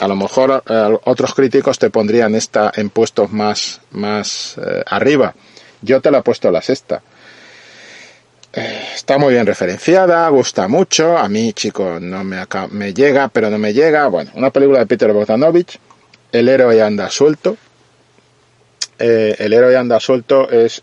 a 0.00 0.08
lo 0.08 0.16
mejor 0.16 0.62
eh, 0.66 0.98
otros 1.04 1.34
críticos 1.34 1.78
te 1.78 1.90
pondrían 1.90 2.34
esta 2.34 2.72
en 2.74 2.88
puestos 2.88 3.30
más, 3.32 3.82
más 3.90 4.56
eh, 4.56 4.82
arriba. 4.86 5.34
Yo 5.82 6.00
te 6.00 6.10
la 6.10 6.18
he 6.18 6.22
puesto 6.22 6.50
la 6.50 6.62
sexta. 6.62 7.02
Eh, 8.52 8.82
está 8.94 9.18
muy 9.18 9.34
bien 9.34 9.44
referenciada, 9.44 10.26
gusta 10.30 10.68
mucho. 10.68 11.18
A 11.18 11.28
mí, 11.28 11.52
chico, 11.52 11.98
no 12.00 12.24
me, 12.24 12.42
me 12.70 12.94
llega, 12.94 13.28
pero 13.28 13.50
no 13.50 13.58
me 13.58 13.74
llega. 13.74 14.08
Bueno, 14.08 14.30
una 14.34 14.50
película 14.50 14.78
de 14.78 14.86
Peter 14.86 15.12
Bogdanovich. 15.12 15.78
El 16.32 16.48
héroe 16.48 16.80
anda 16.82 17.10
suelto. 17.10 17.58
El 18.98 19.52
héroe 19.52 19.76
anda 19.76 19.98
suelto 19.98 20.50
es 20.50 20.82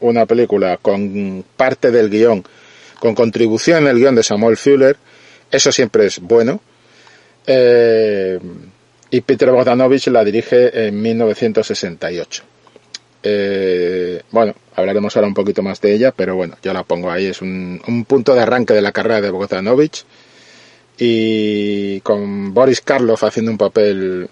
una 0.00 0.26
película 0.26 0.78
con 0.78 1.44
parte 1.56 1.92
del 1.92 2.10
guion, 2.10 2.44
con 2.98 3.14
contribución 3.14 3.84
en 3.84 3.88
el 3.88 3.98
guion 3.98 4.16
de 4.16 4.24
Samuel 4.24 4.56
Fuller. 4.56 4.96
Eso 5.50 5.70
siempre 5.70 6.06
es 6.06 6.18
bueno. 6.18 6.60
Eh, 7.46 8.38
y 9.10 9.20
Peter 9.20 9.50
Bogdanovich 9.50 10.06
la 10.08 10.24
dirige 10.24 10.86
en 10.86 11.00
1968. 11.00 12.42
Eh, 13.24 14.22
bueno, 14.30 14.54
hablaremos 14.74 15.14
ahora 15.16 15.28
un 15.28 15.34
poquito 15.34 15.62
más 15.62 15.80
de 15.80 15.94
ella, 15.94 16.12
pero 16.12 16.34
bueno, 16.34 16.56
yo 16.62 16.72
la 16.72 16.82
pongo 16.82 17.10
ahí. 17.10 17.26
Es 17.26 17.42
un, 17.42 17.80
un 17.86 18.04
punto 18.04 18.34
de 18.34 18.40
arranque 18.40 18.74
de 18.74 18.82
la 18.82 18.92
carrera 18.92 19.20
de 19.20 19.30
Bogdanovich. 19.30 20.04
Y 20.98 22.00
con 22.00 22.54
Boris 22.54 22.80
Karloff 22.80 23.24
haciendo 23.24 23.50
un 23.50 23.58
papel. 23.58 24.28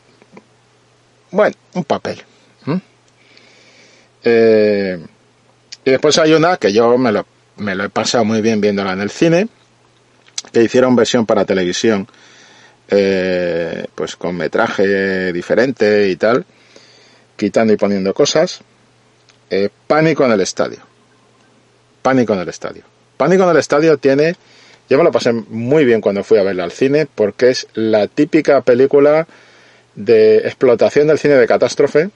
Bueno, 1.31 1.57
un 1.75 1.85
papel. 1.85 2.23
Eh, 4.23 4.99
y 5.85 5.91
después 5.91 6.19
hay 6.19 6.33
una 6.33 6.57
que 6.57 6.73
yo 6.73 6.99
me 6.99 7.13
lo, 7.13 7.27
me 7.57 7.75
lo 7.75 7.85
he 7.85 7.89
pasado 7.89 8.25
muy 8.25 8.41
bien 8.43 8.61
viéndola 8.61 8.93
en 8.93 9.01
el 9.01 9.11
cine, 9.11 9.49
que 10.53 10.63
hicieron 10.63 10.95
versión 10.97 11.27
para 11.27 11.45
televisión, 11.45 12.07
eh, 12.91 13.87
pues 13.95 14.17
con 14.17 14.37
metraje 14.37 15.33
diferente 15.33 16.09
y 16.09 16.17
tal, 16.17 16.45
quitando 17.37 17.73
y 17.73 17.77
poniendo 17.77 18.13
cosas. 18.13 18.61
Eh, 19.49 19.69
Pánico 19.87 20.25
en 20.25 20.33
el 20.33 20.41
estadio. 20.41 20.79
Pánico 22.03 22.35
en 22.35 22.41
el 22.41 22.49
estadio. 22.49 22.83
Pánico 23.17 23.45
en 23.45 23.51
el 23.51 23.57
estadio 23.57 23.99
tiene, 23.99 24.35
yo 24.89 24.99
me 24.99 25.05
lo 25.05 25.13
pasé 25.13 25.33
muy 25.33 25.85
bien 25.85 26.01
cuando 26.01 26.25
fui 26.25 26.39
a 26.39 26.43
verla 26.43 26.65
al 26.65 26.73
cine, 26.73 27.07
porque 27.07 27.51
es 27.51 27.67
la 27.75 28.07
típica 28.07 28.61
película 28.63 29.27
de 29.95 30.39
explotación 30.39 31.07
del 31.09 31.19
cine 31.19 31.35
de 31.35 31.47
catástrofe. 31.47 32.11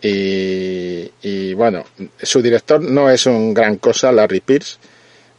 Y, 0.00 1.10
y 1.22 1.54
bueno, 1.54 1.84
su 2.22 2.40
director 2.40 2.80
no 2.80 3.10
es 3.10 3.26
un 3.26 3.52
gran 3.52 3.76
cosa, 3.78 4.12
Larry 4.12 4.40
Pierce, 4.40 4.78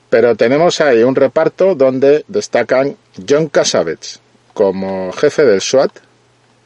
pero 0.09 0.35
tenemos 0.35 0.81
ahí 0.81 1.03
un 1.03 1.15
reparto 1.15 1.75
donde 1.75 2.25
destacan 2.27 2.97
John 3.27 3.47
Cassavetes 3.47 4.19
como 4.53 5.11
jefe 5.13 5.45
del 5.45 5.61
SWAT. 5.61 5.91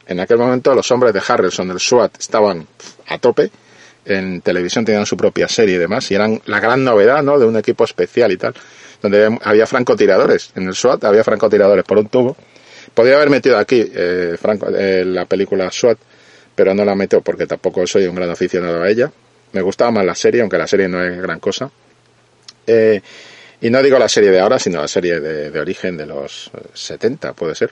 En 0.07 0.19
aquel 0.19 0.37
momento 0.37 0.73
los 0.73 0.89
hombres 0.91 1.13
de 1.13 1.21
Harrelson, 1.25 1.67
del 1.67 1.79
SWAT, 1.79 2.19
estaban 2.19 2.67
a 3.07 3.17
tope. 3.19 3.51
En 4.05 4.41
televisión 4.41 4.83
tenían 4.83 5.05
su 5.05 5.15
propia 5.15 5.47
serie 5.47 5.75
y 5.75 5.77
demás, 5.77 6.09
y 6.11 6.15
eran 6.15 6.41
la 6.45 6.59
gran 6.59 6.83
novedad, 6.83 7.23
¿no? 7.23 7.39
De 7.39 7.45
un 7.45 7.55
equipo 7.55 7.83
especial 7.83 8.31
y 8.31 8.37
tal, 8.37 8.53
donde 9.01 9.37
había 9.43 9.65
francotiradores. 9.65 10.51
En 10.55 10.67
el 10.67 10.75
SWAT 10.75 11.03
había 11.05 11.23
francotiradores 11.23 11.85
por 11.85 11.99
un 11.99 12.07
tubo. 12.07 12.35
Podría 12.93 13.15
haber 13.15 13.29
metido 13.29 13.57
aquí 13.57 13.79
eh, 13.93 14.35
eh, 14.77 15.03
la 15.05 15.25
película 15.25 15.71
SWAT, 15.71 15.97
pero 16.55 16.73
no 16.73 16.83
la 16.83 16.95
meto 16.95 17.21
porque 17.21 17.45
tampoco 17.45 17.87
soy 17.87 18.07
un 18.07 18.15
gran 18.15 18.29
aficionado 18.29 18.81
a 18.81 18.89
ella. 18.89 19.11
Me 19.53 19.61
gustaba 19.61 19.91
más 19.91 20.05
la 20.05 20.15
serie, 20.15 20.41
aunque 20.41 20.57
la 20.57 20.67
serie 20.67 20.87
no 20.87 21.03
es 21.03 21.21
gran 21.21 21.39
cosa. 21.39 21.69
Eh, 22.65 23.01
y 23.63 23.69
no 23.69 23.81
digo 23.81 23.97
la 23.97 24.09
serie 24.09 24.29
de 24.29 24.41
ahora, 24.41 24.59
sino 24.59 24.81
la 24.81 24.89
serie 24.89 25.21
de, 25.21 25.57
origen 25.57 25.95
de 25.95 26.05
los 26.05 26.51
70, 26.73 27.31
puede 27.31 27.55
ser. 27.55 27.71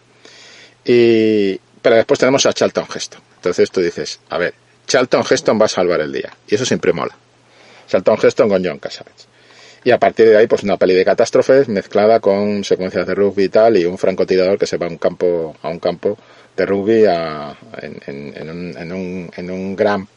Y, 0.86 1.60
pero 1.82 1.98
después 1.98 2.18
tenemos 2.18 2.46
a 2.46 2.54
Charlton 2.54 2.86
Heston. 2.96 3.22
Entonces 3.36 3.70
tú 3.70 3.82
dices, 3.82 4.22
a 4.30 4.38
ver, 4.38 4.54
Charlton 4.88 5.26
Heston 5.30 5.60
va 5.60 5.66
a 5.66 5.68
salvar 5.68 6.00
el 6.00 6.14
día. 6.14 6.32
Y 6.48 6.56
eso 6.56 6.64
siempre 6.64 6.94
mola. 6.94 7.14
Charlton 7.90 8.18
Heston 8.24 8.48
con 8.48 8.64
John 8.64 8.80
Cassavetes. 8.80 9.28
Y 9.84 9.92
a 9.92 10.00
partir 10.00 10.30
de 10.30 10.38
ahí, 10.38 10.48
pues 10.48 10.64
una 10.64 10.78
peli 10.78 10.94
de 10.94 11.04
catástrofes 11.04 11.68
mezclada 11.68 12.22
con 12.22 12.64
secuencias 12.64 13.06
de 13.06 13.14
rugby 13.14 13.44
y 13.44 13.50
tal, 13.50 13.76
y 13.76 13.84
un 13.84 13.98
francotirador 13.98 14.58
que 14.58 14.68
se 14.68 14.78
va 14.78 14.86
a 14.86 14.90
un 14.90 14.98
campo, 14.98 15.58
a 15.62 15.68
un 15.68 15.80
campo 15.80 16.18
de 16.56 16.66
rugby 16.66 17.04
a, 17.06 17.54
en, 17.82 18.50
un, 18.50 18.78
en, 18.78 18.94
un, 18.94 19.32
en 19.36 19.52
un 19.52 19.76
gran 19.76 20.08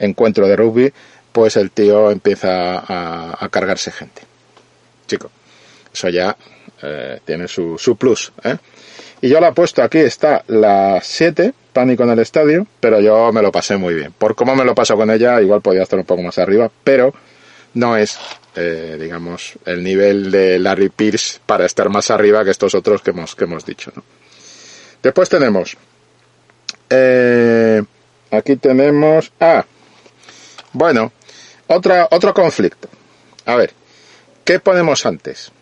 encuentro 0.00 0.48
de 0.48 0.56
rugby, 0.56 0.92
pues 1.30 1.56
el 1.56 1.70
tío 1.70 2.10
empieza 2.10 2.82
a 2.84 3.48
cargarse 3.48 3.92
gente. 3.92 4.29
Chico, 5.10 5.28
eso 5.92 6.08
ya 6.08 6.36
eh, 6.82 7.18
tiene 7.24 7.48
su, 7.48 7.76
su 7.76 7.96
plus. 7.96 8.32
¿eh? 8.44 8.56
Y 9.20 9.28
yo 9.28 9.40
la 9.40 9.48
he 9.48 9.52
puesto 9.52 9.82
aquí, 9.82 9.98
está 9.98 10.44
la 10.46 11.00
7, 11.02 11.52
Pánico 11.72 12.04
en 12.04 12.10
el 12.10 12.20
Estadio, 12.20 12.64
pero 12.78 13.00
yo 13.00 13.32
me 13.32 13.42
lo 13.42 13.50
pasé 13.50 13.76
muy 13.76 13.94
bien. 13.94 14.12
Por 14.16 14.36
cómo 14.36 14.54
me 14.54 14.64
lo 14.64 14.72
paso 14.72 14.94
con 14.96 15.10
ella, 15.10 15.40
igual 15.40 15.62
podía 15.62 15.82
estar 15.82 15.98
un 15.98 16.04
poco 16.04 16.22
más 16.22 16.38
arriba, 16.38 16.70
pero 16.84 17.12
no 17.74 17.96
es, 17.96 18.18
eh, 18.54 18.96
digamos, 19.00 19.54
el 19.64 19.82
nivel 19.82 20.30
de 20.30 20.60
Larry 20.60 20.90
Pierce 20.90 21.40
para 21.44 21.66
estar 21.66 21.88
más 21.88 22.12
arriba 22.12 22.44
que 22.44 22.52
estos 22.52 22.74
otros 22.76 23.02
que 23.02 23.10
hemos, 23.10 23.34
que 23.34 23.44
hemos 23.44 23.66
dicho. 23.66 23.92
Después 25.02 25.28
tenemos, 25.28 25.76
eh, 26.88 27.82
aquí 28.30 28.56
tenemos, 28.56 29.32
ah, 29.40 29.64
bueno, 30.72 31.12
otra, 31.66 32.06
otro 32.12 32.32
conflicto. 32.32 32.88
A 33.46 33.56
ver, 33.56 33.72
¿qué 34.50 34.58
ponemos 34.58 35.06
antes? 35.06 35.52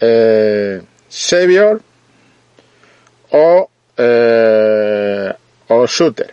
Eh, 0.00 0.80
Savior 1.08 1.82
o, 3.32 3.68
eh, 3.96 5.32
o 5.66 5.86
Shooter. 5.88 6.32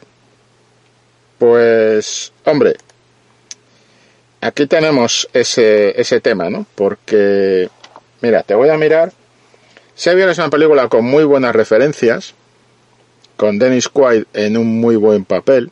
Pues, 1.40 2.32
hombre, 2.44 2.76
aquí 4.40 4.68
tenemos 4.68 5.28
ese, 5.34 6.00
ese 6.00 6.22
tema, 6.22 6.48
¿no? 6.52 6.68
Porque, 6.76 7.72
mira, 8.22 8.44
te 8.44 8.54
voy 8.54 8.70
a 8.70 8.78
mirar. 8.78 9.12
Savior 9.96 10.30
es 10.30 10.38
una 10.38 10.52
película 10.52 10.88
con 10.90 11.06
muy 11.06 11.24
buenas 11.24 11.56
referencias, 11.56 12.36
con 13.36 13.58
Dennis 13.58 13.90
Quaid 13.90 14.26
en 14.34 14.58
un 14.58 14.80
muy 14.80 14.96
buen 14.96 15.26
papel, 15.26 15.72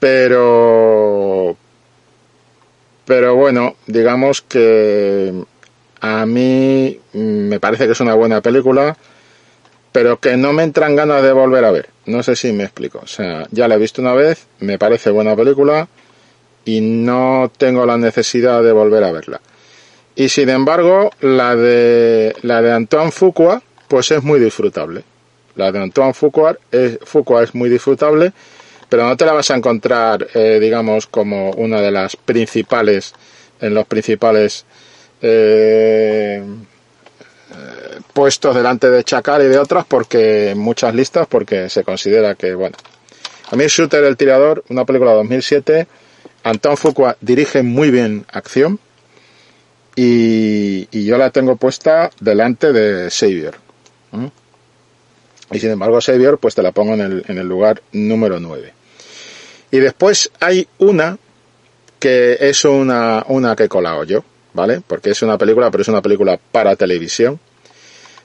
pero, 0.00 1.58
pero 3.04 3.34
bueno, 3.34 3.76
digamos 3.86 4.42
que 4.42 5.32
a 6.00 6.26
mí 6.26 7.00
me 7.12 7.60
parece 7.60 7.86
que 7.86 7.92
es 7.92 8.00
una 8.00 8.14
buena 8.14 8.40
película, 8.40 8.96
pero 9.92 10.18
que 10.18 10.36
no 10.36 10.52
me 10.52 10.62
entran 10.62 10.96
ganas 10.96 11.22
de 11.22 11.32
volver 11.32 11.64
a 11.64 11.70
ver. 11.70 11.90
No 12.06 12.22
sé 12.22 12.34
si 12.34 12.52
me 12.52 12.64
explico. 12.64 13.00
O 13.02 13.06
sea, 13.06 13.46
ya 13.50 13.68
la 13.68 13.76
he 13.76 13.78
visto 13.78 14.02
una 14.02 14.14
vez, 14.14 14.46
me 14.60 14.78
parece 14.78 15.10
buena 15.10 15.36
película 15.36 15.88
y 16.64 16.80
no 16.80 17.50
tengo 17.56 17.86
la 17.86 17.98
necesidad 17.98 18.62
de 18.62 18.72
volver 18.72 19.04
a 19.04 19.12
verla. 19.12 19.40
Y 20.14 20.28
sin 20.28 20.48
embargo, 20.48 21.10
la 21.20 21.56
de 21.56 22.34
la 22.42 22.60
de 22.62 22.72
Antoine 22.72 23.12
Fuqua, 23.12 23.62
pues 23.88 24.10
es 24.10 24.22
muy 24.22 24.40
disfrutable. 24.40 25.04
La 25.54 25.70
de 25.72 25.82
Antoine 25.82 26.14
Fuqua 26.14 26.56
es, 26.70 26.98
Fuqua 27.02 27.42
es 27.42 27.54
muy 27.54 27.68
disfrutable, 27.68 28.32
pero 28.92 29.06
no 29.06 29.16
te 29.16 29.24
la 29.24 29.32
vas 29.32 29.50
a 29.50 29.56
encontrar, 29.56 30.28
eh, 30.34 30.58
digamos, 30.60 31.06
como 31.06 31.52
una 31.52 31.80
de 31.80 31.90
las 31.90 32.14
principales 32.14 33.14
en 33.58 33.72
los 33.72 33.86
principales 33.86 34.66
eh, 35.22 36.44
puestos 38.12 38.54
delante 38.54 38.90
de 38.90 39.02
Chacal 39.02 39.46
y 39.46 39.48
de 39.48 39.56
otras 39.56 39.86
porque 39.86 40.52
muchas 40.54 40.94
listas 40.94 41.26
porque 41.26 41.70
se 41.70 41.84
considera 41.84 42.34
que 42.34 42.52
bueno 42.52 42.76
a 43.50 43.56
mí 43.56 43.64
Shooter 43.66 44.04
el 44.04 44.18
tirador 44.18 44.62
una 44.68 44.84
película 44.84 45.12
de 45.12 45.16
2007 45.16 45.86
Anton 46.44 46.76
Fuqua 46.76 47.16
dirige 47.22 47.62
muy 47.62 47.90
bien 47.90 48.26
acción 48.30 48.78
y, 49.96 50.86
y 50.90 51.06
yo 51.06 51.16
la 51.16 51.30
tengo 51.30 51.56
puesta 51.56 52.10
delante 52.20 52.74
de 52.74 53.10
Savior 53.10 53.54
¿Mm? 54.10 54.26
y 55.52 55.60
sin 55.60 55.70
embargo 55.70 55.98
Savior 56.02 56.36
pues 56.36 56.54
te 56.54 56.62
la 56.62 56.72
pongo 56.72 56.92
en 56.92 57.00
el, 57.00 57.24
en 57.28 57.38
el 57.38 57.48
lugar 57.48 57.80
número 57.92 58.38
9 58.38 58.81
y 59.72 59.80
después 59.80 60.30
hay 60.38 60.68
una 60.78 61.18
que 61.98 62.36
es 62.40 62.64
una, 62.64 63.24
una 63.26 63.56
que 63.56 63.64
he 63.64 63.68
colado 63.68 64.04
yo 64.04 64.24
¿vale? 64.54 64.82
Porque 64.86 65.10
es 65.10 65.22
una 65.22 65.38
película, 65.38 65.70
pero 65.70 65.82
es 65.82 65.88
una 65.88 66.02
película 66.02 66.38
para 66.50 66.76
televisión. 66.76 67.38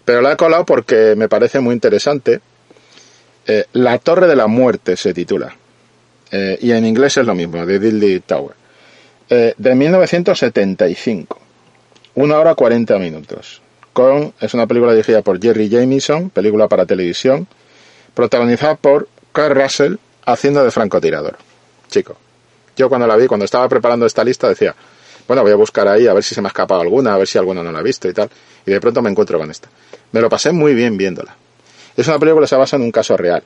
Pero 0.06 0.22
la 0.22 0.34
he 0.34 0.38
colado 0.38 0.66
porque 0.66 1.16
me 1.16 1.30
parece 1.30 1.60
muy 1.60 1.74
interesante. 1.74 2.40
Eh, 3.46 3.66
la 3.74 3.98
Torre 4.00 4.28
de 4.28 4.36
la 4.36 4.48
Muerte 4.48 4.98
se 4.98 5.14
titula. 5.14 5.56
Eh, 6.32 6.58
y 6.62 6.72
en 6.72 6.86
inglés 6.86 7.18
es 7.18 7.26
lo 7.26 7.36
mismo, 7.36 7.66
The 7.66 7.80
Deadly 7.80 8.20
Tower. 8.22 8.56
Eh, 9.30 9.54
de 9.58 9.76
1975. 9.76 11.40
Una 12.16 12.40
hora 12.40 12.56
40 12.56 12.98
minutos. 13.00 13.62
Con, 13.94 14.34
es 14.40 14.54
una 14.54 14.68
película 14.68 14.94
dirigida 14.94 15.22
por 15.22 15.42
Jerry 15.42 15.70
Jamieson, 15.70 16.30
película 16.30 16.68
para 16.68 16.86
televisión, 16.86 17.48
protagonizada 18.14 18.76
por 18.76 19.08
Carl 19.32 19.56
Russell 19.56 19.96
haciendo 20.28 20.64
de 20.64 20.72
francotirador. 20.72 21.38
Chico, 21.90 22.18
yo 22.76 22.90
cuando 22.90 23.08
la 23.08 23.16
vi, 23.16 23.28
cuando 23.28 23.46
estaba 23.46 23.68
preparando 23.68 24.06
esta 24.06 24.24
lista, 24.24 24.50
decía, 24.50 24.76
bueno, 25.28 25.42
voy 25.42 25.52
a 25.52 25.56
buscar 25.56 25.88
ahí 25.88 26.06
a 26.06 26.14
ver 26.14 26.24
si 26.24 26.36
se 26.36 26.42
me 26.42 26.48
ha 26.48 26.50
escapado 26.50 26.82
alguna, 26.82 27.14
a 27.14 27.18
ver 27.18 27.28
si 27.28 27.38
alguna 27.38 27.64
no 27.64 27.72
la 27.72 27.80
ha 27.80 27.82
visto 27.82 28.08
y 28.08 28.14
tal. 28.14 28.30
Y 28.66 28.72
de 28.72 28.82
pronto 28.82 29.02
me 29.02 29.10
encuentro 29.10 29.40
con 29.40 29.50
esta. 29.50 29.70
Me 30.12 30.22
lo 30.22 30.30
pasé 30.30 30.52
muy 30.52 30.74
bien 30.74 30.98
viéndola. 30.98 31.36
Es 31.96 32.08
una 32.08 32.20
película 32.20 32.44
que 32.44 32.50
se 32.50 32.56
basa 32.56 32.76
en 32.76 32.84
un 32.84 32.92
caso 32.92 33.16
real. 33.16 33.44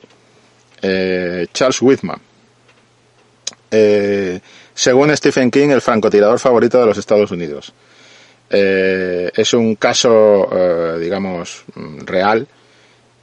Eh, 0.82 1.46
Charles 1.52 1.80
Whitman. 1.80 2.20
Eh, 3.70 4.40
según 4.74 5.16
Stephen 5.16 5.50
King, 5.50 5.68
el 5.68 5.80
francotirador 5.80 6.38
favorito 6.38 6.80
de 6.80 6.86
los 6.86 6.98
Estados 6.98 7.30
Unidos. 7.30 7.72
Eh, 8.50 9.30
es 9.34 9.54
un 9.54 9.76
caso, 9.76 10.48
eh, 10.52 10.98
digamos, 11.00 11.64
real 12.04 12.46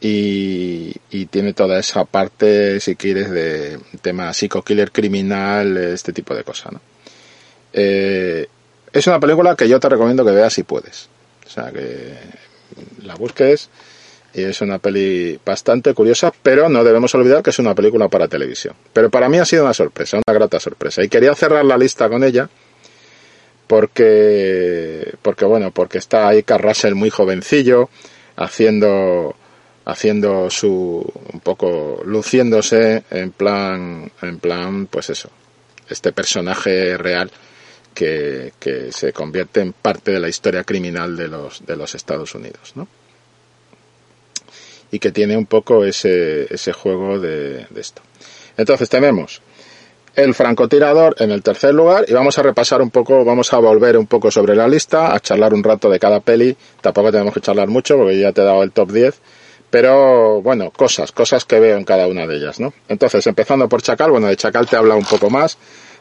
y, 0.02 0.94
tiene 1.30 1.54
toda 1.54 1.80
esa 1.80 2.06
parte, 2.06 2.80
si 2.80 2.96
quieres, 2.96 3.30
de 3.30 3.80
tema 4.02 4.34
psico-killer 4.34 4.92
criminal, 4.92 5.78
este 5.78 6.14
tipo 6.14 6.34
de 6.34 6.44
cosas, 6.44 6.74
¿no? 6.74 6.82
Eh, 7.74 8.48
es 8.92 9.08
una 9.08 9.20
película 9.20 9.56
que 9.56 9.68
yo 9.68 9.80
te 9.80 9.90
recomiendo 9.90 10.26
que 10.26 10.32
veas 10.32 10.54
si 10.54 10.64
puedes. 10.64 11.10
O 11.46 11.50
sea, 11.50 11.72
que 11.72 12.14
la 13.04 13.16
busques 13.16 13.70
y 14.34 14.44
es 14.44 14.62
una 14.62 14.80
peli 14.80 15.40
bastante 15.44 15.94
curiosa, 15.94 16.32
pero 16.44 16.70
no 16.70 16.84
debemos 16.84 17.14
olvidar 17.16 17.42
que 17.42 17.50
es 17.50 17.60
una 17.60 17.74
película 17.74 18.08
para 18.08 18.28
televisión. 18.28 18.76
Pero 18.94 19.10
para 19.10 19.30
mí 19.30 19.38
ha 19.38 19.46
sido 19.46 19.64
una 19.64 19.74
sorpresa, 19.74 20.18
una 20.18 20.38
grata 20.38 20.60
sorpresa. 20.60 21.04
Y 21.04 21.10
quería 21.10 21.34
cerrar 21.36 21.66
la 21.66 21.78
lista 21.78 22.10
con 22.10 22.24
ella 22.24 22.50
porque, 23.68 25.14
porque 25.22 25.46
bueno, 25.46 25.72
porque 25.72 25.98
está 25.98 26.28
ahí 26.28 26.44
Carrasel 26.44 26.96
muy 26.96 27.10
jovencillo, 27.10 27.90
haciendo, 28.36 29.36
haciendo 29.92 30.50
su, 30.50 31.06
un 31.34 31.40
poco, 31.40 32.02
luciéndose 32.06 33.04
en 33.10 33.32
plan, 33.32 34.12
en 34.22 34.40
plan, 34.40 34.88
pues 34.88 35.10
eso, 35.10 35.30
este 35.90 36.12
personaje 36.12 36.98
real 36.98 37.32
que, 37.94 38.54
que 38.60 38.92
se 38.92 39.12
convierte 39.14 39.62
en 39.62 39.74
parte 39.74 40.12
de 40.12 40.20
la 40.20 40.30
historia 40.30 40.64
criminal 40.64 41.18
de 41.18 41.28
los, 41.28 41.66
de 41.66 41.76
los 41.76 41.96
Estados 41.96 42.36
Unidos, 42.36 42.74
¿no? 42.76 42.88
y 44.92 45.00
que 45.00 45.12
tiene 45.12 45.38
un 45.38 45.46
poco 45.46 45.86
ese, 45.86 46.54
ese 46.54 46.74
juego 46.74 47.20
de, 47.20 47.66
de 47.70 47.82
esto. 47.82 48.02
Entonces 48.58 48.90
tenemos 48.90 49.42
el 50.16 50.34
francotirador 50.34 51.16
en 51.20 51.32
el 51.32 51.44
tercer 51.44 51.74
lugar 51.74 52.06
y 52.08 52.14
vamos 52.14 52.38
a 52.38 52.44
repasar 52.44 52.82
un 52.82 52.90
poco, 52.90 53.24
vamos 53.24 53.54
a 53.54 53.58
volver 53.60 53.98
un 53.98 54.08
poco 54.08 54.32
sobre 54.32 54.56
la 54.56 54.68
lista, 54.68 55.14
a 55.14 55.20
charlar 55.20 55.54
un 55.54 55.64
rato 55.64 55.90
de 55.90 56.00
cada 56.00 56.20
peli, 56.20 56.56
tampoco 56.82 57.12
tenemos 57.12 57.34
que 57.34 57.42
charlar 57.42 57.68
mucho 57.68 57.98
porque 57.98 58.20
ya 58.20 58.32
te 58.32 58.42
he 58.42 58.44
dado 58.44 58.64
el 58.64 58.72
top 58.72 58.92
10, 58.92 59.22
pero 59.70 60.42
bueno, 60.42 60.72
cosas, 60.72 61.12
cosas 61.12 61.46
que 61.46 61.60
veo 61.60 61.78
en 61.78 61.84
cada 61.84 62.08
una 62.08 62.26
de 62.26 62.38
ellas, 62.38 62.60
¿no? 62.60 62.74
Entonces, 62.88 63.26
empezando 63.28 63.70
por 63.70 63.82
Chacal, 63.82 64.12
bueno, 64.12 64.28
de 64.28 64.36
Chacal 64.36 64.68
te 64.68 64.76
habla 64.76 64.96
un 64.96 65.06
poco 65.06 65.30
más, 65.30 65.58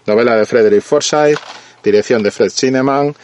novela 0.06 0.36
de 0.36 0.46
Frederick 0.46 0.82
Forsyth, 0.82 1.38
dirección 1.82 2.22
de 2.22 2.30
Fred 2.30 2.50
Cineman, 2.50 3.14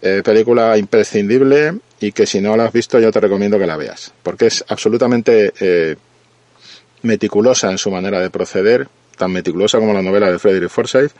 eh, 0.00 0.22
película 0.24 0.76
imprescindible 0.76 1.74
y 2.00 2.10
que 2.12 2.26
si 2.26 2.40
no 2.40 2.56
la 2.56 2.64
has 2.64 2.72
visto 2.72 2.98
yo 2.98 3.12
te 3.12 3.20
recomiendo 3.20 3.58
que 3.58 3.66
la 3.66 3.76
veas, 3.76 4.12
porque 4.22 4.46
es 4.46 4.64
absolutamente 4.66 5.52
eh, 5.60 5.96
meticulosa 7.02 7.70
en 7.70 7.78
su 7.78 7.90
manera 7.90 8.20
de 8.20 8.30
proceder, 8.30 8.88
tan 9.16 9.30
meticulosa 9.30 9.78
como 9.78 9.92
la 9.92 10.02
novela 10.02 10.30
de 10.30 10.38
Frederick 10.40 10.70
Forsyth, 10.70 11.12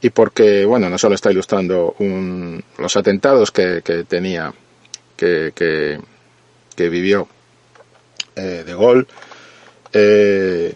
y 0.00 0.10
porque, 0.10 0.64
bueno, 0.64 0.88
no 0.88 0.98
solo 0.98 1.14
está 1.14 1.30
ilustrando 1.30 1.94
un, 1.98 2.62
los 2.78 2.96
atentados 2.96 3.50
que, 3.50 3.82
que 3.84 4.04
tenía, 4.04 4.52
que, 5.16 5.52
que, 5.54 6.00
que 6.76 6.88
vivió 6.88 7.28
eh, 8.36 8.64
de 8.64 8.74
Gaulle 8.74 9.06
eh, 9.92 10.74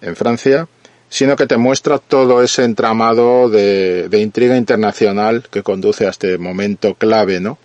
en 0.00 0.16
Francia, 0.16 0.68
sino 1.08 1.36
que 1.36 1.46
te 1.46 1.56
muestra 1.56 1.98
todo 1.98 2.42
ese 2.42 2.64
entramado 2.64 3.48
de, 3.48 4.08
de, 4.08 4.18
intriga 4.20 4.56
internacional 4.56 5.44
que 5.50 5.62
conduce 5.62 6.06
a 6.06 6.10
este 6.10 6.38
momento 6.38 6.94
clave, 6.94 7.40
¿no? 7.40 7.58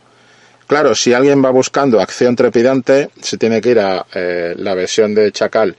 Claro, 0.68 0.96
si 0.96 1.14
alguien 1.14 1.46
va 1.46 1.52
buscando 1.52 2.02
acción 2.02 2.36
trepidante, 2.36 3.10
se 3.22 3.38
tiene 3.38 3.62
que 3.62 3.70
ir 3.70 3.80
a 3.80 4.06
eh, 4.16 4.56
la 4.58 4.74
versión 4.74 5.14
de 5.14 5.32
Chacal 5.32 5.76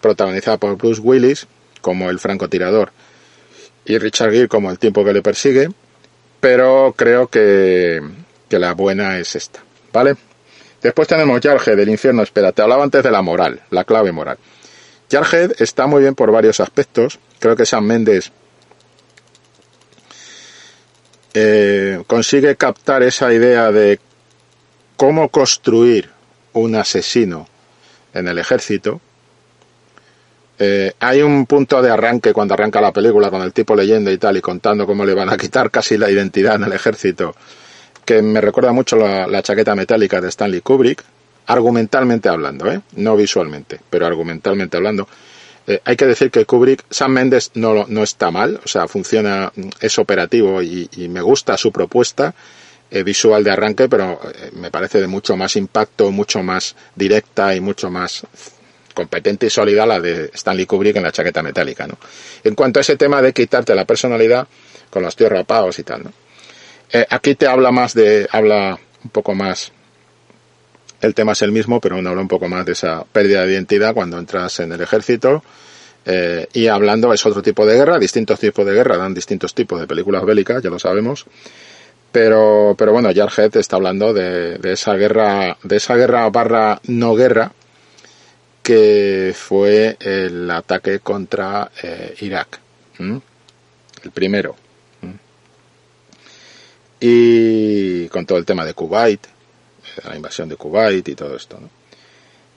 protagonizada 0.00 0.58
por 0.58 0.76
Bruce 0.76 1.00
Willis 1.00 1.46
como 1.80 2.10
el 2.10 2.18
francotirador 2.18 2.90
y 3.84 3.98
Richard 3.98 4.32
Gere 4.32 4.48
como 4.48 4.70
el 4.70 4.78
tiempo 4.78 5.04
que 5.04 5.12
le 5.12 5.22
persigue, 5.22 5.68
pero 6.40 6.94
creo 6.96 7.28
que, 7.28 8.00
que 8.48 8.58
la 8.58 8.74
buena 8.74 9.18
es 9.18 9.36
esta, 9.36 9.62
¿vale? 9.92 10.16
Después 10.84 11.08
tenemos 11.08 11.40
Jarhead 11.40 11.78
del 11.78 11.88
infierno, 11.88 12.22
espera, 12.22 12.52
te 12.52 12.60
hablaba 12.60 12.84
antes 12.84 13.02
de 13.02 13.10
la 13.10 13.22
moral, 13.22 13.62
la 13.70 13.84
clave 13.84 14.12
moral. 14.12 14.36
Jarhead 15.10 15.52
está 15.58 15.86
muy 15.86 16.02
bien 16.02 16.14
por 16.14 16.30
varios 16.30 16.60
aspectos, 16.60 17.18
creo 17.38 17.56
que 17.56 17.64
Sam 17.64 17.86
Mendes 17.86 18.30
eh, 21.32 22.04
consigue 22.06 22.56
captar 22.56 23.02
esa 23.02 23.32
idea 23.32 23.72
de 23.72 23.98
cómo 24.98 25.30
construir 25.30 26.10
un 26.52 26.74
asesino 26.74 27.48
en 28.12 28.28
el 28.28 28.38
ejército, 28.38 29.00
eh, 30.58 30.92
hay 31.00 31.22
un 31.22 31.46
punto 31.46 31.80
de 31.80 31.90
arranque 31.90 32.34
cuando 32.34 32.52
arranca 32.52 32.82
la 32.82 32.92
película 32.92 33.30
con 33.30 33.40
el 33.40 33.54
tipo 33.54 33.74
leyendo 33.74 34.12
y 34.12 34.18
tal 34.18 34.36
y 34.36 34.42
contando 34.42 34.86
cómo 34.86 35.06
le 35.06 35.14
van 35.14 35.30
a 35.30 35.38
quitar 35.38 35.70
casi 35.70 35.96
la 35.96 36.10
identidad 36.10 36.56
en 36.56 36.64
el 36.64 36.74
ejército, 36.74 37.34
que 38.04 38.22
me 38.22 38.40
recuerda 38.40 38.72
mucho 38.72 38.96
la, 38.96 39.42
chaqueta 39.42 39.74
metálica 39.74 40.20
de 40.20 40.28
Stanley 40.28 40.60
Kubrick, 40.60 41.02
argumentalmente 41.46 42.28
hablando, 42.28 42.70
¿eh? 42.70 42.80
no 42.96 43.16
visualmente, 43.16 43.80
pero 43.90 44.06
argumentalmente 44.06 44.76
hablando. 44.76 45.08
Eh, 45.66 45.80
hay 45.84 45.96
que 45.96 46.06
decir 46.06 46.30
que 46.30 46.44
Kubrick, 46.44 46.84
Sam 46.90 47.12
Mendes 47.12 47.50
no, 47.54 47.86
no 47.88 48.02
está 48.02 48.30
mal, 48.30 48.60
o 48.62 48.68
sea, 48.68 48.86
funciona, 48.86 49.50
es 49.80 49.98
operativo 49.98 50.62
y, 50.62 50.88
y 50.96 51.08
me 51.08 51.22
gusta 51.22 51.56
su 51.56 51.72
propuesta 51.72 52.34
eh, 52.90 53.02
visual 53.02 53.42
de 53.42 53.50
arranque, 53.50 53.88
pero 53.88 54.20
eh, 54.22 54.50
me 54.52 54.70
parece 54.70 55.00
de 55.00 55.06
mucho 55.06 55.36
más 55.36 55.56
impacto, 55.56 56.10
mucho 56.12 56.42
más 56.42 56.76
directa 56.94 57.54
y 57.56 57.60
mucho 57.60 57.90
más 57.90 58.26
competente 58.94 59.46
y 59.46 59.50
sólida 59.50 59.84
la 59.86 59.98
de 59.98 60.30
Stanley 60.32 60.66
Kubrick 60.66 60.96
en 60.96 61.02
la 61.02 61.10
chaqueta 61.10 61.42
metálica, 61.42 61.86
¿no? 61.86 61.98
En 62.44 62.54
cuanto 62.54 62.78
a 62.78 62.82
ese 62.82 62.96
tema 62.96 63.20
de 63.20 63.32
quitarte 63.32 63.74
la 63.74 63.84
personalidad 63.84 64.46
con 64.90 65.02
los 65.02 65.16
tíos 65.16 65.32
rapados 65.32 65.78
y 65.78 65.82
tal, 65.82 66.04
¿no? 66.04 66.12
Eh, 66.92 67.06
aquí 67.08 67.34
te 67.34 67.46
habla 67.46 67.72
más 67.72 67.94
de, 67.94 68.28
habla 68.30 68.78
un 69.02 69.10
poco 69.10 69.34
más, 69.34 69.72
el 71.00 71.14
tema 71.14 71.32
es 71.32 71.42
el 71.42 71.52
mismo, 71.52 71.80
pero 71.80 71.96
uno 71.96 72.10
habla 72.10 72.22
un 72.22 72.28
poco 72.28 72.48
más 72.48 72.64
de 72.64 72.72
esa 72.72 73.04
pérdida 73.04 73.44
de 73.44 73.52
identidad 73.52 73.94
cuando 73.94 74.18
entras 74.18 74.60
en 74.60 74.72
el 74.72 74.80
ejército, 74.80 75.42
eh, 76.06 76.46
y 76.52 76.66
hablando 76.66 77.12
es 77.12 77.24
otro 77.26 77.42
tipo 77.42 77.66
de 77.66 77.74
guerra, 77.74 77.98
distintos 77.98 78.38
tipos 78.38 78.64
de 78.64 78.74
guerra, 78.74 78.96
dan 78.96 79.14
distintos 79.14 79.54
tipos 79.54 79.80
de 79.80 79.86
películas 79.86 80.24
bélicas, 80.24 80.62
ya 80.62 80.70
lo 80.70 80.78
sabemos, 80.78 81.26
pero, 82.12 82.74
pero 82.78 82.92
bueno, 82.92 83.10
Jarhead 83.14 83.56
está 83.56 83.76
hablando 83.76 84.12
de, 84.12 84.58
de 84.58 84.72
esa 84.72 84.94
guerra, 84.94 85.56
de 85.62 85.76
esa 85.76 85.96
guerra 85.96 86.28
barra 86.30 86.80
no 86.84 87.14
guerra, 87.14 87.52
que 88.64 89.34
fue 89.36 89.98
el 90.00 90.50
ataque 90.50 91.00
contra 91.00 91.70
eh, 91.82 92.14
Irak. 92.20 92.58
El 92.98 94.10
primero. 94.10 94.56
Y 97.06 98.08
con 98.08 98.24
todo 98.24 98.38
el 98.38 98.46
tema 98.46 98.64
de 98.64 98.72
Kuwait, 98.72 99.20
la 100.08 100.16
invasión 100.16 100.48
de 100.48 100.56
Kuwait 100.56 101.06
y 101.06 101.14
todo 101.14 101.36
esto. 101.36 101.60
¿no? 101.60 101.68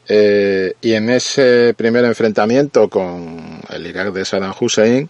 Eh, 0.08 0.74
y 0.80 0.94
en 0.94 1.10
ese 1.10 1.74
primer 1.76 2.06
enfrentamiento 2.06 2.88
con 2.88 3.60
el 3.70 3.86
Irak 3.86 4.14
de 4.14 4.24
Saddam 4.24 4.54
Hussein, 4.58 5.10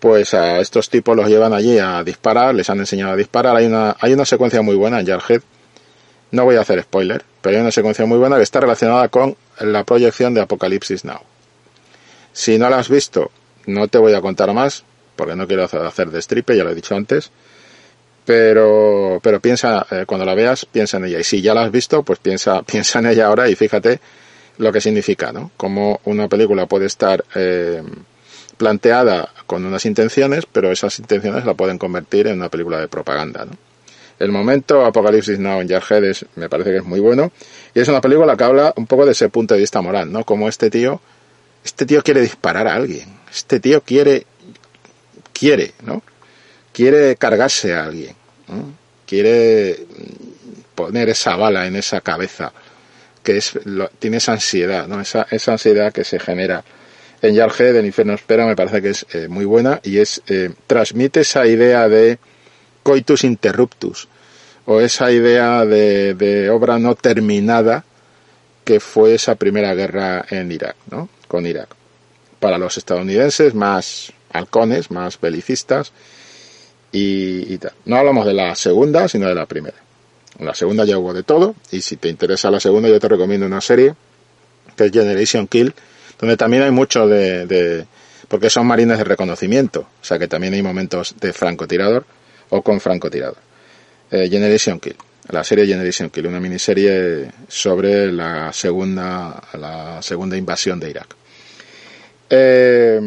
pues 0.00 0.32
a 0.32 0.58
estos 0.60 0.88
tipos 0.88 1.14
los 1.14 1.28
llevan 1.28 1.52
allí 1.52 1.78
a 1.78 2.02
disparar, 2.02 2.54
les 2.54 2.70
han 2.70 2.78
enseñado 2.78 3.12
a 3.12 3.16
disparar. 3.16 3.56
Hay 3.56 3.66
una, 3.66 3.94
hay 4.00 4.14
una 4.14 4.24
secuencia 4.24 4.62
muy 4.62 4.74
buena 4.74 5.00
en 5.00 5.06
Jarhead. 5.06 5.42
No 6.30 6.44
voy 6.44 6.56
a 6.56 6.62
hacer 6.62 6.82
spoiler, 6.82 7.22
pero 7.42 7.56
hay 7.56 7.60
una 7.60 7.72
secuencia 7.72 8.06
muy 8.06 8.16
buena 8.16 8.36
que 8.36 8.42
está 8.42 8.60
relacionada 8.60 9.08
con 9.08 9.36
la 9.60 9.84
proyección 9.84 10.32
de 10.32 10.40
Apocalipsis 10.40 11.04
Now. 11.04 11.20
Si 12.32 12.56
no 12.56 12.70
la 12.70 12.78
has 12.78 12.88
visto, 12.88 13.30
no 13.66 13.88
te 13.88 13.98
voy 13.98 14.14
a 14.14 14.22
contar 14.22 14.50
más, 14.54 14.82
porque 15.14 15.36
no 15.36 15.46
quiero 15.46 15.64
hacer 15.64 16.10
destripe, 16.10 16.56
ya 16.56 16.64
lo 16.64 16.70
he 16.70 16.74
dicho 16.74 16.96
antes. 16.96 17.30
Pero, 18.24 19.18
pero 19.22 19.40
piensa, 19.40 19.86
eh, 19.90 20.04
cuando 20.06 20.24
la 20.24 20.34
veas, 20.34 20.64
piensa 20.66 20.96
en 20.96 21.06
ella. 21.06 21.18
Y 21.18 21.24
si 21.24 21.42
ya 21.42 21.54
la 21.54 21.62
has 21.62 21.72
visto, 21.72 22.02
pues 22.02 22.18
piensa, 22.18 22.62
piensa 22.66 23.00
en 23.00 23.06
ella 23.06 23.26
ahora 23.26 23.48
y 23.48 23.56
fíjate 23.56 24.00
lo 24.58 24.72
que 24.72 24.80
significa, 24.80 25.32
¿no? 25.32 25.50
Cómo 25.56 26.00
una 26.04 26.28
película 26.28 26.66
puede 26.66 26.86
estar 26.86 27.24
eh, 27.34 27.82
planteada 28.56 29.30
con 29.46 29.64
unas 29.64 29.86
intenciones, 29.86 30.46
pero 30.50 30.70
esas 30.70 30.98
intenciones 30.98 31.44
la 31.44 31.54
pueden 31.54 31.78
convertir 31.78 32.26
en 32.28 32.34
una 32.36 32.48
película 32.48 32.78
de 32.78 32.88
propaganda, 32.88 33.44
¿no? 33.44 33.56
El 34.18 34.30
momento 34.30 34.84
Apocalipsis 34.84 35.40
Now 35.40 35.60
en 35.60 35.68
Jarhead 35.68 36.14
me 36.36 36.48
parece 36.48 36.70
que 36.70 36.76
es 36.76 36.84
muy 36.84 37.00
bueno. 37.00 37.32
Y 37.74 37.80
es 37.80 37.88
una 37.88 38.00
película 38.00 38.36
que 38.36 38.44
habla 38.44 38.72
un 38.76 38.86
poco 38.86 39.04
de 39.04 39.10
ese 39.10 39.28
punto 39.28 39.54
de 39.54 39.60
vista 39.60 39.82
moral, 39.82 40.12
¿no? 40.12 40.22
Como 40.22 40.48
este 40.48 40.70
tío, 40.70 41.00
este 41.64 41.86
tío 41.86 42.04
quiere 42.04 42.20
disparar 42.20 42.68
a 42.68 42.76
alguien. 42.76 43.08
Este 43.32 43.58
tío 43.58 43.80
quiere, 43.80 44.26
quiere, 45.32 45.72
¿no? 45.82 46.02
Quiere 46.72 47.16
cargarse 47.16 47.74
a 47.74 47.84
alguien. 47.84 48.14
Quiere 49.06 49.86
poner 50.74 51.08
esa 51.10 51.36
bala 51.36 51.66
en 51.66 51.76
esa 51.76 52.00
cabeza. 52.00 52.52
Que 53.22 53.36
es, 53.36 53.58
lo, 53.64 53.88
tiene 53.88 54.16
esa 54.16 54.32
ansiedad, 54.32 54.88
¿no? 54.88 55.00
Esa, 55.00 55.26
esa 55.30 55.52
ansiedad 55.52 55.92
que 55.92 56.02
se 56.02 56.18
genera 56.18 56.64
en 57.22 57.36
Jarhead, 57.36 57.76
en 57.76 57.86
Infierno 57.86 58.14
Espera, 58.14 58.46
me 58.46 58.56
parece 58.56 58.82
que 58.82 58.90
es 58.90 59.06
eh, 59.12 59.28
muy 59.28 59.44
buena 59.44 59.80
y 59.84 59.98
es, 59.98 60.20
eh, 60.26 60.50
transmite 60.66 61.20
esa 61.20 61.46
idea 61.46 61.88
de 61.88 62.18
coitus 62.82 63.22
interruptus, 63.22 64.08
o 64.66 64.80
esa 64.80 65.12
idea 65.12 65.64
de, 65.64 66.14
de, 66.14 66.50
obra 66.50 66.78
no 66.80 66.96
terminada 66.96 67.84
que 68.64 68.80
fue 68.80 69.14
esa 69.14 69.36
primera 69.36 69.72
guerra 69.74 70.24
en 70.30 70.50
Irak, 70.50 70.76
¿no? 70.90 71.08
Con 71.28 71.46
Irak. 71.46 71.68
Para 72.40 72.58
los 72.58 72.76
estadounidenses 72.76 73.54
más 73.54 74.12
halcones, 74.32 74.90
más 74.90 75.20
belicistas 75.20 75.92
y, 76.92 77.54
y 77.54 77.58
tal. 77.58 77.72
No 77.86 77.96
hablamos 77.96 78.26
de 78.26 78.34
la 78.34 78.54
segunda, 78.54 79.08
sino 79.08 79.26
de 79.26 79.34
la 79.34 79.46
primera. 79.46 79.76
En 80.38 80.46
la 80.46 80.54
segunda 80.54 80.84
ya 80.84 80.98
hubo 80.98 81.12
de 81.12 81.22
todo 81.22 81.54
y 81.70 81.80
si 81.82 81.96
te 81.96 82.08
interesa 82.08 82.50
la 82.50 82.60
segunda 82.60 82.88
yo 82.88 83.00
te 83.00 83.08
recomiendo 83.08 83.46
una 83.46 83.60
serie 83.60 83.94
que 84.76 84.86
es 84.86 84.92
Generation 84.92 85.46
Kill, 85.46 85.74
donde 86.18 86.36
también 86.36 86.62
hay 86.62 86.70
mucho 86.70 87.06
de, 87.06 87.46
de 87.46 87.86
porque 88.28 88.48
son 88.48 88.66
marines 88.66 88.98
de 88.98 89.04
reconocimiento, 89.04 89.80
o 89.80 90.04
sea 90.04 90.18
que 90.18 90.28
también 90.28 90.54
hay 90.54 90.62
momentos 90.62 91.14
de 91.20 91.32
francotirador 91.32 92.06
o 92.48 92.62
con 92.62 92.80
francotirador. 92.80 93.36
Eh, 94.10 94.28
Generation 94.30 94.80
Kill, 94.80 94.96
la 95.28 95.44
serie 95.44 95.66
Generation 95.66 96.10
Kill, 96.10 96.26
una 96.26 96.40
miniserie 96.40 97.30
sobre 97.48 98.10
la 98.10 98.52
segunda, 98.52 99.42
la 99.58 100.00
segunda 100.00 100.36
invasión 100.36 100.80
de 100.80 100.90
Irak. 100.90 101.14
Eh, 102.30 103.00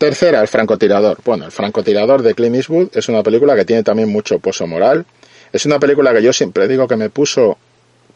tercera, 0.00 0.40
el 0.40 0.48
francotirador. 0.48 1.18
Bueno, 1.26 1.44
el 1.44 1.52
francotirador 1.52 2.22
de 2.22 2.34
Clint 2.34 2.56
Eastwood 2.56 2.88
es 2.94 3.10
una 3.10 3.22
película 3.22 3.54
que 3.54 3.66
tiene 3.66 3.82
también 3.82 4.08
mucho 4.08 4.38
pozo 4.38 4.66
moral. 4.66 5.04
Es 5.52 5.66
una 5.66 5.78
película 5.78 6.14
que 6.14 6.22
yo 6.22 6.32
siempre 6.32 6.66
digo 6.68 6.88
que 6.88 6.96
me 6.96 7.10
puso, 7.10 7.58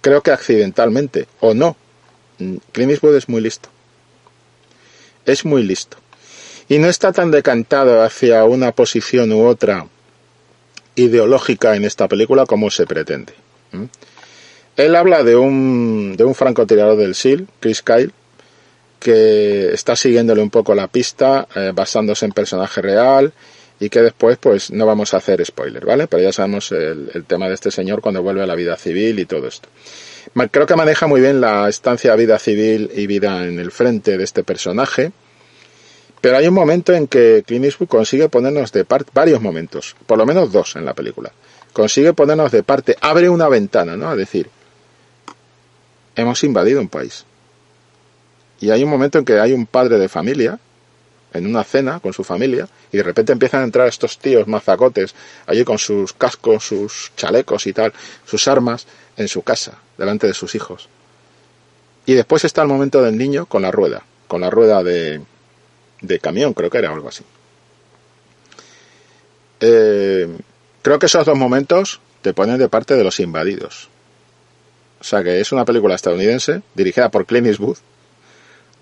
creo 0.00 0.22
que 0.22 0.30
accidentalmente, 0.30 1.28
o 1.40 1.52
no. 1.52 1.76
Clint 2.38 2.90
Eastwood 2.90 3.16
es 3.16 3.28
muy 3.28 3.42
listo. 3.42 3.68
Es 5.26 5.44
muy 5.44 5.62
listo. 5.62 5.98
Y 6.70 6.78
no 6.78 6.88
está 6.88 7.12
tan 7.12 7.30
decantado 7.30 8.02
hacia 8.02 8.44
una 8.44 8.72
posición 8.72 9.30
u 9.32 9.46
otra 9.46 9.86
ideológica 10.94 11.76
en 11.76 11.84
esta 11.84 12.08
película 12.08 12.46
como 12.46 12.70
se 12.70 12.86
pretende. 12.86 13.34
¿Mm? 13.72 13.84
Él 14.78 14.96
habla 14.96 15.22
de 15.22 15.36
un, 15.36 16.14
de 16.16 16.24
un 16.24 16.34
francotirador 16.34 16.96
del 16.96 17.14
SEAL, 17.14 17.46
Chris 17.60 17.82
Kyle, 17.82 18.12
que 19.04 19.74
está 19.74 19.94
siguiéndole 19.96 20.40
un 20.40 20.48
poco 20.48 20.74
la 20.74 20.88
pista, 20.88 21.46
eh, 21.54 21.72
basándose 21.74 22.24
en 22.24 22.32
personaje 22.32 22.80
real 22.80 23.34
y 23.78 23.90
que 23.90 24.00
después 24.00 24.38
pues 24.38 24.70
no 24.70 24.86
vamos 24.86 25.12
a 25.12 25.18
hacer 25.18 25.44
spoiler, 25.44 25.84
¿vale? 25.84 26.06
Pero 26.06 26.22
ya 26.22 26.32
sabemos 26.32 26.72
el, 26.72 27.10
tema 27.26 27.48
de 27.48 27.54
este 27.54 27.70
señor 27.70 28.00
cuando 28.00 28.22
vuelve 28.22 28.42
a 28.42 28.46
la 28.46 28.54
vida 28.54 28.76
civil 28.76 29.18
y 29.18 29.26
todo 29.26 29.46
esto. 29.46 29.68
Creo 30.50 30.64
que 30.64 30.74
maneja 30.74 31.06
muy 31.06 31.20
bien 31.20 31.42
la 31.42 31.68
estancia 31.68 32.16
vida 32.16 32.38
civil 32.38 32.90
y 32.94 33.06
vida 33.06 33.46
en 33.46 33.58
el 33.58 33.72
frente 33.72 34.16
de 34.16 34.24
este 34.24 34.42
personaje, 34.42 35.12
pero 36.22 36.38
hay 36.38 36.48
un 36.48 36.54
momento 36.54 36.94
en 36.94 37.06
que 37.06 37.44
Clint 37.46 37.66
Eastwood 37.66 37.88
consigue 37.88 38.30
ponernos 38.30 38.72
de 38.72 38.86
parte, 38.86 39.10
varios 39.12 39.42
momentos, 39.42 39.96
por 40.06 40.16
lo 40.16 40.24
menos 40.24 40.50
dos 40.50 40.76
en 40.76 40.86
la 40.86 40.94
película, 40.94 41.30
consigue 41.74 42.14
ponernos 42.14 42.50
de 42.52 42.62
parte, 42.62 42.96
abre 43.02 43.28
una 43.28 43.50
ventana, 43.50 43.98
¿no? 43.98 44.12
Es 44.12 44.18
decir, 44.18 44.48
hemos 46.16 46.42
invadido 46.42 46.80
un 46.80 46.88
país 46.88 47.26
y 48.64 48.70
hay 48.70 48.82
un 48.82 48.88
momento 48.88 49.18
en 49.18 49.26
que 49.26 49.38
hay 49.38 49.52
un 49.52 49.66
padre 49.66 49.98
de 49.98 50.08
familia 50.08 50.58
en 51.34 51.46
una 51.46 51.64
cena 51.64 52.00
con 52.00 52.14
su 52.14 52.24
familia 52.24 52.66
y 52.90 52.96
de 52.96 53.02
repente 53.02 53.30
empiezan 53.30 53.60
a 53.60 53.64
entrar 53.64 53.86
estos 53.86 54.18
tíos 54.18 54.48
mazacotes 54.48 55.14
allí 55.46 55.64
con 55.64 55.76
sus 55.76 56.14
cascos, 56.14 56.66
sus 56.66 57.12
chalecos 57.14 57.66
y 57.66 57.74
tal, 57.74 57.92
sus 58.24 58.48
armas 58.48 58.86
en 59.18 59.28
su 59.28 59.42
casa, 59.42 59.76
delante 59.98 60.26
de 60.26 60.32
sus 60.32 60.54
hijos. 60.54 60.88
Y 62.06 62.14
después 62.14 62.42
está 62.46 62.62
el 62.62 62.68
momento 62.68 63.02
del 63.02 63.18
niño 63.18 63.44
con 63.44 63.60
la 63.60 63.70
rueda, 63.70 64.02
con 64.28 64.40
la 64.40 64.48
rueda 64.48 64.82
de, 64.82 65.20
de 66.00 66.18
camión, 66.18 66.54
creo 66.54 66.70
que 66.70 66.78
era 66.78 66.90
algo 66.90 67.10
así. 67.10 67.22
Eh, 69.60 70.26
creo 70.80 70.98
que 70.98 71.04
esos 71.04 71.26
dos 71.26 71.36
momentos 71.36 72.00
te 72.22 72.32
ponen 72.32 72.56
de 72.56 72.70
parte 72.70 72.96
de 72.96 73.04
los 73.04 73.20
invadidos. 73.20 73.90
O 75.02 75.04
sea 75.04 75.22
que 75.22 75.38
es 75.38 75.52
una 75.52 75.66
película 75.66 75.96
estadounidense 75.96 76.62
dirigida 76.74 77.10
por 77.10 77.26
Clint 77.26 77.48
Eastwood, 77.48 77.76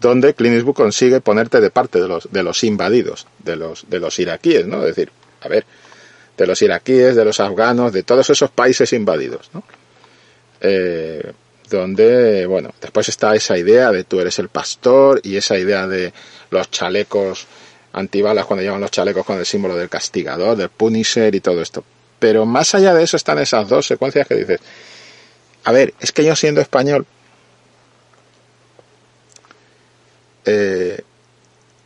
donde 0.02 0.34
Clint 0.34 0.68
consigue 0.74 1.20
ponerte 1.20 1.60
de 1.60 1.70
parte 1.70 2.00
de 2.00 2.08
los, 2.08 2.30
de 2.30 2.42
los 2.42 2.64
invadidos, 2.64 3.26
de 3.38 3.56
los, 3.56 3.88
de 3.88 4.00
los 4.00 4.18
iraquíes, 4.18 4.66
¿no? 4.66 4.80
Es 4.80 4.96
decir, 4.96 5.10
a 5.40 5.48
ver, 5.48 5.64
de 6.36 6.46
los 6.46 6.60
iraquíes, 6.60 7.14
de 7.14 7.24
los 7.24 7.38
afganos, 7.40 7.92
de 7.92 8.02
todos 8.02 8.28
esos 8.28 8.50
países 8.50 8.92
invadidos, 8.92 9.48
¿no? 9.54 9.62
Eh, 10.60 11.32
donde, 11.70 12.46
bueno, 12.46 12.74
después 12.80 13.08
está 13.08 13.34
esa 13.34 13.56
idea 13.56 13.92
de 13.92 14.04
tú 14.04 14.20
eres 14.20 14.38
el 14.40 14.48
pastor 14.48 15.20
y 15.22 15.36
esa 15.36 15.56
idea 15.56 15.86
de 15.86 16.12
los 16.50 16.70
chalecos 16.70 17.46
antibalas 17.92 18.44
cuando 18.44 18.62
llevan 18.62 18.80
los 18.80 18.90
chalecos 18.90 19.24
con 19.24 19.38
el 19.38 19.46
símbolo 19.46 19.76
del 19.76 19.88
castigador, 19.88 20.56
del 20.56 20.68
punisher 20.68 21.34
y 21.34 21.40
todo 21.40 21.62
esto. 21.62 21.84
Pero 22.18 22.44
más 22.44 22.74
allá 22.74 22.92
de 22.92 23.04
eso 23.04 23.16
están 23.16 23.38
esas 23.38 23.68
dos 23.68 23.86
secuencias 23.86 24.26
que 24.26 24.34
dices, 24.34 24.60
a 25.64 25.72
ver, 25.72 25.94
es 26.00 26.12
que 26.12 26.24
yo 26.24 26.34
siendo 26.34 26.60
español, 26.60 27.06
Eh, 30.44 31.02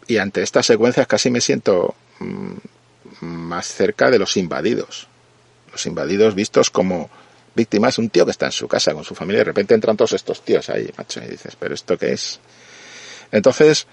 y 0.06 0.18
ante 0.18 0.42
estas 0.42 0.66
secuencias 0.66 1.06
casi 1.06 1.30
me 1.30 1.40
siento 1.40 1.94
mm, 2.20 2.54
más 3.20 3.66
cerca 3.66 4.10
de 4.10 4.18
los 4.18 4.36
invadidos. 4.36 5.08
Los 5.72 5.86
invadidos 5.86 6.34
vistos 6.34 6.70
como 6.70 7.10
víctimas, 7.54 7.98
un 7.98 8.10
tío 8.10 8.24
que 8.24 8.30
está 8.30 8.46
en 8.46 8.52
su 8.52 8.68
casa 8.68 8.92
con 8.92 9.04
su 9.04 9.14
familia 9.14 9.38
y 9.38 9.40
de 9.40 9.44
repente 9.44 9.74
entran 9.74 9.96
todos 9.96 10.12
estos 10.12 10.42
tíos 10.44 10.68
ahí, 10.68 10.90
macho, 10.96 11.20
y 11.22 11.28
dices, 11.28 11.56
pero 11.58 11.74
¿esto 11.74 11.96
qué 11.98 12.12
es? 12.12 12.38
Entonces, 13.32 13.86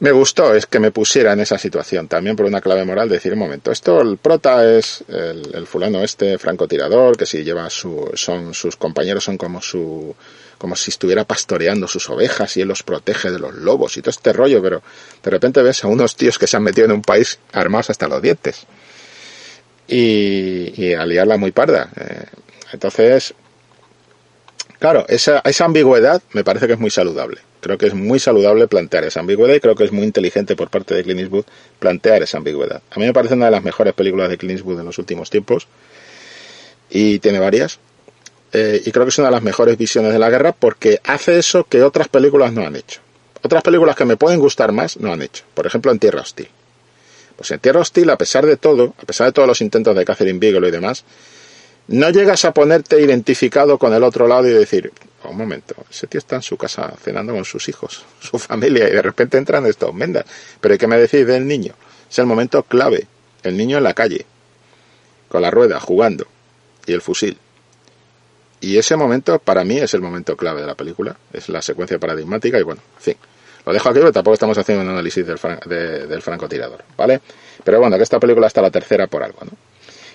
me 0.00 0.12
gustó 0.12 0.54
es 0.54 0.66
que 0.66 0.80
me 0.80 0.90
pusiera 0.90 1.32
en 1.32 1.40
esa 1.40 1.58
situación, 1.58 2.08
también 2.08 2.34
por 2.34 2.46
una 2.46 2.60
clave 2.60 2.84
moral, 2.84 3.08
de 3.08 3.16
decir, 3.16 3.32
un 3.32 3.38
momento, 3.38 3.70
esto, 3.70 4.00
el 4.00 4.16
prota 4.16 4.68
es 4.68 5.04
el, 5.08 5.54
el 5.54 5.66
fulano 5.66 6.02
este, 6.02 6.38
francotirador, 6.38 7.16
que 7.16 7.26
si 7.26 7.44
lleva 7.44 7.68
su, 7.70 8.10
son, 8.14 8.54
sus 8.54 8.76
compañeros 8.76 9.24
son 9.24 9.36
como 9.36 9.60
su, 9.60 10.14
como 10.56 10.74
si 10.74 10.90
estuviera 10.90 11.24
pastoreando 11.24 11.86
sus 11.86 12.08
ovejas 12.08 12.56
y 12.56 12.62
él 12.62 12.68
los 12.68 12.82
protege 12.82 13.30
de 13.30 13.38
los 13.38 13.54
lobos 13.54 13.96
y 13.96 14.00
todo 14.00 14.10
este 14.10 14.32
rollo, 14.32 14.62
pero 14.62 14.82
de 15.22 15.30
repente 15.30 15.62
ves 15.62 15.84
a 15.84 15.88
unos 15.88 16.16
tíos 16.16 16.38
que 16.38 16.46
se 16.46 16.56
han 16.56 16.62
metido 16.62 16.86
en 16.86 16.92
un 16.92 17.02
país 17.02 17.38
armados 17.52 17.90
hasta 17.90 18.08
los 18.08 18.22
dientes 18.22 18.66
y, 19.86 20.82
y 20.82 20.94
a 20.94 21.04
liarla 21.04 21.36
muy 21.36 21.50
parda. 21.50 21.90
Eh, 21.96 22.24
entonces, 22.72 23.34
claro, 24.80 25.04
esa, 25.08 25.40
esa 25.44 25.64
ambigüedad 25.64 26.20
me 26.32 26.42
parece 26.42 26.66
que 26.66 26.72
es 26.72 26.80
muy 26.80 26.90
saludable. 26.90 27.40
Creo 27.60 27.78
que 27.78 27.86
es 27.86 27.94
muy 27.94 28.18
saludable 28.18 28.66
plantear 28.66 29.04
esa 29.04 29.20
ambigüedad 29.20 29.54
y 29.54 29.60
creo 29.60 29.76
que 29.76 29.84
es 29.84 29.92
muy 29.92 30.04
inteligente 30.04 30.56
por 30.56 30.70
parte 30.70 30.94
de 30.94 31.04
Clint 31.04 31.20
Eastwood 31.20 31.44
plantear 31.78 32.22
esa 32.22 32.38
ambigüedad. 32.38 32.82
A 32.90 32.98
mí 32.98 33.06
me 33.06 33.12
parece 33.12 33.34
una 33.34 33.44
de 33.44 33.52
las 33.52 33.62
mejores 33.62 33.94
películas 33.94 34.28
de 34.28 34.38
Clint 34.38 34.58
Eastwood 34.58 34.80
en 34.80 34.86
los 34.86 34.98
últimos 34.98 35.30
tiempos 35.30 35.68
y 36.90 37.20
tiene 37.20 37.38
varias 37.38 37.78
eh, 38.52 38.82
y 38.84 38.90
creo 38.90 39.04
que 39.04 39.10
es 39.10 39.18
una 39.18 39.28
de 39.28 39.34
las 39.34 39.42
mejores 39.42 39.78
visiones 39.78 40.12
de 40.12 40.18
la 40.18 40.30
guerra 40.30 40.52
porque 40.52 41.00
hace 41.04 41.38
eso 41.38 41.64
que 41.64 41.82
otras 41.82 42.08
películas 42.08 42.52
no 42.52 42.66
han 42.66 42.76
hecho. 42.76 43.00
Otras 43.42 43.62
películas 43.62 43.96
que 43.96 44.04
me 44.04 44.16
pueden 44.16 44.40
gustar 44.40 44.72
más 44.72 44.96
no 44.98 45.12
han 45.12 45.22
hecho. 45.22 45.44
Por 45.54 45.66
ejemplo, 45.66 45.92
en 45.92 45.98
Tierra 45.98 46.20
Hostil. 46.20 46.48
Pues 47.36 47.50
en 47.52 47.60
Tierra 47.60 47.80
Hostil, 47.80 48.10
a 48.10 48.16
pesar 48.16 48.44
de 48.44 48.56
todo, 48.56 48.94
a 49.00 49.06
pesar 49.06 49.26
de 49.26 49.32
todos 49.32 49.48
los 49.48 49.60
intentos 49.60 49.94
de 49.96 50.04
Catherine 50.04 50.38
Bigelow 50.38 50.68
y 50.68 50.72
demás, 50.72 51.04
no 51.90 52.08
llegas 52.10 52.44
a 52.44 52.54
ponerte 52.54 53.00
identificado 53.00 53.76
con 53.76 53.92
el 53.92 54.04
otro 54.04 54.28
lado 54.28 54.46
y 54.46 54.52
decir, 54.52 54.92
oh, 55.24 55.30
un 55.30 55.36
momento, 55.36 55.74
ese 55.90 56.06
tío 56.06 56.18
está 56.18 56.36
en 56.36 56.42
su 56.42 56.56
casa 56.56 56.94
cenando 57.02 57.34
con 57.34 57.44
sus 57.44 57.68
hijos, 57.68 58.04
su 58.20 58.38
familia, 58.38 58.88
y 58.88 58.92
de 58.92 59.02
repente 59.02 59.36
entran 59.38 59.66
estos 59.66 59.92
mendas. 59.92 60.24
Pero 60.60 60.78
¿qué 60.78 60.86
me 60.86 60.96
decís 60.96 61.26
del 61.26 61.46
niño? 61.48 61.74
Es 62.08 62.18
el 62.20 62.26
momento 62.26 62.62
clave. 62.62 63.06
El 63.42 63.56
niño 63.56 63.78
en 63.78 63.84
la 63.84 63.94
calle, 63.94 64.24
con 65.28 65.42
la 65.42 65.50
rueda, 65.50 65.80
jugando, 65.80 66.26
y 66.86 66.92
el 66.92 67.00
fusil. 67.00 67.38
Y 68.60 68.76
ese 68.76 68.94
momento, 68.94 69.38
para 69.38 69.64
mí, 69.64 69.78
es 69.78 69.94
el 69.94 70.00
momento 70.00 70.36
clave 70.36 70.60
de 70.60 70.66
la 70.66 70.74
película. 70.74 71.16
Es 71.32 71.48
la 71.48 71.62
secuencia 71.62 71.98
paradigmática 71.98 72.58
y 72.58 72.62
bueno, 72.62 72.82
en 72.98 73.02
fin. 73.02 73.16
Lo 73.66 73.72
dejo 73.72 73.88
aquí, 73.88 73.98
pero 73.98 74.12
tampoco 74.12 74.34
estamos 74.34 74.56
haciendo 74.58 74.84
un 74.84 74.90
análisis 74.90 75.26
del, 75.26 75.38
de, 75.66 76.06
del 76.06 76.22
francotirador, 76.22 76.84
¿vale? 76.96 77.20
Pero 77.64 77.80
bueno, 77.80 77.96
que 77.96 78.02
esta 78.02 78.20
película 78.20 78.46
está 78.46 78.62
la 78.62 78.70
tercera 78.70 79.06
por 79.06 79.22
algo, 79.22 79.40
¿no? 79.44 79.52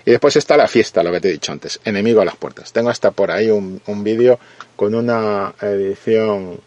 Y 0.06 0.12
después 0.12 0.36
está 0.36 0.56
la 0.56 0.68
fiesta, 0.68 1.02
lo 1.02 1.12
que 1.12 1.20
te 1.20 1.30
he 1.30 1.32
dicho 1.34 1.52
antes, 1.52 1.80
Enemigo 1.84 2.22
a 2.22 2.26
las 2.26 2.36
puertas. 2.36 2.72
Tengo 2.72 2.90
hasta 2.90 3.12
por 3.12 3.32
ahí 3.32 3.50
un, 3.50 3.82
un 3.88 4.04
vídeo 4.04 4.40
con 4.76 4.94
una 4.94 5.54
edición 5.62 6.60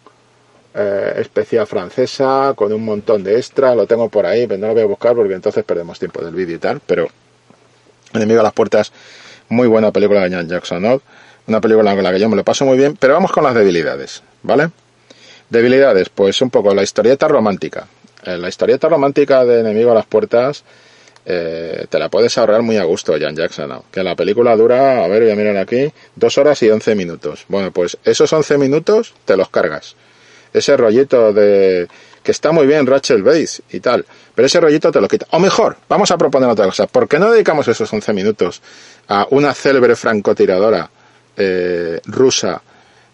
eh, 0.75 1.15
especial 1.17 1.67
francesa, 1.67 2.53
con 2.55 2.73
un 2.73 2.85
montón 2.85 3.25
de 3.25 3.37
extras, 3.37 3.75
lo 3.75 3.87
tengo 3.87 4.09
por 4.09 4.27
ahí, 4.27 4.47
pero 4.47 4.61
no 4.61 4.67
lo 4.69 4.75
voy 4.75 4.83
a 4.83 4.87
buscar 4.87 5.15
porque 5.15 5.35
entonces 5.35 5.65
perdemos 5.65 5.99
tiempo 5.99 6.23
del 6.23 6.35
vídeo 6.35 6.57
y 6.57 6.59
tal, 6.59 6.81
pero 6.85 7.09
Enemigo 8.13 8.41
a 8.41 8.43
las 8.43 8.53
puertas, 8.53 8.93
muy 9.49 9.67
buena 9.67 9.93
película 9.93 10.23
de 10.23 10.31
Jan 10.31 10.49
Jackson, 10.49 10.83
¿no? 10.83 11.01
Una 11.47 11.61
película 11.61 11.95
con 11.95 12.03
la 12.03 12.13
que 12.13 12.21
yo 12.21 12.29
me 12.29 12.37
lo 12.37 12.45
paso 12.45 12.65
muy 12.65 12.77
bien, 12.77 12.97
pero 12.97 13.15
vamos 13.15 13.33
con 13.33 13.45
las 13.45 13.55
debilidades, 13.55 14.23
¿vale? 14.43 14.71
Debilidades, 15.49 16.11
pues 16.11 16.41
un 16.43 16.51
poco 16.51 16.75
la 16.75 16.83
historieta 16.83 17.29
romántica. 17.29 17.87
Eh, 18.25 18.37
la 18.37 18.49
historieta 18.49 18.89
romántica 18.89 19.45
de 19.45 19.61
Enemigo 19.61 19.93
a 19.93 19.95
las 19.95 20.07
Puertas 20.07 20.65
eh, 21.31 21.87
te 21.91 21.99
la 21.99 22.09
puedes 22.09 22.39
ahorrar 22.39 22.63
muy 22.63 22.79
a 22.79 22.85
gusto, 22.85 23.15
Jan 23.21 23.37
Jackson. 23.37 23.83
Que 23.91 24.03
la 24.03 24.17
película 24.17 24.57
dura, 24.57 25.05
a 25.05 25.09
ver, 25.09 25.25
voy 25.25 25.31
a 25.31 25.37
mirar 25.37 25.59
aquí, 25.59 25.93
dos 26.17 26.39
horas 26.39 26.63
y 26.63 26.71
once 26.71 26.95
minutos. 26.95 27.45
Bueno, 27.49 27.71
pues 27.71 27.99
esos 28.03 28.33
once 28.33 28.57
minutos 28.57 29.13
te 29.27 29.37
los 29.37 29.51
cargas. 29.51 29.95
Ese 30.55 30.75
rollito 30.77 31.33
de 31.35 31.87
que 32.23 32.33
está 32.33 32.51
muy 32.51 32.67
bien 32.67 32.87
Rachel 32.87 33.23
Bates 33.23 33.63
y 33.71 33.81
tal, 33.81 34.07
pero 34.35 34.47
ese 34.47 34.59
rollito 34.59 34.91
te 34.91 35.01
lo 35.01 35.09
quita. 35.09 35.27
O 35.31 35.39
mejor, 35.39 35.77
vamos 35.87 36.11
a 36.11 36.17
proponer 36.17 36.49
otra 36.49 36.65
cosa. 36.65 36.87
¿Por 36.87 37.07
qué 37.07 37.19
no 37.19 37.31
dedicamos 37.31 37.69
esos 37.69 37.93
once 37.93 38.13
minutos 38.15 38.63
a 39.09 39.27
una 39.31 39.53
célebre 39.53 39.97
francotiradora 39.97 40.91
eh, 41.37 42.01
rusa 42.07 42.63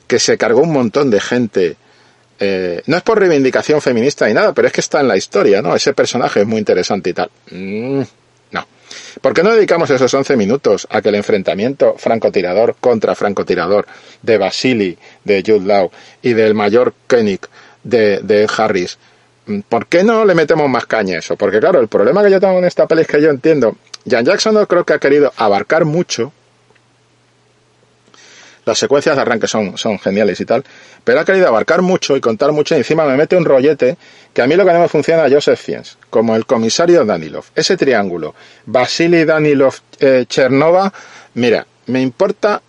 que 0.06 0.18
se 0.18 0.38
cargó 0.38 0.62
un 0.62 0.72
montón 0.72 1.10
de 1.10 1.20
gente. 1.20 1.76
Eh, 2.38 2.82
no 2.86 2.96
es 2.96 3.02
por 3.02 3.18
reivindicación 3.18 3.80
feminista 3.80 4.26
ni 4.26 4.34
nada, 4.34 4.52
pero 4.52 4.66
es 4.66 4.72
que 4.72 4.80
está 4.80 5.00
en 5.00 5.08
la 5.08 5.16
historia, 5.16 5.62
¿no? 5.62 5.74
Ese 5.74 5.92
personaje 5.94 6.40
es 6.40 6.46
muy 6.46 6.58
interesante 6.58 7.10
y 7.10 7.12
tal. 7.12 7.30
Mm, 7.50 8.02
no. 8.50 8.66
¿Por 9.20 9.34
qué 9.34 9.42
no 9.42 9.52
dedicamos 9.52 9.90
esos 9.90 10.12
11 10.12 10.36
minutos 10.36 10.86
a 10.90 11.00
que 11.00 11.10
el 11.10 11.14
enfrentamiento 11.14 11.94
francotirador 11.96 12.76
contra 12.80 13.14
francotirador 13.14 13.86
de 14.22 14.38
Basili, 14.38 14.98
de 15.22 15.42
Jude 15.46 15.66
Law 15.66 15.90
y 16.22 16.32
del 16.32 16.54
mayor 16.54 16.94
Koenig 17.08 17.40
de, 17.84 18.18
de 18.20 18.48
Harris, 18.56 18.98
mm, 19.46 19.60
¿por 19.68 19.86
qué 19.86 20.02
no 20.02 20.24
le 20.24 20.34
metemos 20.34 20.68
más 20.68 20.86
caña 20.86 21.16
a 21.16 21.18
eso? 21.20 21.36
Porque 21.36 21.60
claro, 21.60 21.80
el 21.80 21.88
problema 21.88 22.22
que 22.24 22.30
yo 22.30 22.40
tengo 22.40 22.58
en 22.58 22.64
esta 22.64 22.86
peli 22.88 23.02
es 23.02 23.06
que 23.06 23.22
yo 23.22 23.30
entiendo, 23.30 23.76
Jan 24.08 24.24
Jackson 24.24 24.54
no 24.54 24.66
creo 24.66 24.84
que 24.84 24.94
ha 24.94 24.98
querido 24.98 25.32
abarcar 25.36 25.84
mucho, 25.84 26.32
las 28.64 28.78
secuencias 28.78 29.16
de 29.16 29.22
arranque 29.22 29.46
son, 29.46 29.76
geniales 29.98 30.40
y 30.40 30.44
tal, 30.44 30.64
pero 31.02 31.20
ha 31.20 31.24
querido 31.24 31.48
abarcar 31.48 31.82
mucho 31.82 32.16
y 32.16 32.20
contar 32.20 32.52
mucho 32.52 32.74
y 32.74 32.78
encima 32.78 33.04
me 33.04 33.16
mete 33.16 33.36
un 33.36 33.44
rollete 33.44 33.96
que 34.32 34.42
a 34.42 34.46
mí 34.46 34.56
lo 34.56 34.64
que 34.64 34.72
no 34.72 34.80
me 34.80 34.88
funciona 34.88 35.24
a 35.24 35.30
Joseph 35.30 35.60
Fiennes, 35.60 35.98
como 36.10 36.34
el 36.34 36.46
comisario 36.46 37.04
Danilov. 37.04 37.44
Ese 37.54 37.76
triángulo, 37.76 38.34
Vasily 38.66 39.24
Danilov, 39.24 39.74
eh, 40.00 40.24
Chernova, 40.28 40.92
mira, 41.34 41.66
me 41.86 42.00
importa, 42.00 42.60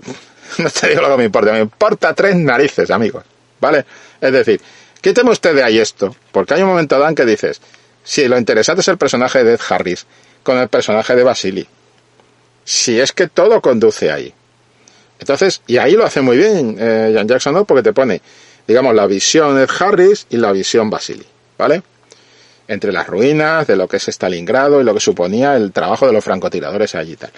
no 0.58 0.70
te 0.70 0.88
digo 0.88 1.02
lo 1.02 1.10
que 1.10 1.16
me 1.16 1.24
importa, 1.24 1.52
me 1.52 1.60
importa 1.60 2.14
tres 2.14 2.36
narices, 2.36 2.90
amigos, 2.90 3.24
¿vale? 3.60 3.84
Es 4.20 4.32
decir, 4.32 4.60
quíteme 5.00 5.30
usted 5.30 5.54
de 5.54 5.62
ahí 5.62 5.78
esto, 5.78 6.14
porque 6.30 6.54
hay 6.54 6.62
un 6.62 6.68
momento 6.68 6.98
Dan 6.98 7.14
que 7.14 7.24
dices, 7.24 7.60
si 8.04 8.28
lo 8.28 8.38
interesante 8.38 8.82
es 8.82 8.88
el 8.88 8.98
personaje 8.98 9.42
de 9.42 9.54
Ed 9.54 9.60
Harris 9.68 10.06
con 10.42 10.58
el 10.58 10.68
personaje 10.68 11.16
de 11.16 11.22
Vasily, 11.22 11.66
si 12.64 13.00
es 13.00 13.12
que 13.12 13.28
todo 13.28 13.60
conduce 13.60 14.10
ahí. 14.10 14.34
Entonces, 15.18 15.62
y 15.66 15.78
ahí 15.78 15.92
lo 15.92 16.04
hace 16.04 16.20
muy 16.20 16.36
bien 16.36 16.76
eh, 16.78 17.12
Jan 17.14 17.28
Jackson, 17.28 17.54
¿no? 17.54 17.64
Porque 17.64 17.82
te 17.82 17.92
pone, 17.92 18.20
digamos, 18.66 18.94
la 18.94 19.06
visión 19.06 19.58
Ed 19.58 19.68
Harris 19.78 20.26
y 20.30 20.36
la 20.36 20.52
visión 20.52 20.90
Basili, 20.90 21.24
¿vale? 21.56 21.82
Entre 22.66 22.92
las 22.92 23.06
ruinas 23.06 23.66
de 23.66 23.76
lo 23.76 23.88
que 23.88 23.98
es 23.98 24.08
Stalingrado 24.08 24.80
y 24.80 24.84
lo 24.84 24.94
que 24.94 25.00
suponía 25.00 25.56
el 25.56 25.72
trabajo 25.72 26.06
de 26.06 26.12
los 26.12 26.24
francotiradores 26.24 26.94
allí 26.94 27.12
y 27.12 27.16
tal. 27.16 27.30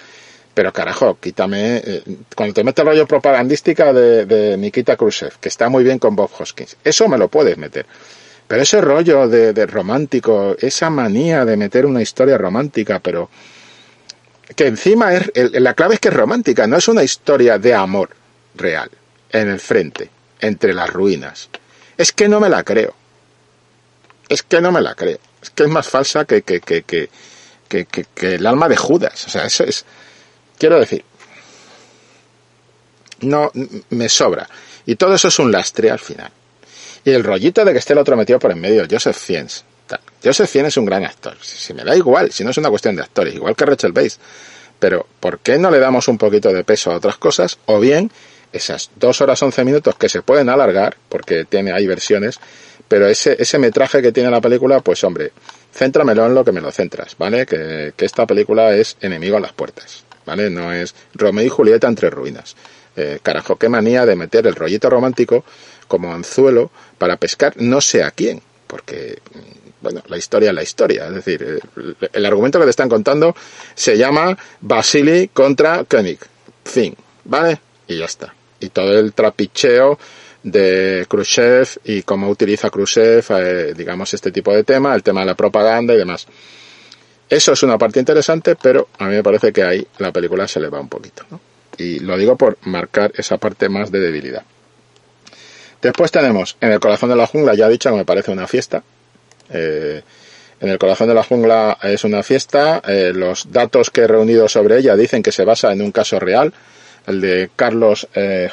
Pero 0.53 0.73
carajo, 0.73 1.19
quítame, 1.19 1.77
eh, 1.77 2.03
cuando 2.35 2.55
te 2.55 2.63
metes 2.63 2.81
el 2.81 2.87
rollo 2.87 3.07
propagandística 3.07 3.93
de, 3.93 4.25
de, 4.25 4.57
Nikita 4.57 4.95
Khrushchev, 4.95 5.37
que 5.39 5.49
está 5.49 5.69
muy 5.69 5.83
bien 5.83 5.99
con 5.99 6.15
Bob 6.15 6.31
Hoskins, 6.37 6.77
eso 6.83 7.07
me 7.07 7.17
lo 7.17 7.27
puedes 7.27 7.57
meter. 7.57 7.85
Pero 8.47 8.61
ese 8.61 8.81
rollo 8.81 9.27
de, 9.27 9.53
de 9.53 9.65
romántico, 9.67 10.55
esa 10.59 10.89
manía 10.89 11.45
de 11.45 11.57
meter 11.57 11.85
una 11.85 12.01
historia 12.01 12.37
romántica, 12.37 12.99
pero 12.99 13.29
que 14.55 14.67
encima 14.67 15.13
es, 15.13 15.31
la 15.53 15.73
clave 15.73 15.95
es 15.95 15.99
que 15.99 16.09
es 16.09 16.13
romántica, 16.13 16.67
no 16.67 16.77
es 16.77 16.87
una 16.87 17.03
historia 17.03 17.57
de 17.57 17.73
amor 17.73 18.09
real, 18.55 18.89
en 19.31 19.49
el 19.49 19.59
frente, 19.59 20.09
entre 20.39 20.73
las 20.73 20.89
ruinas. 20.89 21.49
Es 21.97 22.11
que 22.11 22.27
no 22.27 22.39
me 22.39 22.49
la 22.49 22.63
creo. 22.63 22.93
Es 24.29 24.43
que 24.43 24.61
no 24.61 24.71
me 24.71 24.81
la 24.81 24.95
creo. 24.95 25.19
Es 25.41 25.49
que 25.49 25.63
es 25.63 25.69
más 25.69 25.87
falsa 25.87 26.25
que, 26.25 26.41
que, 26.41 26.61
que, 26.61 26.83
que, 26.83 27.07
que, 27.85 28.35
el 28.35 28.45
alma 28.45 28.67
de 28.69 28.77
Judas. 28.77 29.25
O 29.25 29.29
sea, 29.29 29.45
eso 29.45 29.63
es. 29.63 29.85
Quiero 30.57 30.79
decir. 30.79 31.03
No, 33.21 33.51
me 33.89 34.09
sobra. 34.09 34.47
Y 34.85 34.95
todo 34.95 35.15
eso 35.15 35.27
es 35.27 35.39
un 35.39 35.51
lastre 35.51 35.89
al 35.89 35.99
final. 35.99 36.31
Y 37.03 37.11
el 37.11 37.23
rollito 37.23 37.63
de 37.65 37.73
que 37.73 37.79
esté 37.79 37.93
el 37.93 37.99
otro 37.99 38.15
metido 38.15 38.39
por 38.39 38.51
en 38.51 38.59
medio, 38.59 38.85
Joseph 38.89 39.15
Fiennes. 39.15 39.63
Joseph 40.23 40.49
Fiennes 40.49 40.73
es 40.73 40.77
un 40.77 40.85
gran 40.85 41.03
actor. 41.05 41.37
Si 41.41 41.73
me 41.73 41.83
da 41.83 41.95
igual, 41.95 42.31
si 42.31 42.43
no 42.43 42.51
es 42.51 42.57
una 42.57 42.69
cuestión 42.69 42.95
de 42.95 43.03
actores, 43.03 43.33
igual 43.35 43.55
que 43.55 43.65
Rachel 43.65 43.91
Bates. 43.91 44.19
Pero, 44.79 45.07
¿por 45.19 45.39
qué 45.39 45.57
no 45.57 45.71
le 45.71 45.79
damos 45.79 46.07
un 46.07 46.17
poquito 46.17 46.51
de 46.51 46.63
peso 46.63 46.91
a 46.91 46.97
otras 46.97 47.17
cosas? 47.17 47.57
O 47.65 47.79
bien, 47.79 48.11
esas 48.53 48.91
dos 48.95 49.21
horas 49.21 49.41
once 49.41 49.63
minutos 49.63 49.95
que 49.95 50.09
se 50.09 50.21
pueden 50.21 50.49
alargar, 50.49 50.97
porque 51.09 51.45
tiene, 51.45 51.71
hay 51.71 51.87
versiones, 51.87 52.39
pero 52.87 53.07
ese, 53.07 53.35
ese 53.39 53.57
metraje 53.57 54.01
que 54.01 54.11
tiene 54.11 54.29
la 54.29 54.41
película, 54.41 54.79
pues 54.81 55.03
hombre, 55.03 55.31
céntramelo 55.73 56.25
en 56.25 56.35
lo 56.35 56.45
que 56.45 56.51
me 56.51 56.61
lo 56.61 56.71
centras, 56.71 57.15
¿vale? 57.17 57.45
Que, 57.45 57.93
que 57.95 58.05
esta 58.05 58.25
película 58.25 58.75
es 58.75 58.97
enemigo 59.01 59.37
a 59.37 59.39
las 59.39 59.53
puertas, 59.53 60.05
¿vale? 60.25 60.49
No 60.49 60.71
es 60.71 60.95
Romeo 61.13 61.45
y 61.45 61.49
Julieta 61.49 61.87
entre 61.87 62.09
ruinas. 62.09 62.55
Eh, 62.95 63.19
carajo, 63.21 63.57
qué 63.57 63.69
manía 63.69 64.05
de 64.05 64.15
meter 64.15 64.47
el 64.47 64.55
rollito 64.55 64.89
romántico 64.89 65.45
como 65.87 66.13
anzuelo 66.13 66.71
para 66.97 67.17
pescar 67.17 67.53
no 67.57 67.79
sé 67.79 68.03
a 68.03 68.09
quién, 68.09 68.41
porque 68.65 69.19
bueno, 69.87 70.03
la 70.09 70.17
historia 70.17 70.49
es 70.49 70.55
la 70.55 70.63
historia. 70.63 71.07
Es 71.07 71.15
decir, 71.15 71.61
el, 72.11 72.25
argumento 72.25 72.59
que 72.59 72.65
te 72.65 72.71
están 72.71 72.89
contando 72.89 73.33
se 73.73 73.97
llama 73.97 74.37
Basili 74.59 75.29
contra 75.29 75.85
Koenig. 75.85 76.19
Fin. 76.65 76.93
¿Vale? 77.23 77.61
Y 77.87 77.97
ya 77.97 78.03
está. 78.03 78.33
Y 78.59 78.67
todo 78.67 78.99
el 78.99 79.13
trapicheo 79.13 79.97
de 80.43 81.05
Khrushchev 81.07 81.69
y 81.85 82.01
cómo 82.03 82.27
utiliza 82.29 82.69
Khrushchev, 82.69 83.25
eh, 83.29 83.73
digamos, 83.77 84.13
este 84.13 84.29
tipo 84.29 84.53
de 84.53 84.65
tema, 84.65 84.93
el 84.93 85.03
tema 85.03 85.21
de 85.21 85.27
la 85.27 85.35
propaganda 85.35 85.93
y 85.93 85.97
demás. 85.97 86.27
Eso 87.29 87.53
es 87.53 87.63
una 87.63 87.77
parte 87.77 88.01
interesante, 88.01 88.57
pero 88.57 88.89
a 88.97 89.05
mí 89.05 89.15
me 89.15 89.23
parece 89.23 89.53
que 89.53 89.63
ahí 89.63 89.87
la 89.99 90.11
película 90.11 90.49
se 90.49 90.59
le 90.59 90.67
va 90.67 90.81
un 90.81 90.89
poquito. 90.89 91.23
¿no? 91.31 91.39
Y 91.77 91.99
lo 91.99 92.17
digo 92.17 92.35
por 92.35 92.57
marcar 92.63 93.13
esa 93.15 93.37
parte 93.37 93.69
más 93.69 93.89
de 93.89 94.01
debilidad. 94.01 94.43
Después 95.81 96.11
tenemos 96.11 96.57
En 96.59 96.73
el 96.73 96.79
corazón 96.81 97.09
de 97.09 97.15
la 97.15 97.27
jungla, 97.27 97.53
ya 97.53 97.67
he 97.67 97.69
dicho 97.69 97.89
que 97.89 97.95
me 97.95 98.05
parece 98.05 98.31
una 98.31 98.47
fiesta, 98.47 98.83
eh, 99.49 100.01
en 100.59 100.69
el 100.69 100.79
corazón 100.79 101.07
de 101.07 101.13
la 101.13 101.23
jungla 101.23 101.77
es 101.83 102.03
una 102.03 102.23
fiesta. 102.23 102.81
Eh, 102.87 103.11
los 103.13 103.51
datos 103.51 103.89
que 103.89 104.01
he 104.01 104.07
reunido 104.07 104.47
sobre 104.49 104.77
ella 104.77 104.95
dicen 104.95 105.21
que 105.21 105.31
se 105.31 105.45
basa 105.45 105.71
en 105.71 105.81
un 105.81 105.91
caso 105.91 106.19
real, 106.19 106.53
el 107.05 107.21
de 107.21 107.49
Carlos 107.55 108.07
eh, 108.15 108.49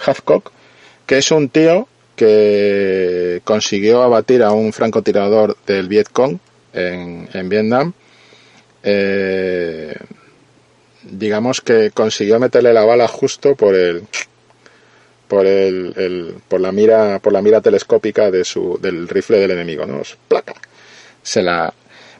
que 1.06 1.18
es 1.18 1.30
un 1.30 1.48
tío 1.48 1.88
que 2.16 3.40
consiguió 3.44 4.02
abatir 4.02 4.42
a 4.42 4.52
un 4.52 4.72
francotirador 4.72 5.56
del 5.66 5.88
Vietcong 5.88 6.38
en, 6.72 7.28
en 7.32 7.48
Vietnam. 7.48 7.92
Eh, 8.82 9.94
digamos 11.02 11.60
que 11.60 11.90
consiguió 11.90 12.38
meterle 12.38 12.72
la 12.72 12.84
bala 12.84 13.08
justo 13.08 13.54
por 13.54 13.74
el 13.74 14.04
por 15.26 15.46
el, 15.46 16.36
por 16.48 16.60
la 16.60 16.70
mira 16.70 17.18
por 17.18 17.32
la 17.32 17.42
mira 17.42 17.60
telescópica 17.60 18.30
de 18.30 18.44
del 18.80 19.08
rifle 19.08 19.38
del 19.38 19.52
enemigo 19.52 19.86
no 19.86 20.02
placa 20.28 20.54
se 21.24 21.42
la 21.42 21.74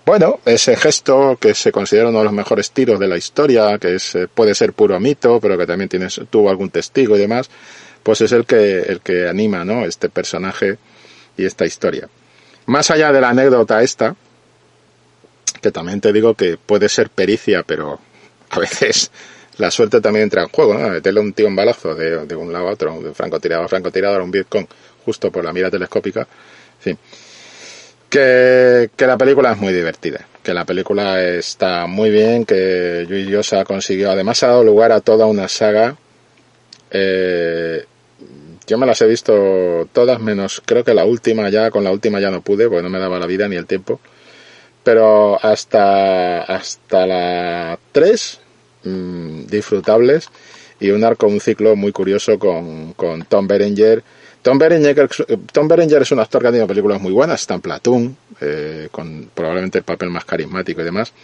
bueno, 0.04 0.40
ese 0.44 0.76
gesto 0.76 1.38
que 1.40 1.54
se 1.54 1.72
considera 1.72 2.10
uno 2.10 2.18
de 2.18 2.24
los 2.24 2.32
mejores 2.34 2.70
tiros 2.72 3.00
de 3.00 3.08
la 3.08 3.16
historia, 3.16 3.78
que 3.78 3.94
es, 3.94 4.14
eh, 4.14 4.28
puede 4.28 4.54
ser 4.54 4.74
puro 4.74 5.00
mito, 5.00 5.40
pero 5.40 5.56
que 5.56 5.66
también 5.66 5.88
tiene, 5.88 6.08
tuvo 6.28 6.50
algún 6.50 6.68
testigo 6.68 7.16
y 7.16 7.20
demás, 7.20 7.48
pues 8.02 8.20
es 8.20 8.32
el 8.32 8.44
que, 8.44 8.80
el 8.80 9.00
que 9.00 9.26
anima, 9.26 9.64
¿no? 9.64 9.86
Este 9.86 10.10
personaje 10.10 10.76
y 11.38 11.46
esta 11.46 11.64
historia. 11.64 12.06
Más 12.66 12.90
allá 12.90 13.12
de 13.12 13.20
la 13.22 13.30
anécdota 13.30 13.82
esta, 13.82 14.14
que 15.62 15.72
también 15.72 16.02
te 16.02 16.12
digo 16.12 16.34
que 16.34 16.58
puede 16.58 16.90
ser 16.90 17.08
pericia, 17.08 17.62
pero 17.62 17.98
a 18.50 18.58
veces 18.58 19.10
la 19.56 19.70
suerte 19.70 20.02
también 20.02 20.24
entra 20.24 20.42
en 20.42 20.50
juego, 20.50 20.74
¿no? 20.74 20.86
Meterle 20.86 21.20
un 21.20 21.32
tío 21.32 21.46
en 21.46 21.56
balazo 21.56 21.94
de, 21.94 22.26
de 22.26 22.36
un 22.36 22.52
lado 22.52 22.68
a 22.68 22.72
otro, 22.72 23.00
de 23.00 23.14
francotirador 23.14 23.64
a 23.64 23.68
francotirador, 23.68 24.20
un 24.20 24.30
Vietcong, 24.30 24.66
justo 25.02 25.32
por 25.32 25.42
la 25.44 25.52
mira 25.54 25.70
telescópica, 25.70 26.20
en 26.20 26.80
fin 26.80 26.98
que, 28.14 28.90
que, 28.94 29.08
la 29.08 29.18
película 29.18 29.50
es 29.50 29.58
muy 29.58 29.72
divertida, 29.72 30.24
que 30.40 30.54
la 30.54 30.64
película 30.64 31.20
está 31.20 31.88
muy 31.88 32.10
bien, 32.10 32.44
que 32.44 33.04
Yui 33.10 33.26
Yosa 33.26 33.64
consiguió, 33.64 34.12
además 34.12 34.40
ha 34.44 34.46
dado 34.46 34.62
lugar 34.62 34.92
a 34.92 35.00
toda 35.00 35.26
una 35.26 35.48
saga. 35.48 35.96
Eh, 36.92 37.84
yo 38.68 38.78
me 38.78 38.86
las 38.86 39.02
he 39.02 39.08
visto 39.08 39.88
todas, 39.92 40.20
menos 40.20 40.62
creo 40.64 40.84
que 40.84 40.94
la 40.94 41.04
última 41.04 41.48
ya, 41.48 41.72
con 41.72 41.82
la 41.82 41.90
última 41.90 42.20
ya 42.20 42.30
no 42.30 42.40
pude, 42.40 42.68
porque 42.68 42.84
no 42.84 42.88
me 42.88 43.00
daba 43.00 43.18
la 43.18 43.26
vida 43.26 43.48
ni 43.48 43.56
el 43.56 43.66
tiempo. 43.66 43.98
Pero 44.84 45.44
hasta, 45.44 46.42
hasta 46.42 47.06
la 47.08 47.80
3, 47.90 48.40
mmm, 48.84 49.46
disfrutables, 49.46 50.28
y 50.78 50.92
un 50.92 51.02
arco, 51.02 51.26
un 51.26 51.40
ciclo 51.40 51.74
muy 51.74 51.90
curioso 51.90 52.38
con, 52.38 52.92
con 52.92 53.24
Tom 53.24 53.48
Berenger 53.48 54.04
Tom 54.44 54.58
Berenger, 54.58 55.08
Tom 55.52 55.66
Berenger 55.66 56.02
es 56.02 56.12
un 56.12 56.20
actor 56.20 56.42
que 56.42 56.48
ha 56.48 56.50
tenido 56.50 56.66
películas 56.66 57.00
muy 57.00 57.12
buenas, 57.12 57.40
está 57.40 57.54
en 57.54 57.62
Platoon, 57.62 58.14
eh, 58.42 58.88
con 58.92 59.30
probablemente 59.34 59.78
el 59.78 59.84
papel 59.84 60.10
más 60.10 60.26
carismático 60.26 60.82
y 60.82 60.84
demás. 60.84 61.14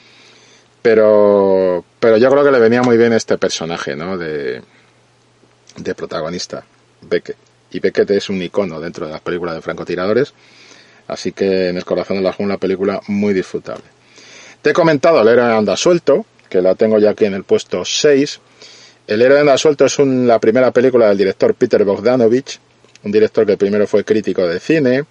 Pero, 0.80 1.84
pero 2.00 2.16
yo 2.16 2.30
creo 2.30 2.42
que 2.42 2.50
le 2.50 2.58
venía 2.58 2.82
muy 2.82 2.96
bien 2.96 3.12
este 3.12 3.36
personaje, 3.36 3.94
¿no? 3.94 4.16
De, 4.16 4.62
de 5.76 5.94
protagonista, 5.94 6.64
Beckett. 7.02 7.36
Y 7.72 7.80
Beckett 7.80 8.10
es 8.12 8.30
un 8.30 8.40
icono 8.40 8.80
dentro 8.80 9.04
de 9.04 9.12
las 9.12 9.20
películas 9.20 9.54
de 9.54 9.60
francotiradores. 9.60 10.32
Así 11.06 11.32
que 11.32 11.68
en 11.68 11.76
el 11.76 11.84
corazón 11.84 12.16
de 12.16 12.22
la 12.22 12.32
jungla, 12.32 12.56
película 12.56 13.02
muy 13.08 13.34
disfrutable. 13.34 13.84
Te 14.62 14.70
he 14.70 14.72
comentado 14.72 15.20
El 15.20 15.28
héroe 15.28 15.52
anda 15.52 15.76
suelto, 15.76 16.24
que 16.48 16.62
la 16.62 16.74
tengo 16.74 16.98
ya 16.98 17.10
aquí 17.10 17.26
en 17.26 17.34
el 17.34 17.44
puesto 17.44 17.84
6. 17.84 18.40
El 19.08 19.20
héroe 19.20 19.40
anda 19.40 19.58
suelto 19.58 19.84
es 19.84 19.98
un, 19.98 20.26
la 20.26 20.38
primera 20.38 20.70
película 20.70 21.08
del 21.08 21.18
director 21.18 21.54
Peter 21.54 21.84
Bogdanovich, 21.84 22.58
un 23.04 23.12
director 23.12 23.46
que 23.46 23.56
primero 23.56 23.86
fue 23.86 24.04
crítico 24.04 24.46
de 24.46 24.60
cine, 24.60 25.04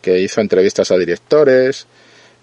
que 0.00 0.20
hizo 0.20 0.40
entrevistas 0.40 0.90
a 0.90 0.98
directores. 0.98 1.86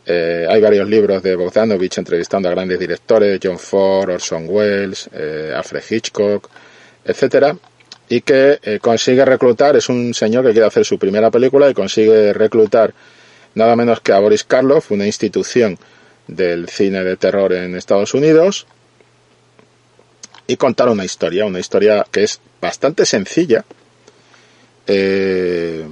Eh, 0.06 0.48
hay 0.50 0.60
varios 0.60 0.90
libros 0.90 1.22
de 1.22 1.36
Bogdanovich 1.36 1.98
entrevistando 1.98 2.50
a 2.50 2.52
grandes 2.52 2.80
directores, 2.80 3.40
John 3.42 3.60
Ford, 3.60 4.10
Orson 4.10 4.46
Welles, 4.48 5.10
eh, 5.14 5.54
Alfred 5.56 5.84
Hitchcock, 5.90 6.50
etcétera, 7.06 7.56
y 8.10 8.22
que 8.22 8.60
eh, 8.64 8.80
consigue 8.82 9.24
reclutar, 9.24 9.76
es 9.76 9.90
un 9.90 10.14
señor 10.14 10.46
que 10.46 10.52
quiere 10.52 10.68
hacer 10.68 10.86
su 10.86 10.98
primera 10.98 11.30
película 11.30 11.70
y 11.70 11.74
consigue 11.74 12.34
reclutar 12.34 12.94
nada 13.56 13.76
menos 13.76 14.02
que 14.02 14.12
a 14.12 14.20
Boris 14.20 14.44
Karloff, 14.44 14.92
una 14.92 15.06
institución 15.06 15.78
del 16.28 16.68
cine 16.70 17.04
de 17.04 17.18
terror 17.18 17.54
en 17.54 17.76
Estados 17.76 18.14
Unidos 18.14 18.66
y 20.48 20.58
contar 20.58 20.90
una 20.90 21.06
historia, 21.06 21.46
una 21.46 21.60
historia 21.60 22.06
que 22.12 22.24
es 22.24 22.40
bastante 22.60 23.06
sencilla, 23.06 23.66
eh, 24.88 25.88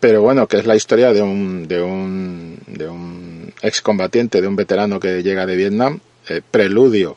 pero 0.00 0.22
bueno, 0.22 0.46
que 0.46 0.58
es 0.58 0.66
la 0.66 0.76
historia 0.76 1.12
de 1.12 1.22
un, 1.22 1.66
de 1.66 1.82
un, 1.82 2.58
de 2.66 2.88
un 2.88 3.52
excombatiente, 3.62 4.40
de 4.40 4.46
un 4.46 4.56
veterano 4.56 5.00
que 5.00 5.22
llega 5.22 5.46
de 5.46 5.56
Vietnam, 5.56 6.00
eh, 6.28 6.40
preludio 6.48 7.16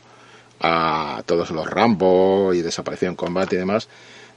a 0.60 1.22
todos 1.26 1.50
los 1.50 1.68
Rambo 1.68 2.54
y 2.54 2.62
desaparición 2.62 3.10
en 3.10 3.16
combate 3.16 3.56
y 3.56 3.58
demás, 3.58 3.88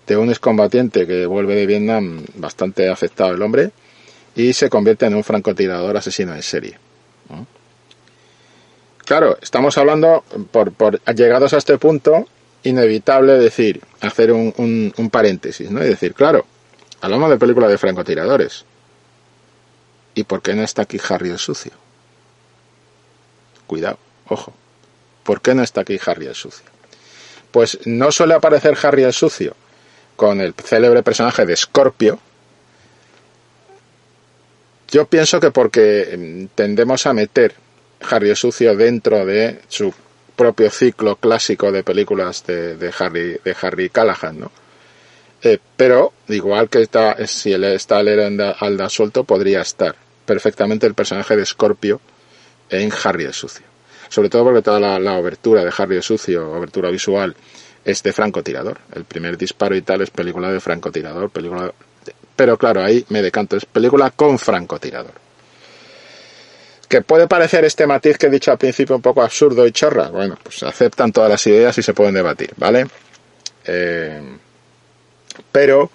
de 0.05 0.17
un 0.17 0.29
excombatiente 0.29 1.07
que 1.07 1.25
vuelve 1.25 1.55
de 1.55 1.65
Vietnam 1.65 2.23
bastante 2.35 2.89
afectado 2.89 3.33
el 3.33 3.41
hombre 3.41 3.71
y 4.35 4.53
se 4.53 4.69
convierte 4.69 5.05
en 5.05 5.15
un 5.15 5.23
francotirador 5.23 5.97
asesino 5.97 6.35
en 6.35 6.43
serie. 6.43 6.77
Claro, 9.05 9.37
estamos 9.41 9.77
hablando, 9.77 10.23
por, 10.51 10.71
por 10.71 10.99
llegados 11.13 11.53
a 11.53 11.57
este 11.57 11.77
punto, 11.77 12.27
inevitable 12.65 13.33
decir, 13.33 13.81
hacer 14.01 14.31
un, 14.31 14.53
un, 14.57 14.93
un 14.97 15.09
paréntesis, 15.09 15.69
¿no? 15.71 15.83
Y 15.83 15.87
decir, 15.87 16.13
claro, 16.13 16.45
hablamos 17.01 17.29
de 17.29 17.37
películas 17.37 17.69
de 17.69 17.77
francotiradores. 17.77 18.65
¿Y 20.13 20.23
por 20.23 20.41
qué 20.41 20.53
no 20.53 20.63
está 20.63 20.83
aquí 20.83 20.99
Harry 21.09 21.29
el 21.29 21.37
sucio? 21.37 21.71
Cuidado, 23.67 23.97
ojo. 24.27 24.53
¿Por 25.23 25.41
qué 25.41 25.53
no 25.55 25.63
está 25.63 25.81
aquí 25.81 25.99
Harry 26.05 26.27
el 26.27 26.35
sucio? 26.35 26.65
Pues 27.51 27.79
no 27.85 28.11
suele 28.11 28.33
aparecer 28.33 28.77
Harry 28.83 29.03
el 29.03 29.13
sucio 29.13 29.55
con 30.15 30.39
el 30.39 30.53
célebre 30.53 31.03
personaje 31.03 31.45
de 31.45 31.55
Scorpio. 31.55 32.19
Yo 34.89 35.07
pienso 35.07 35.39
que 35.39 35.51
porque 35.51 36.47
tendemos 36.55 37.05
a 37.05 37.13
meter 37.13 37.55
Harry 38.09 38.29
el 38.29 38.35
sucio 38.35 38.75
dentro 38.75 39.25
de 39.25 39.61
su 39.67 39.93
propio 40.35 40.69
ciclo 40.69 41.15
clásico 41.15 41.71
de 41.71 41.83
películas 41.83 42.45
de, 42.45 42.75
de 42.77 42.93
Harry 42.99 43.39
de 43.43 43.55
Harry 43.61 43.89
Callahan, 43.89 44.39
¿no? 44.39 44.51
Eh, 45.41 45.59
pero 45.77 46.13
igual 46.29 46.69
que 46.69 46.81
está 46.81 47.15
si 47.27 47.53
él 47.53 47.63
está 47.65 47.97
al 47.97 48.55
Alda 48.59 48.89
suelto 48.89 49.23
podría 49.23 49.61
estar 49.61 49.95
perfectamente 50.25 50.87
el 50.87 50.95
personaje 50.95 51.35
de 51.35 51.45
Scorpio 51.45 52.01
en 52.69 52.91
Harry 53.03 53.25
el 53.25 53.33
sucio. 53.33 53.65
Sobre 54.09 54.29
todo 54.29 54.45
porque 54.45 54.61
toda 54.61 54.79
la, 54.79 54.99
la 54.99 55.17
obertura 55.17 55.63
de 55.63 55.71
Harry 55.77 55.97
el 55.97 56.03
sucio 56.03 56.51
obertura 56.51 56.89
visual 56.89 57.35
es 57.83 58.01
de 58.01 58.11
francotirador 58.11 58.79
el 58.93 59.05
primer 59.05 59.37
disparo 59.37 59.75
y 59.75 59.83
tal 59.83 60.01
es 60.01 60.09
película 60.09 60.51
de 60.51 60.59
francotirador 60.59 61.29
película 61.29 61.71
pero 62.35 62.57
claro 62.57 62.83
ahí 62.83 63.05
me 63.09 63.21
decanto 63.21 63.55
es 63.55 63.65
película 63.65 64.09
con 64.09 64.39
francotirador 64.39 65.24
que 66.87 67.01
puede 67.01 67.27
parecer 67.27 67.65
este 67.65 67.87
matiz 67.87 68.17
que 68.17 68.27
he 68.27 68.29
dicho 68.29 68.51
al 68.51 68.57
principio 68.57 68.95
un 68.95 69.01
poco 69.01 69.21
absurdo 69.21 69.65
y 69.65 69.71
chorra. 69.71 70.09
Bueno, 70.09 70.37
pues 70.41 70.63
aceptan 70.63 71.11
todas 71.11 71.29
las 71.29 71.45
ideas 71.47 71.77
y 71.77 71.83
se 71.83 71.93
pueden 71.93 72.13
debatir, 72.13 72.51
¿vale? 72.57 72.87
Eh, 73.65 74.21
pero, 75.51 75.89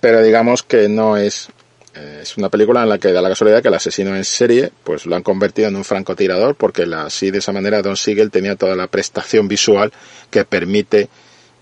pero 0.00 0.22
digamos 0.22 0.62
que 0.62 0.88
no 0.88 1.16
es. 1.16 1.48
Eh, 1.94 2.20
es 2.22 2.36
una 2.38 2.48
película 2.48 2.82
en 2.82 2.88
la 2.88 2.98
que 2.98 3.12
da 3.12 3.20
la 3.20 3.28
casualidad 3.28 3.60
que 3.60 3.68
el 3.68 3.74
asesino 3.74 4.16
en 4.16 4.24
serie, 4.24 4.72
pues 4.82 5.04
lo 5.06 5.14
han 5.14 5.22
convertido 5.22 5.68
en 5.68 5.76
un 5.76 5.84
francotirador, 5.84 6.54
porque 6.54 6.86
así 6.96 7.30
de 7.30 7.38
esa 7.38 7.52
manera 7.52 7.82
Don 7.82 7.96
Siegel 7.96 8.30
tenía 8.30 8.56
toda 8.56 8.74
la 8.74 8.86
prestación 8.86 9.46
visual 9.46 9.92
que 10.30 10.44
permite 10.44 11.08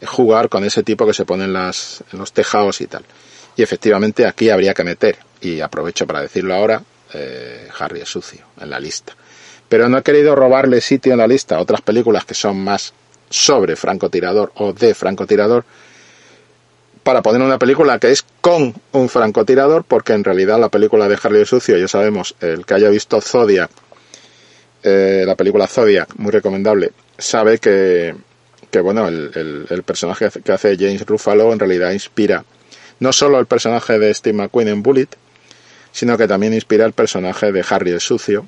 jugar 0.06 0.48
con 0.48 0.64
ese 0.64 0.82
tipo 0.82 1.06
que 1.06 1.12
se 1.12 1.24
pone 1.24 1.44
en, 1.44 1.52
las, 1.52 2.02
en 2.12 2.18
los 2.20 2.32
tejados 2.32 2.80
y 2.80 2.86
tal. 2.86 3.04
Y 3.56 3.62
efectivamente 3.62 4.24
aquí 4.24 4.50
habría 4.50 4.72
que 4.72 4.84
meter, 4.84 5.18
y 5.40 5.60
aprovecho 5.60 6.06
para 6.06 6.22
decirlo 6.22 6.54
ahora, 6.54 6.82
eh, 7.14 7.68
Harry 7.78 8.00
es 8.00 8.08
sucio 8.08 8.44
en 8.60 8.70
la 8.70 8.80
lista. 8.80 9.14
Pero 9.68 9.88
no 9.88 9.98
he 9.98 10.02
querido 10.02 10.34
robarle 10.34 10.80
sitio 10.80 11.12
en 11.12 11.18
la 11.18 11.26
lista 11.26 11.56
a 11.56 11.60
otras 11.60 11.80
películas 11.80 12.24
que 12.24 12.34
son 12.34 12.62
más 12.62 12.92
sobre 13.28 13.76
francotirador 13.76 14.52
o 14.56 14.72
de 14.72 14.94
francotirador 14.94 15.64
para 17.02 17.22
poner 17.22 17.40
una 17.40 17.58
película 17.58 17.98
que 17.98 18.10
es 18.10 18.24
con 18.40 18.74
un 18.92 19.08
francotirador, 19.08 19.84
porque 19.84 20.12
en 20.12 20.24
realidad 20.24 20.58
la 20.60 20.68
película 20.68 21.08
de 21.08 21.18
Harry 21.22 21.38
el 21.38 21.46
Sucio, 21.46 21.78
ya 21.78 21.88
sabemos, 21.88 22.34
el 22.40 22.66
que 22.66 22.74
haya 22.74 22.90
visto 22.90 23.20
Zodiac, 23.20 23.70
eh, 24.82 25.24
la 25.26 25.34
película 25.34 25.66
Zodiac, 25.66 26.14
muy 26.16 26.30
recomendable, 26.30 26.92
sabe 27.16 27.58
que, 27.58 28.14
que 28.70 28.80
bueno, 28.80 29.08
el, 29.08 29.30
el, 29.34 29.66
el, 29.70 29.82
personaje 29.82 30.28
que 30.44 30.52
hace 30.52 30.76
James 30.76 31.06
Ruffalo 31.06 31.52
en 31.52 31.58
realidad 31.58 31.92
inspira 31.92 32.44
no 32.98 33.12
solo 33.12 33.38
el 33.38 33.46
personaje 33.46 33.98
de 33.98 34.12
Steve 34.12 34.36
McQueen 34.36 34.68
en 34.68 34.82
Bullet, 34.82 35.08
sino 35.92 36.16
que 36.16 36.28
también 36.28 36.54
inspira 36.54 36.84
el 36.84 36.92
personaje 36.92 37.52
de 37.52 37.64
Harry 37.68 37.90
el 37.90 38.00
Sucio, 38.00 38.46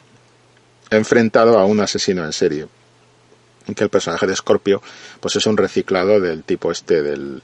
enfrentado 0.90 1.58
a 1.58 1.64
un 1.64 1.80
asesino 1.80 2.24
en 2.24 2.32
serie. 2.32 2.66
Que 3.76 3.84
el 3.84 3.90
personaje 3.90 4.26
de 4.26 4.34
Scorpio, 4.34 4.82
pues 5.20 5.36
es 5.36 5.46
un 5.46 5.56
reciclado 5.56 6.20
del 6.20 6.42
tipo 6.42 6.72
este 6.72 7.02
del, 7.02 7.42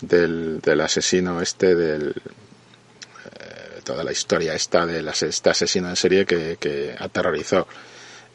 del, 0.00 0.60
del 0.60 0.80
asesino 0.82 1.40
este 1.40 1.74
del 1.74 2.10
eh, 2.10 3.80
toda 3.82 4.04
la 4.04 4.12
historia 4.12 4.54
esta 4.54 4.84
de 4.84 5.02
este 5.08 5.50
asesino 5.50 5.88
en 5.88 5.96
serie 5.96 6.26
que, 6.26 6.58
que 6.60 6.94
aterrorizó 6.98 7.66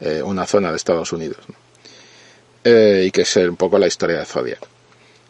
eh, 0.00 0.20
una 0.20 0.46
zona 0.46 0.70
de 0.70 0.76
Estados 0.76 1.12
Unidos 1.12 1.38
eh, 2.64 3.04
y 3.06 3.10
que 3.12 3.22
es 3.22 3.36
un 3.36 3.56
poco 3.56 3.78
la 3.78 3.86
historia 3.86 4.18
de 4.18 4.24
Zodiac. 4.24 4.60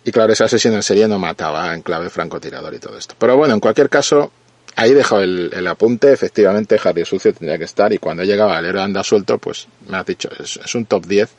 Y 0.05 0.11
claro 0.11 0.33
ese 0.33 0.45
asesino 0.45 0.77
en 0.77 0.83
serie 0.83 1.07
no 1.07 1.18
mataba 1.18 1.75
en 1.75 1.83
clave 1.83 2.11
francotirador 2.11 2.75
y 2.75 2.79
todo 2.79 2.97
esto. 2.97 3.14
Pero 3.18 3.37
bueno 3.37 3.55
en 3.55 3.61
cualquier 3.61 3.91
caso 3.91 4.33
ahí 4.77 4.95
dejo 4.95 5.20
el, 5.20 5.51
el, 5.53 5.66
apunte, 5.66 6.12
efectivamente 6.12 6.81
Harry 6.83 7.05
Sucio 7.05 7.33
tendría 7.33 7.59
que 7.59 7.64
estar 7.64 7.93
y 7.93 7.99
cuando 7.99 8.25
llegaba 8.25 8.59
el 8.59 8.66
héroe 8.66 8.83
anda 8.83 9.03
suelto, 9.05 9.39
pues 9.39 9.66
me 9.89 9.97
has 9.97 10.07
dicho, 10.07 10.29
es, 10.39 10.59
es, 10.64 10.75
un 10.75 10.87
top 10.87 11.07
10 11.07 11.31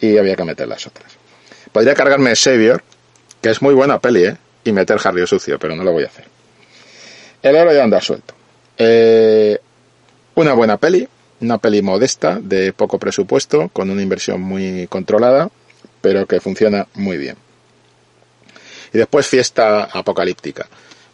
y 0.00 0.18
había 0.18 0.36
que 0.36 0.44
meter 0.44 0.68
las 0.68 0.86
otras. 0.86 1.12
Podría 1.72 1.94
cargarme 1.94 2.34
Savior, 2.36 2.82
que 3.40 3.50
es 3.50 3.62
muy 3.62 3.74
buena 3.74 3.98
peli, 3.98 4.24
¿eh? 4.24 4.36
y 4.64 4.72
meter 4.72 4.98
Harry 5.02 5.26
Sucio, 5.26 5.58
pero 5.58 5.74
no 5.76 5.84
lo 5.84 5.92
voy 5.92 6.04
a 6.04 6.06
hacer. 6.06 6.24
El 7.42 7.56
héroe 7.56 7.80
anda 7.80 8.00
suelto. 8.00 8.34
Eh, 8.76 9.58
una 10.34 10.52
buena 10.52 10.76
peli, 10.76 11.08
una 11.40 11.58
peli 11.58 11.82
modesta, 11.82 12.38
de 12.40 12.72
poco 12.72 12.98
presupuesto, 12.98 13.68
con 13.68 13.90
una 13.90 14.02
inversión 14.02 14.40
muy 14.40 14.86
controlada, 14.88 15.50
pero 16.00 16.26
que 16.26 16.40
funciona 16.40 16.86
muy 16.94 17.16
bien. 17.16 17.36
Y 18.92 18.98
después 18.98 19.26
fiesta 19.26 19.84
apocalíptica 19.84 20.66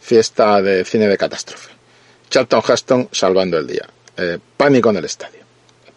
fiesta 0.07 0.61
de 0.61 0.85
cine 0.85 1.05
de 1.05 1.17
catástrofe. 1.17 1.69
Charlton 2.29 2.61
Heston 2.65 3.09
salvando 3.11 3.57
el 3.57 3.67
día. 3.67 3.85
Eh, 4.15 4.39
Pánico 4.55 4.89
en 4.89 4.95
el 4.95 5.03
estadio. 5.05 5.41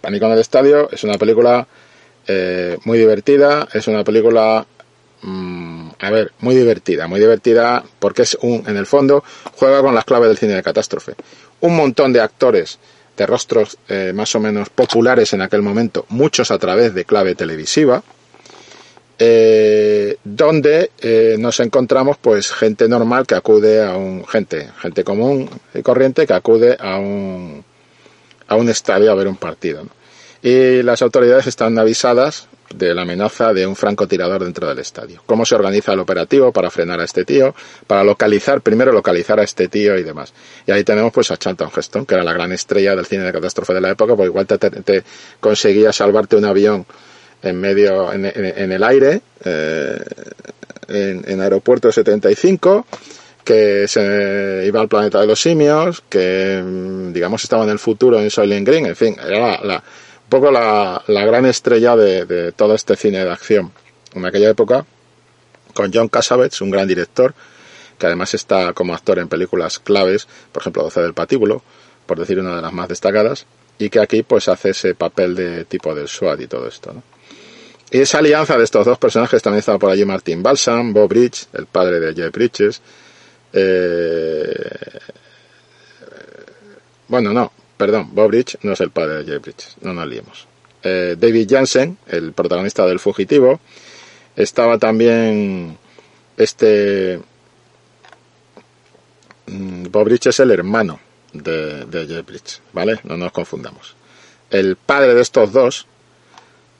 Pánico 0.00 0.26
en 0.26 0.32
el 0.32 0.40
estadio 0.40 0.90
es 0.90 1.04
una 1.04 1.16
película 1.16 1.64
eh, 2.26 2.76
muy 2.84 2.98
divertida, 2.98 3.68
es 3.72 3.86
una 3.86 4.02
película, 4.02 4.66
mmm, 5.22 5.90
a 6.00 6.10
ver, 6.10 6.32
muy 6.40 6.56
divertida, 6.56 7.06
muy 7.06 7.20
divertida 7.20 7.84
porque 8.00 8.22
es 8.22 8.36
un, 8.42 8.64
en 8.66 8.76
el 8.76 8.86
fondo, 8.86 9.22
juega 9.54 9.80
con 9.80 9.94
las 9.94 10.04
claves 10.04 10.26
del 10.26 10.38
cine 10.38 10.54
de 10.54 10.64
catástrofe. 10.64 11.14
Un 11.60 11.76
montón 11.76 12.12
de 12.12 12.20
actores 12.20 12.80
de 13.16 13.26
rostros 13.26 13.78
eh, 13.88 14.12
más 14.12 14.34
o 14.34 14.40
menos 14.40 14.70
populares 14.70 15.32
en 15.34 15.42
aquel 15.42 15.62
momento, 15.62 16.04
muchos 16.08 16.50
a 16.50 16.58
través 16.58 16.94
de 16.94 17.04
clave 17.04 17.36
televisiva, 17.36 18.02
eh, 19.22 20.16
donde 20.24 20.92
eh, 20.98 21.36
nos 21.38 21.60
encontramos 21.60 22.16
pues 22.16 22.50
gente 22.50 22.88
normal 22.88 23.26
que 23.26 23.34
acude 23.34 23.84
a 23.84 23.94
un 23.94 24.26
gente 24.26 24.70
gente 24.80 25.04
común 25.04 25.48
y 25.74 25.82
corriente 25.82 26.26
que 26.26 26.32
acude 26.32 26.74
a 26.80 26.96
un 26.96 27.62
a 28.48 28.56
un 28.56 28.68
estadio 28.70 29.12
a 29.12 29.14
ver 29.14 29.28
un 29.28 29.36
partido 29.36 29.84
¿no? 29.84 29.90
y 30.42 30.82
las 30.82 31.02
autoridades 31.02 31.46
están 31.46 31.78
avisadas 31.78 32.48
de 32.74 32.94
la 32.94 33.02
amenaza 33.02 33.52
de 33.52 33.66
un 33.66 33.76
francotirador 33.76 34.42
dentro 34.42 34.66
del 34.66 34.78
estadio 34.78 35.22
cómo 35.26 35.44
se 35.44 35.54
organiza 35.54 35.92
el 35.92 36.00
operativo 36.00 36.50
para 36.50 36.70
frenar 36.70 36.98
a 37.00 37.04
este 37.04 37.26
tío 37.26 37.54
para 37.86 38.02
localizar 38.02 38.62
primero 38.62 38.90
localizar 38.90 39.38
a 39.38 39.42
este 39.42 39.68
tío 39.68 39.98
y 39.98 40.02
demás 40.02 40.32
y 40.66 40.72
ahí 40.72 40.82
tenemos 40.82 41.12
pues 41.12 41.30
a 41.30 41.36
Charlton 41.36 41.70
Heston 41.76 42.06
que 42.06 42.14
era 42.14 42.24
la 42.24 42.32
gran 42.32 42.52
estrella 42.52 42.96
del 42.96 43.04
cine 43.04 43.24
de 43.24 43.32
catástrofe 43.32 43.74
de 43.74 43.82
la 43.82 43.90
época 43.90 44.16
porque 44.16 44.28
igual 44.28 44.46
te, 44.46 44.56
te, 44.56 44.70
te 44.70 45.04
conseguía 45.40 45.92
salvarte 45.92 46.36
un 46.36 46.46
avión 46.46 46.86
en 47.42 47.60
medio, 47.60 48.12
en, 48.12 48.24
el 48.24 48.84
aire, 48.84 49.22
eh, 49.44 49.98
en, 50.88 51.24
en, 51.26 51.40
Aeropuerto 51.40 51.90
75, 51.90 52.86
que 53.44 53.88
se 53.88 54.64
iba 54.66 54.80
al 54.80 54.88
planeta 54.88 55.20
de 55.20 55.26
los 55.26 55.40
simios, 55.40 56.02
que 56.08 56.62
digamos 57.12 57.42
estaba 57.42 57.64
en 57.64 57.70
el 57.70 57.78
futuro 57.78 58.20
en 58.20 58.30
Soylent 58.30 58.66
Green, 58.66 58.86
en 58.86 58.96
fin, 58.96 59.16
era 59.24 59.38
la, 59.38 59.60
la, 59.62 59.74
un 59.76 60.28
poco 60.28 60.50
la, 60.50 61.02
la 61.06 61.24
gran 61.24 61.46
estrella 61.46 61.96
de, 61.96 62.26
de, 62.26 62.52
todo 62.52 62.74
este 62.74 62.96
cine 62.96 63.24
de 63.24 63.30
acción. 63.30 63.72
En 64.14 64.24
aquella 64.26 64.50
época, 64.50 64.84
con 65.74 65.90
John 65.92 66.08
Cassavetes, 66.08 66.60
un 66.60 66.70
gran 66.70 66.86
director, 66.86 67.34
que 67.98 68.06
además 68.06 68.34
está 68.34 68.72
como 68.72 68.94
actor 68.94 69.18
en 69.18 69.28
películas 69.28 69.78
claves, 69.78 70.26
por 70.52 70.62
ejemplo, 70.62 70.82
12 70.82 71.02
del 71.02 71.14
Patíbulo, 71.14 71.62
por 72.06 72.18
decir 72.18 72.40
una 72.40 72.56
de 72.56 72.62
las 72.62 72.72
más 72.72 72.88
destacadas, 72.88 73.46
y 73.78 73.88
que 73.88 74.00
aquí 74.00 74.22
pues 74.22 74.48
hace 74.48 74.70
ese 74.70 74.94
papel 74.94 75.34
de 75.34 75.64
tipo 75.64 75.94
del 75.94 76.08
SWAT 76.08 76.40
y 76.40 76.46
todo 76.46 76.66
esto, 76.66 76.92
¿no? 76.92 77.02
Y 77.90 78.00
esa 78.00 78.18
alianza 78.18 78.56
de 78.56 78.64
estos 78.64 78.86
dos 78.86 78.98
personajes 78.98 79.42
también 79.42 79.58
estaba 79.60 79.78
por 79.78 79.90
allí 79.90 80.04
Martin 80.04 80.42
Balsam, 80.42 80.92
Bob 80.92 81.08
Bridge, 81.08 81.46
el 81.52 81.66
padre 81.66 81.98
de 81.98 82.14
Jeff 82.14 82.32
Bridges. 82.32 82.80
Eh, 83.52 84.98
bueno, 87.08 87.32
no, 87.32 87.52
perdón, 87.76 88.10
Bob 88.12 88.28
Bridge 88.28 88.58
no 88.62 88.72
es 88.72 88.80
el 88.80 88.90
padre 88.90 89.24
de 89.24 89.32
Jeff 89.32 89.42
Bridges, 89.42 89.76
no 89.80 89.92
nos 89.92 90.06
liemos. 90.06 90.46
Eh, 90.82 91.16
David 91.18 91.48
Jansen, 91.50 91.98
el 92.06 92.32
protagonista 92.32 92.86
del 92.86 93.00
Fugitivo. 93.00 93.60
Estaba 94.36 94.78
también 94.78 95.76
este... 96.36 97.20
mm, 99.46 99.86
Bob 99.90 100.04
Bridge 100.04 100.28
es 100.28 100.38
el 100.40 100.52
hermano 100.52 101.00
de, 101.32 101.84
de 101.86 102.06
Jeff 102.06 102.24
Bridges, 102.24 102.62
¿vale? 102.72 103.00
No 103.02 103.16
nos 103.16 103.32
confundamos. 103.32 103.96
El 104.48 104.76
padre 104.76 105.14
de 105.14 105.22
estos 105.22 105.52
dos, 105.52 105.86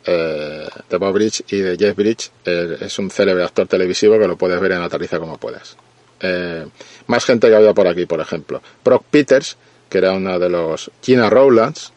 eh, 0.07 0.67
de 0.89 0.97
Bob 0.97 1.13
Bridge 1.13 1.43
y 1.51 1.59
de 1.59 1.77
Jeff 1.77 1.95
Bridge, 1.95 2.31
eh, 2.47 2.79
es 2.81 2.99
un 2.99 3.11
célebre 3.11 3.45
actor 3.45 3.67
televisivo 3.67 4.19
que 4.19 4.27
lo 4.27 4.37
puedes 4.37 4.59
ver 4.59 4.73
en 4.73 4.83
Atariza 4.83 5.19
como 5.19 5.37
puedas. 5.37 5.77
Eh, 6.21 6.67
más 7.07 7.25
gente 7.25 7.49
que 7.49 7.55
había 7.55 7.75
por 7.75 7.87
aquí, 7.87 8.07
por 8.07 8.21
ejemplo. 8.21 8.63
Brock 8.85 9.05
Peters, 9.11 9.57
que 9.89 9.99
era 9.99 10.13
una 10.13 10.39
de 10.39 10.49
los 10.49 10.91
Gina 11.03 11.29
Rowlands, 11.29 11.93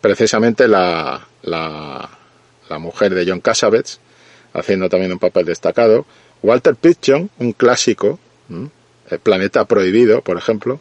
precisamente 0.00 0.68
la, 0.68 1.26
la, 1.42 2.10
la 2.68 2.78
mujer 2.78 3.14
de 3.14 3.24
John 3.26 3.40
Cassavetes, 3.40 4.00
haciendo 4.52 4.88
también 4.88 5.12
un 5.12 5.18
papel 5.18 5.46
destacado. 5.46 6.04
Walter 6.42 6.74
Pidgeon, 6.74 7.30
un 7.38 7.52
clásico, 7.52 8.18
Planeta 9.22 9.64
Prohibido, 9.64 10.22
por 10.22 10.36
ejemplo. 10.36 10.80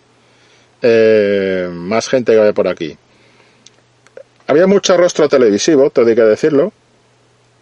Más 0.81 2.09
gente 2.09 2.33
que 2.33 2.39
había 2.39 2.53
por 2.53 2.67
aquí. 2.67 2.97
Había 4.51 4.67
mucho 4.67 4.97
rostro 4.97 5.29
televisivo, 5.29 5.91
todo 5.91 6.07
hay 6.07 6.15
que 6.15 6.23
decirlo. 6.23 6.73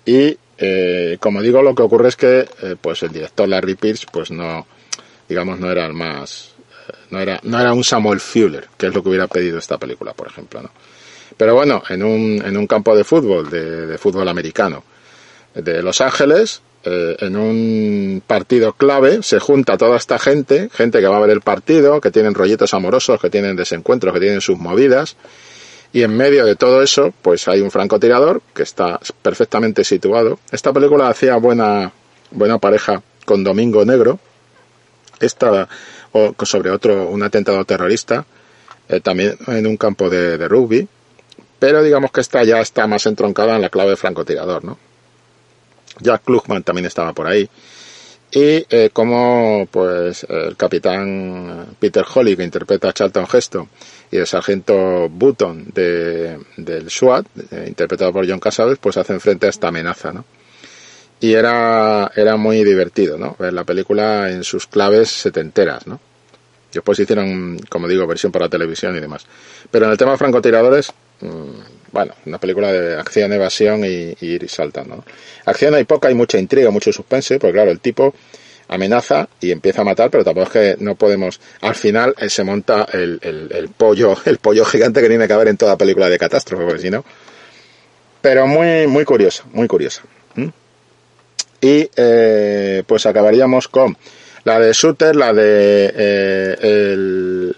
Y 0.07 0.35
eh, 0.57 1.17
como 1.19 1.39
digo, 1.39 1.61
lo 1.61 1.75
que 1.75 1.83
ocurre 1.83 2.09
es 2.09 2.15
que 2.15 2.49
eh, 2.63 2.75
pues 2.81 3.03
el 3.03 3.11
director 3.11 3.47
Larry 3.47 3.75
Pierce, 3.75 4.07
pues 4.11 4.31
no, 4.31 4.65
digamos, 5.27 5.59
no 5.59 5.69
era 5.69 5.85
el 5.85 5.93
más, 5.93 6.55
eh, 6.87 6.93
no 7.11 7.19
era, 7.19 7.39
no 7.43 7.59
era 7.59 7.73
un 7.73 7.83
Samuel 7.83 8.19
Fuller, 8.19 8.69
que 8.75 8.87
es 8.87 8.95
lo 8.95 9.03
que 9.03 9.09
hubiera 9.09 9.27
pedido 9.27 9.59
esta 9.59 9.77
película, 9.77 10.13
por 10.13 10.29
ejemplo, 10.29 10.63
¿no? 10.63 10.71
Pero 11.37 11.53
bueno, 11.53 11.83
en 11.89 12.01
un, 12.01 12.41
en 12.43 12.57
un 12.57 12.65
campo 12.65 12.95
de 12.97 13.03
fútbol, 13.03 13.51
de, 13.51 13.95
fútbol 13.99 14.27
americano, 14.27 14.83
de 15.53 15.83
Los 15.83 16.01
Ángeles, 16.01 16.63
eh, 16.85 17.17
en 17.19 17.35
un 17.35 18.23
partido 18.25 18.73
clave, 18.73 19.21
se 19.21 19.37
junta 19.37 19.77
toda 19.77 19.95
esta 19.95 20.17
gente, 20.17 20.69
gente 20.73 21.01
que 21.01 21.07
va 21.07 21.17
a 21.17 21.21
ver 21.21 21.29
el 21.29 21.41
partido, 21.41 22.01
que 22.01 22.09
tienen 22.09 22.33
rollitos 22.33 22.73
amorosos, 22.73 23.21
que 23.21 23.29
tienen 23.29 23.55
desencuentros, 23.55 24.11
que 24.11 24.21
tienen 24.21 24.41
sus 24.41 24.57
movidas, 24.57 25.17
y 25.91 26.03
en 26.03 26.15
medio 26.15 26.45
de 26.45 26.55
todo 26.55 26.81
eso, 26.81 27.13
pues 27.21 27.47
hay 27.47 27.61
un 27.61 27.71
francotirador 27.71 28.41
que 28.53 28.63
está 28.63 28.99
perfectamente 29.21 29.83
situado. 29.83 30.39
Esta 30.51 30.71
película 30.71 31.09
hacía 31.09 31.37
buena, 31.37 31.91
buena 32.31 32.59
pareja 32.59 33.01
con 33.25 33.43
Domingo 33.43 33.83
Negro, 33.85 34.19
esta 35.19 35.67
o 36.11 36.33
sobre 36.43 36.71
otro, 36.71 37.07
un 37.07 37.21
atentado 37.23 37.63
terrorista, 37.65 38.25
eh, 38.87 38.99
también 38.99 39.37
en 39.47 39.67
un 39.67 39.77
campo 39.77 40.09
de, 40.09 40.37
de 40.37 40.47
rugby, 40.47 40.87
pero 41.59 41.83
digamos 41.83 42.11
que 42.11 42.21
esta 42.21 42.43
ya 42.43 42.61
está 42.61 42.87
más 42.87 43.05
entroncada 43.05 43.55
en 43.55 43.61
la 43.61 43.69
clave 43.69 43.95
francotirador, 43.95 44.63
¿no? 44.63 44.77
Jack 45.99 46.23
Klugman 46.23 46.63
también 46.63 46.85
estaba 46.85 47.13
por 47.13 47.27
ahí. 47.27 47.49
Y 48.31 48.65
eh, 48.69 48.91
como 48.93 49.67
pues 49.71 50.25
el 50.29 50.55
capitán 50.55 51.75
Peter 51.79 52.05
Holly, 52.13 52.37
que 52.37 52.43
interpreta 52.43 52.89
a 52.89 52.93
Charlton 52.93 53.25
Heston, 53.31 53.67
y 54.11 54.17
el 54.17 54.27
sargento 54.27 55.09
Button 55.09 55.65
de, 55.73 56.39
del 56.57 56.89
SWAT, 56.89 57.25
eh, 57.51 57.65
interpretado 57.67 58.13
por 58.13 58.29
John 58.29 58.39
Cassavetes, 58.39 58.79
pues 58.79 58.97
hacen 58.97 59.19
frente 59.19 59.47
a 59.47 59.49
esta 59.49 59.69
amenaza, 59.69 60.11
¿no? 60.13 60.25
Y 61.21 61.33
era, 61.33 62.11
era 62.15 62.37
muy 62.37 62.63
divertido, 62.63 63.17
¿no? 63.17 63.35
Ver 63.37 63.53
la 63.53 63.63
película 63.63 64.29
en 64.29 64.43
sus 64.43 64.67
claves 64.67 65.09
setenteras, 65.09 65.85
¿no? 65.85 65.99
Después 66.71 66.99
hicieron, 66.99 67.59
como 67.67 67.87
digo, 67.87 68.05
versión 68.05 68.31
para 68.31 68.47
televisión 68.47 68.95
y 68.95 68.99
demás. 68.99 69.25
Pero 69.71 69.85
en 69.85 69.91
el 69.91 69.97
tema 69.97 70.17
francotiradores, 70.17 70.93
mmm, 71.21 71.78
bueno, 71.91 72.13
una 72.25 72.37
película 72.37 72.71
de 72.71 72.99
acción, 72.99 73.31
evasión 73.33 73.83
y, 73.85 74.15
ir 74.21 74.49
saltando. 74.49 74.97
¿no? 74.97 75.05
Acción 75.45 75.73
hay 75.75 75.83
poca, 75.83 76.07
hay 76.07 76.15
mucha 76.15 76.37
intriga, 76.37 76.69
mucho 76.71 76.91
suspense, 76.91 77.39
porque 77.39 77.53
claro, 77.53 77.71
el 77.71 77.79
tipo 77.79 78.13
amenaza 78.67 79.27
y 79.41 79.51
empieza 79.51 79.81
a 79.81 79.83
matar, 79.85 80.09
pero 80.11 80.23
tampoco 80.23 80.47
es 80.47 80.51
que 80.51 80.83
no 80.83 80.95
podemos. 80.95 81.39
Al 81.61 81.75
final 81.75 82.13
eh, 82.17 82.29
se 82.29 82.43
monta 82.43 82.87
el, 82.93 83.19
el, 83.21 83.69
pollo, 83.69 84.15
el 84.25 84.37
pollo 84.37 84.65
gigante 84.65 85.01
que 85.01 85.09
tiene 85.09 85.27
que 85.27 85.33
haber 85.33 85.47
en 85.47 85.57
toda 85.57 85.77
película 85.77 86.09
de 86.09 86.17
catástrofe, 86.17 86.65
porque 86.65 86.81
si 86.81 86.89
no. 86.89 87.03
Pero 88.21 88.47
muy, 88.47 88.87
muy 88.87 89.05
curiosa, 89.05 89.43
muy 89.53 89.67
curiosa. 89.67 90.03
Y 91.61 91.89
eh, 91.95 92.83
pues 92.87 93.05
acabaríamos 93.05 93.67
con 93.67 93.97
la 94.45 94.59
de 94.59 94.71
Shooter, 94.71 95.15
la 95.15 95.33
de 95.33 95.93
eh, 95.95 96.55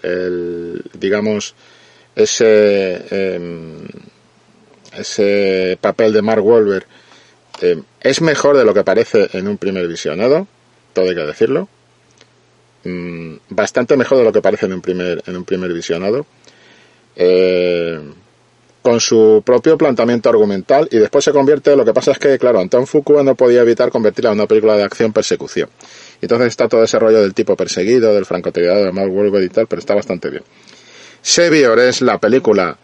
el, 0.02 0.82
digamos, 0.94 1.54
ese 2.14 3.04
eh, 3.10 3.40
ese 4.96 5.78
papel 5.80 6.12
de 6.12 6.22
Mark 6.22 6.44
Wahlberg 6.44 6.86
eh, 7.60 7.80
es 8.00 8.20
mejor 8.20 8.56
de 8.56 8.64
lo 8.64 8.74
que 8.74 8.84
parece 8.84 9.28
en 9.32 9.48
un 9.48 9.58
primer 9.58 9.86
visionado, 9.86 10.46
todo 10.92 11.08
hay 11.08 11.14
que 11.14 11.22
decirlo. 11.22 11.68
Mm, 12.84 13.36
bastante 13.50 13.96
mejor 13.96 14.18
de 14.18 14.24
lo 14.24 14.32
que 14.32 14.42
parece 14.42 14.66
en 14.66 14.72
un 14.72 14.80
primer, 14.80 15.22
en 15.26 15.36
un 15.36 15.44
primer 15.44 15.72
visionado. 15.72 16.26
Eh, 17.14 18.00
con 18.82 18.98
su 19.00 19.42
propio 19.46 19.78
planteamiento 19.78 20.28
argumental 20.28 20.88
y 20.90 20.98
después 20.98 21.24
se 21.24 21.30
convierte, 21.30 21.76
lo 21.76 21.84
que 21.84 21.94
pasa 21.94 22.10
es 22.10 22.18
que, 22.18 22.36
claro, 22.36 22.58
Anton 22.58 22.86
Foucault 22.88 23.22
no 23.22 23.36
podía 23.36 23.62
evitar 23.62 23.90
convertirla 23.90 24.32
en 24.32 24.38
una 24.38 24.48
película 24.48 24.76
de 24.76 24.82
acción-persecución. 24.82 25.70
Entonces 26.20 26.48
está 26.48 26.68
todo 26.68 26.82
ese 26.82 26.98
rollo 26.98 27.22
del 27.22 27.32
tipo 27.32 27.56
perseguido, 27.56 28.12
del 28.12 28.26
francotirador, 28.26 28.84
de 28.86 28.92
Mark 28.92 29.12
Wahlberg 29.12 29.44
y 29.44 29.48
tal, 29.50 29.68
pero 29.68 29.78
está 29.78 29.94
bastante 29.94 30.30
bien. 30.30 30.42
Sevior 31.20 31.78
es 31.78 32.02
la 32.02 32.18
película 32.18 32.76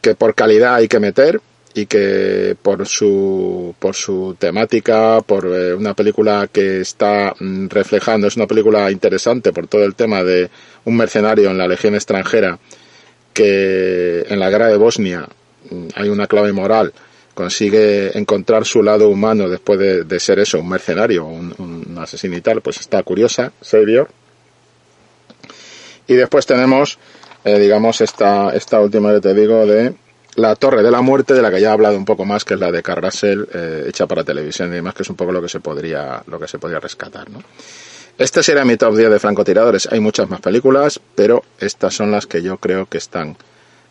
que 0.00 0.14
por 0.14 0.34
calidad 0.34 0.76
hay 0.76 0.88
que 0.88 1.00
meter 1.00 1.40
y 1.74 1.86
que 1.86 2.56
por 2.60 2.86
su 2.86 3.74
por 3.78 3.94
su 3.94 4.36
temática 4.38 5.20
por 5.20 5.46
eh, 5.46 5.74
una 5.74 5.94
película 5.94 6.48
que 6.52 6.80
está 6.80 7.34
mm, 7.38 7.68
reflejando 7.68 8.26
es 8.26 8.36
una 8.36 8.46
película 8.46 8.90
interesante 8.90 9.52
por 9.52 9.68
todo 9.68 9.84
el 9.84 9.94
tema 9.94 10.24
de 10.24 10.50
un 10.84 10.96
mercenario 10.96 11.50
en 11.50 11.58
la 11.58 11.68
legión 11.68 11.94
extranjera 11.94 12.58
que 13.32 14.22
en 14.28 14.40
la 14.40 14.50
guerra 14.50 14.66
de 14.66 14.76
Bosnia 14.76 15.28
mm, 15.70 15.88
hay 15.94 16.08
una 16.08 16.26
clave 16.26 16.52
moral 16.52 16.92
consigue 17.34 18.18
encontrar 18.18 18.64
su 18.64 18.82
lado 18.82 19.08
humano 19.08 19.48
después 19.48 19.78
de, 19.78 20.02
de 20.02 20.20
ser 20.20 20.40
eso 20.40 20.58
un 20.58 20.68
mercenario 20.68 21.24
un, 21.24 21.54
un, 21.58 21.98
asesino 21.98 22.36
y 22.36 22.40
tal 22.40 22.62
pues 22.62 22.80
está 22.80 23.00
curiosa 23.04 23.52
Savior 23.60 24.08
y 26.08 26.14
después 26.14 26.46
tenemos 26.46 26.98
eh, 27.44 27.58
digamos 27.58 28.00
esta 28.00 28.50
esta 28.50 28.80
última 28.80 29.12
que 29.14 29.20
te 29.20 29.34
digo 29.34 29.66
de 29.66 29.94
la 30.36 30.54
Torre 30.56 30.82
de 30.82 30.90
la 30.90 31.02
Muerte, 31.02 31.34
de 31.34 31.42
la 31.42 31.50
que 31.50 31.60
ya 31.60 31.70
he 31.70 31.72
hablado 31.72 31.96
un 31.96 32.04
poco 32.04 32.24
más, 32.24 32.44
que 32.44 32.54
es 32.54 32.60
la 32.60 32.70
de 32.70 32.82
Carrasel, 32.82 33.48
eh, 33.52 33.84
hecha 33.88 34.06
para 34.06 34.24
televisión 34.24 34.70
y 34.70 34.76
demás, 34.76 34.94
que 34.94 35.02
es 35.02 35.10
un 35.10 35.16
poco 35.16 35.32
lo 35.32 35.42
que 35.42 35.48
se 35.48 35.60
podría, 35.60 36.22
lo 36.26 36.38
que 36.38 36.48
se 36.48 36.58
podría 36.58 36.80
rescatar, 36.80 37.28
¿no? 37.30 37.42
Este 38.16 38.42
sería 38.42 38.64
mi 38.64 38.76
top 38.76 38.96
10 38.96 39.10
de 39.10 39.18
francotiradores. 39.18 39.88
Hay 39.90 40.00
muchas 40.00 40.28
más 40.28 40.40
películas, 40.40 41.00
pero 41.14 41.42
estas 41.58 41.94
son 41.94 42.10
las 42.10 42.26
que 42.26 42.42
yo 42.42 42.58
creo 42.58 42.86
que 42.86 42.98
están, 42.98 43.36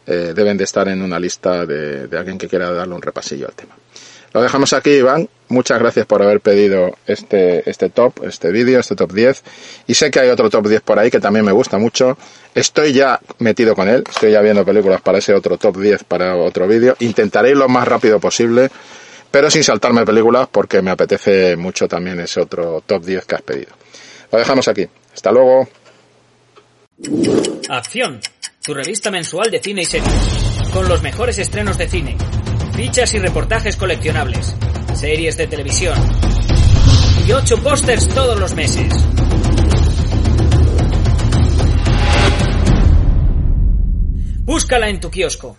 eh, 0.06 0.34
deben 0.36 0.56
de 0.56 0.66
estar 0.66 0.88
en 0.88 1.02
una 1.02 1.20
lista 1.20 1.66
de, 1.66 2.08
de 2.08 2.18
alguien 2.18 2.38
que 2.38 2.48
quiera 2.48 2.72
darle 2.72 2.94
un 2.94 3.02
repasillo 3.02 3.48
al 3.48 3.54
tema. 3.54 3.76
Lo 4.34 4.42
dejamos 4.42 4.74
aquí, 4.74 4.92
Iván. 4.92 5.28
Muchas 5.48 5.80
gracias 5.80 6.06
por 6.06 6.22
haber 6.22 6.42
pedido 6.42 6.96
este, 7.08 7.68
este 7.68 7.90
top, 7.90 8.24
este 8.24 8.52
vídeo, 8.52 8.80
este 8.80 8.96
top 8.96 9.12
10. 9.12 9.44
Y 9.88 9.96
sé 9.96 10.12
que 10.12 10.20
hay 10.20 10.30
otro 10.30 10.50
top 10.50 10.68
10 10.68 10.82
por 10.82 11.00
ahí 11.00 11.10
que 11.10 11.20
también 11.20 11.44
me 11.44 11.52
gusta 11.52 11.80
mucho. 11.80 12.18
Estoy 12.54 12.94
ya 12.94 13.20
metido 13.40 13.74
con 13.74 13.90
él. 13.90 14.04
Estoy 14.08 14.32
ya 14.32 14.42
viendo 14.42 14.64
películas 14.64 15.02
para 15.02 15.18
ese 15.18 15.34
otro 15.34 15.58
top 15.58 15.78
10 15.78 16.04
para 16.04 16.36
otro 16.36 16.68
vídeo. 16.68 16.96
Intentaré 17.00 17.52
ir 17.52 17.58
lo 17.58 17.68
más 17.68 17.88
rápido 17.88 18.20
posible, 18.20 18.70
pero 19.32 19.50
sin 19.50 19.64
saltarme 19.64 20.06
películas 20.06 20.48
porque 20.52 20.84
me 20.84 20.92
apetece 20.92 21.56
mucho 21.56 21.88
también 21.88 22.20
ese 22.20 22.42
otro 22.42 22.84
top 22.86 23.04
10 23.04 23.26
que 23.26 23.36
has 23.36 23.42
pedido. 23.42 23.72
Lo 24.32 24.38
dejamos 24.38 24.68
aquí. 24.68 24.88
Hasta 25.16 25.32
luego. 25.32 25.68
Acción, 27.70 28.22
tu 28.64 28.76
revista 28.76 29.10
mensual 29.10 29.50
de 29.50 29.60
cine 29.60 29.82
y 29.82 29.86
series. 29.86 30.14
Con 30.72 30.88
los 30.88 31.02
mejores 31.02 31.40
estrenos 31.40 31.80
de 31.80 31.90
cine 31.90 32.18
fichas 32.80 33.14
y 33.14 33.20
reportajes 33.20 33.76
coleccionables, 33.76 34.56
series 34.96 35.36
de 35.36 35.48
televisión 35.48 35.98
y 37.28 37.32
ocho 37.34 37.62
pósters 37.62 38.08
todos 38.08 38.40
los 38.40 38.56
meses. 38.56 38.94
Búscala 44.46 44.88
en 44.88 45.02
tu 45.02 45.12
kiosco. 45.12 45.58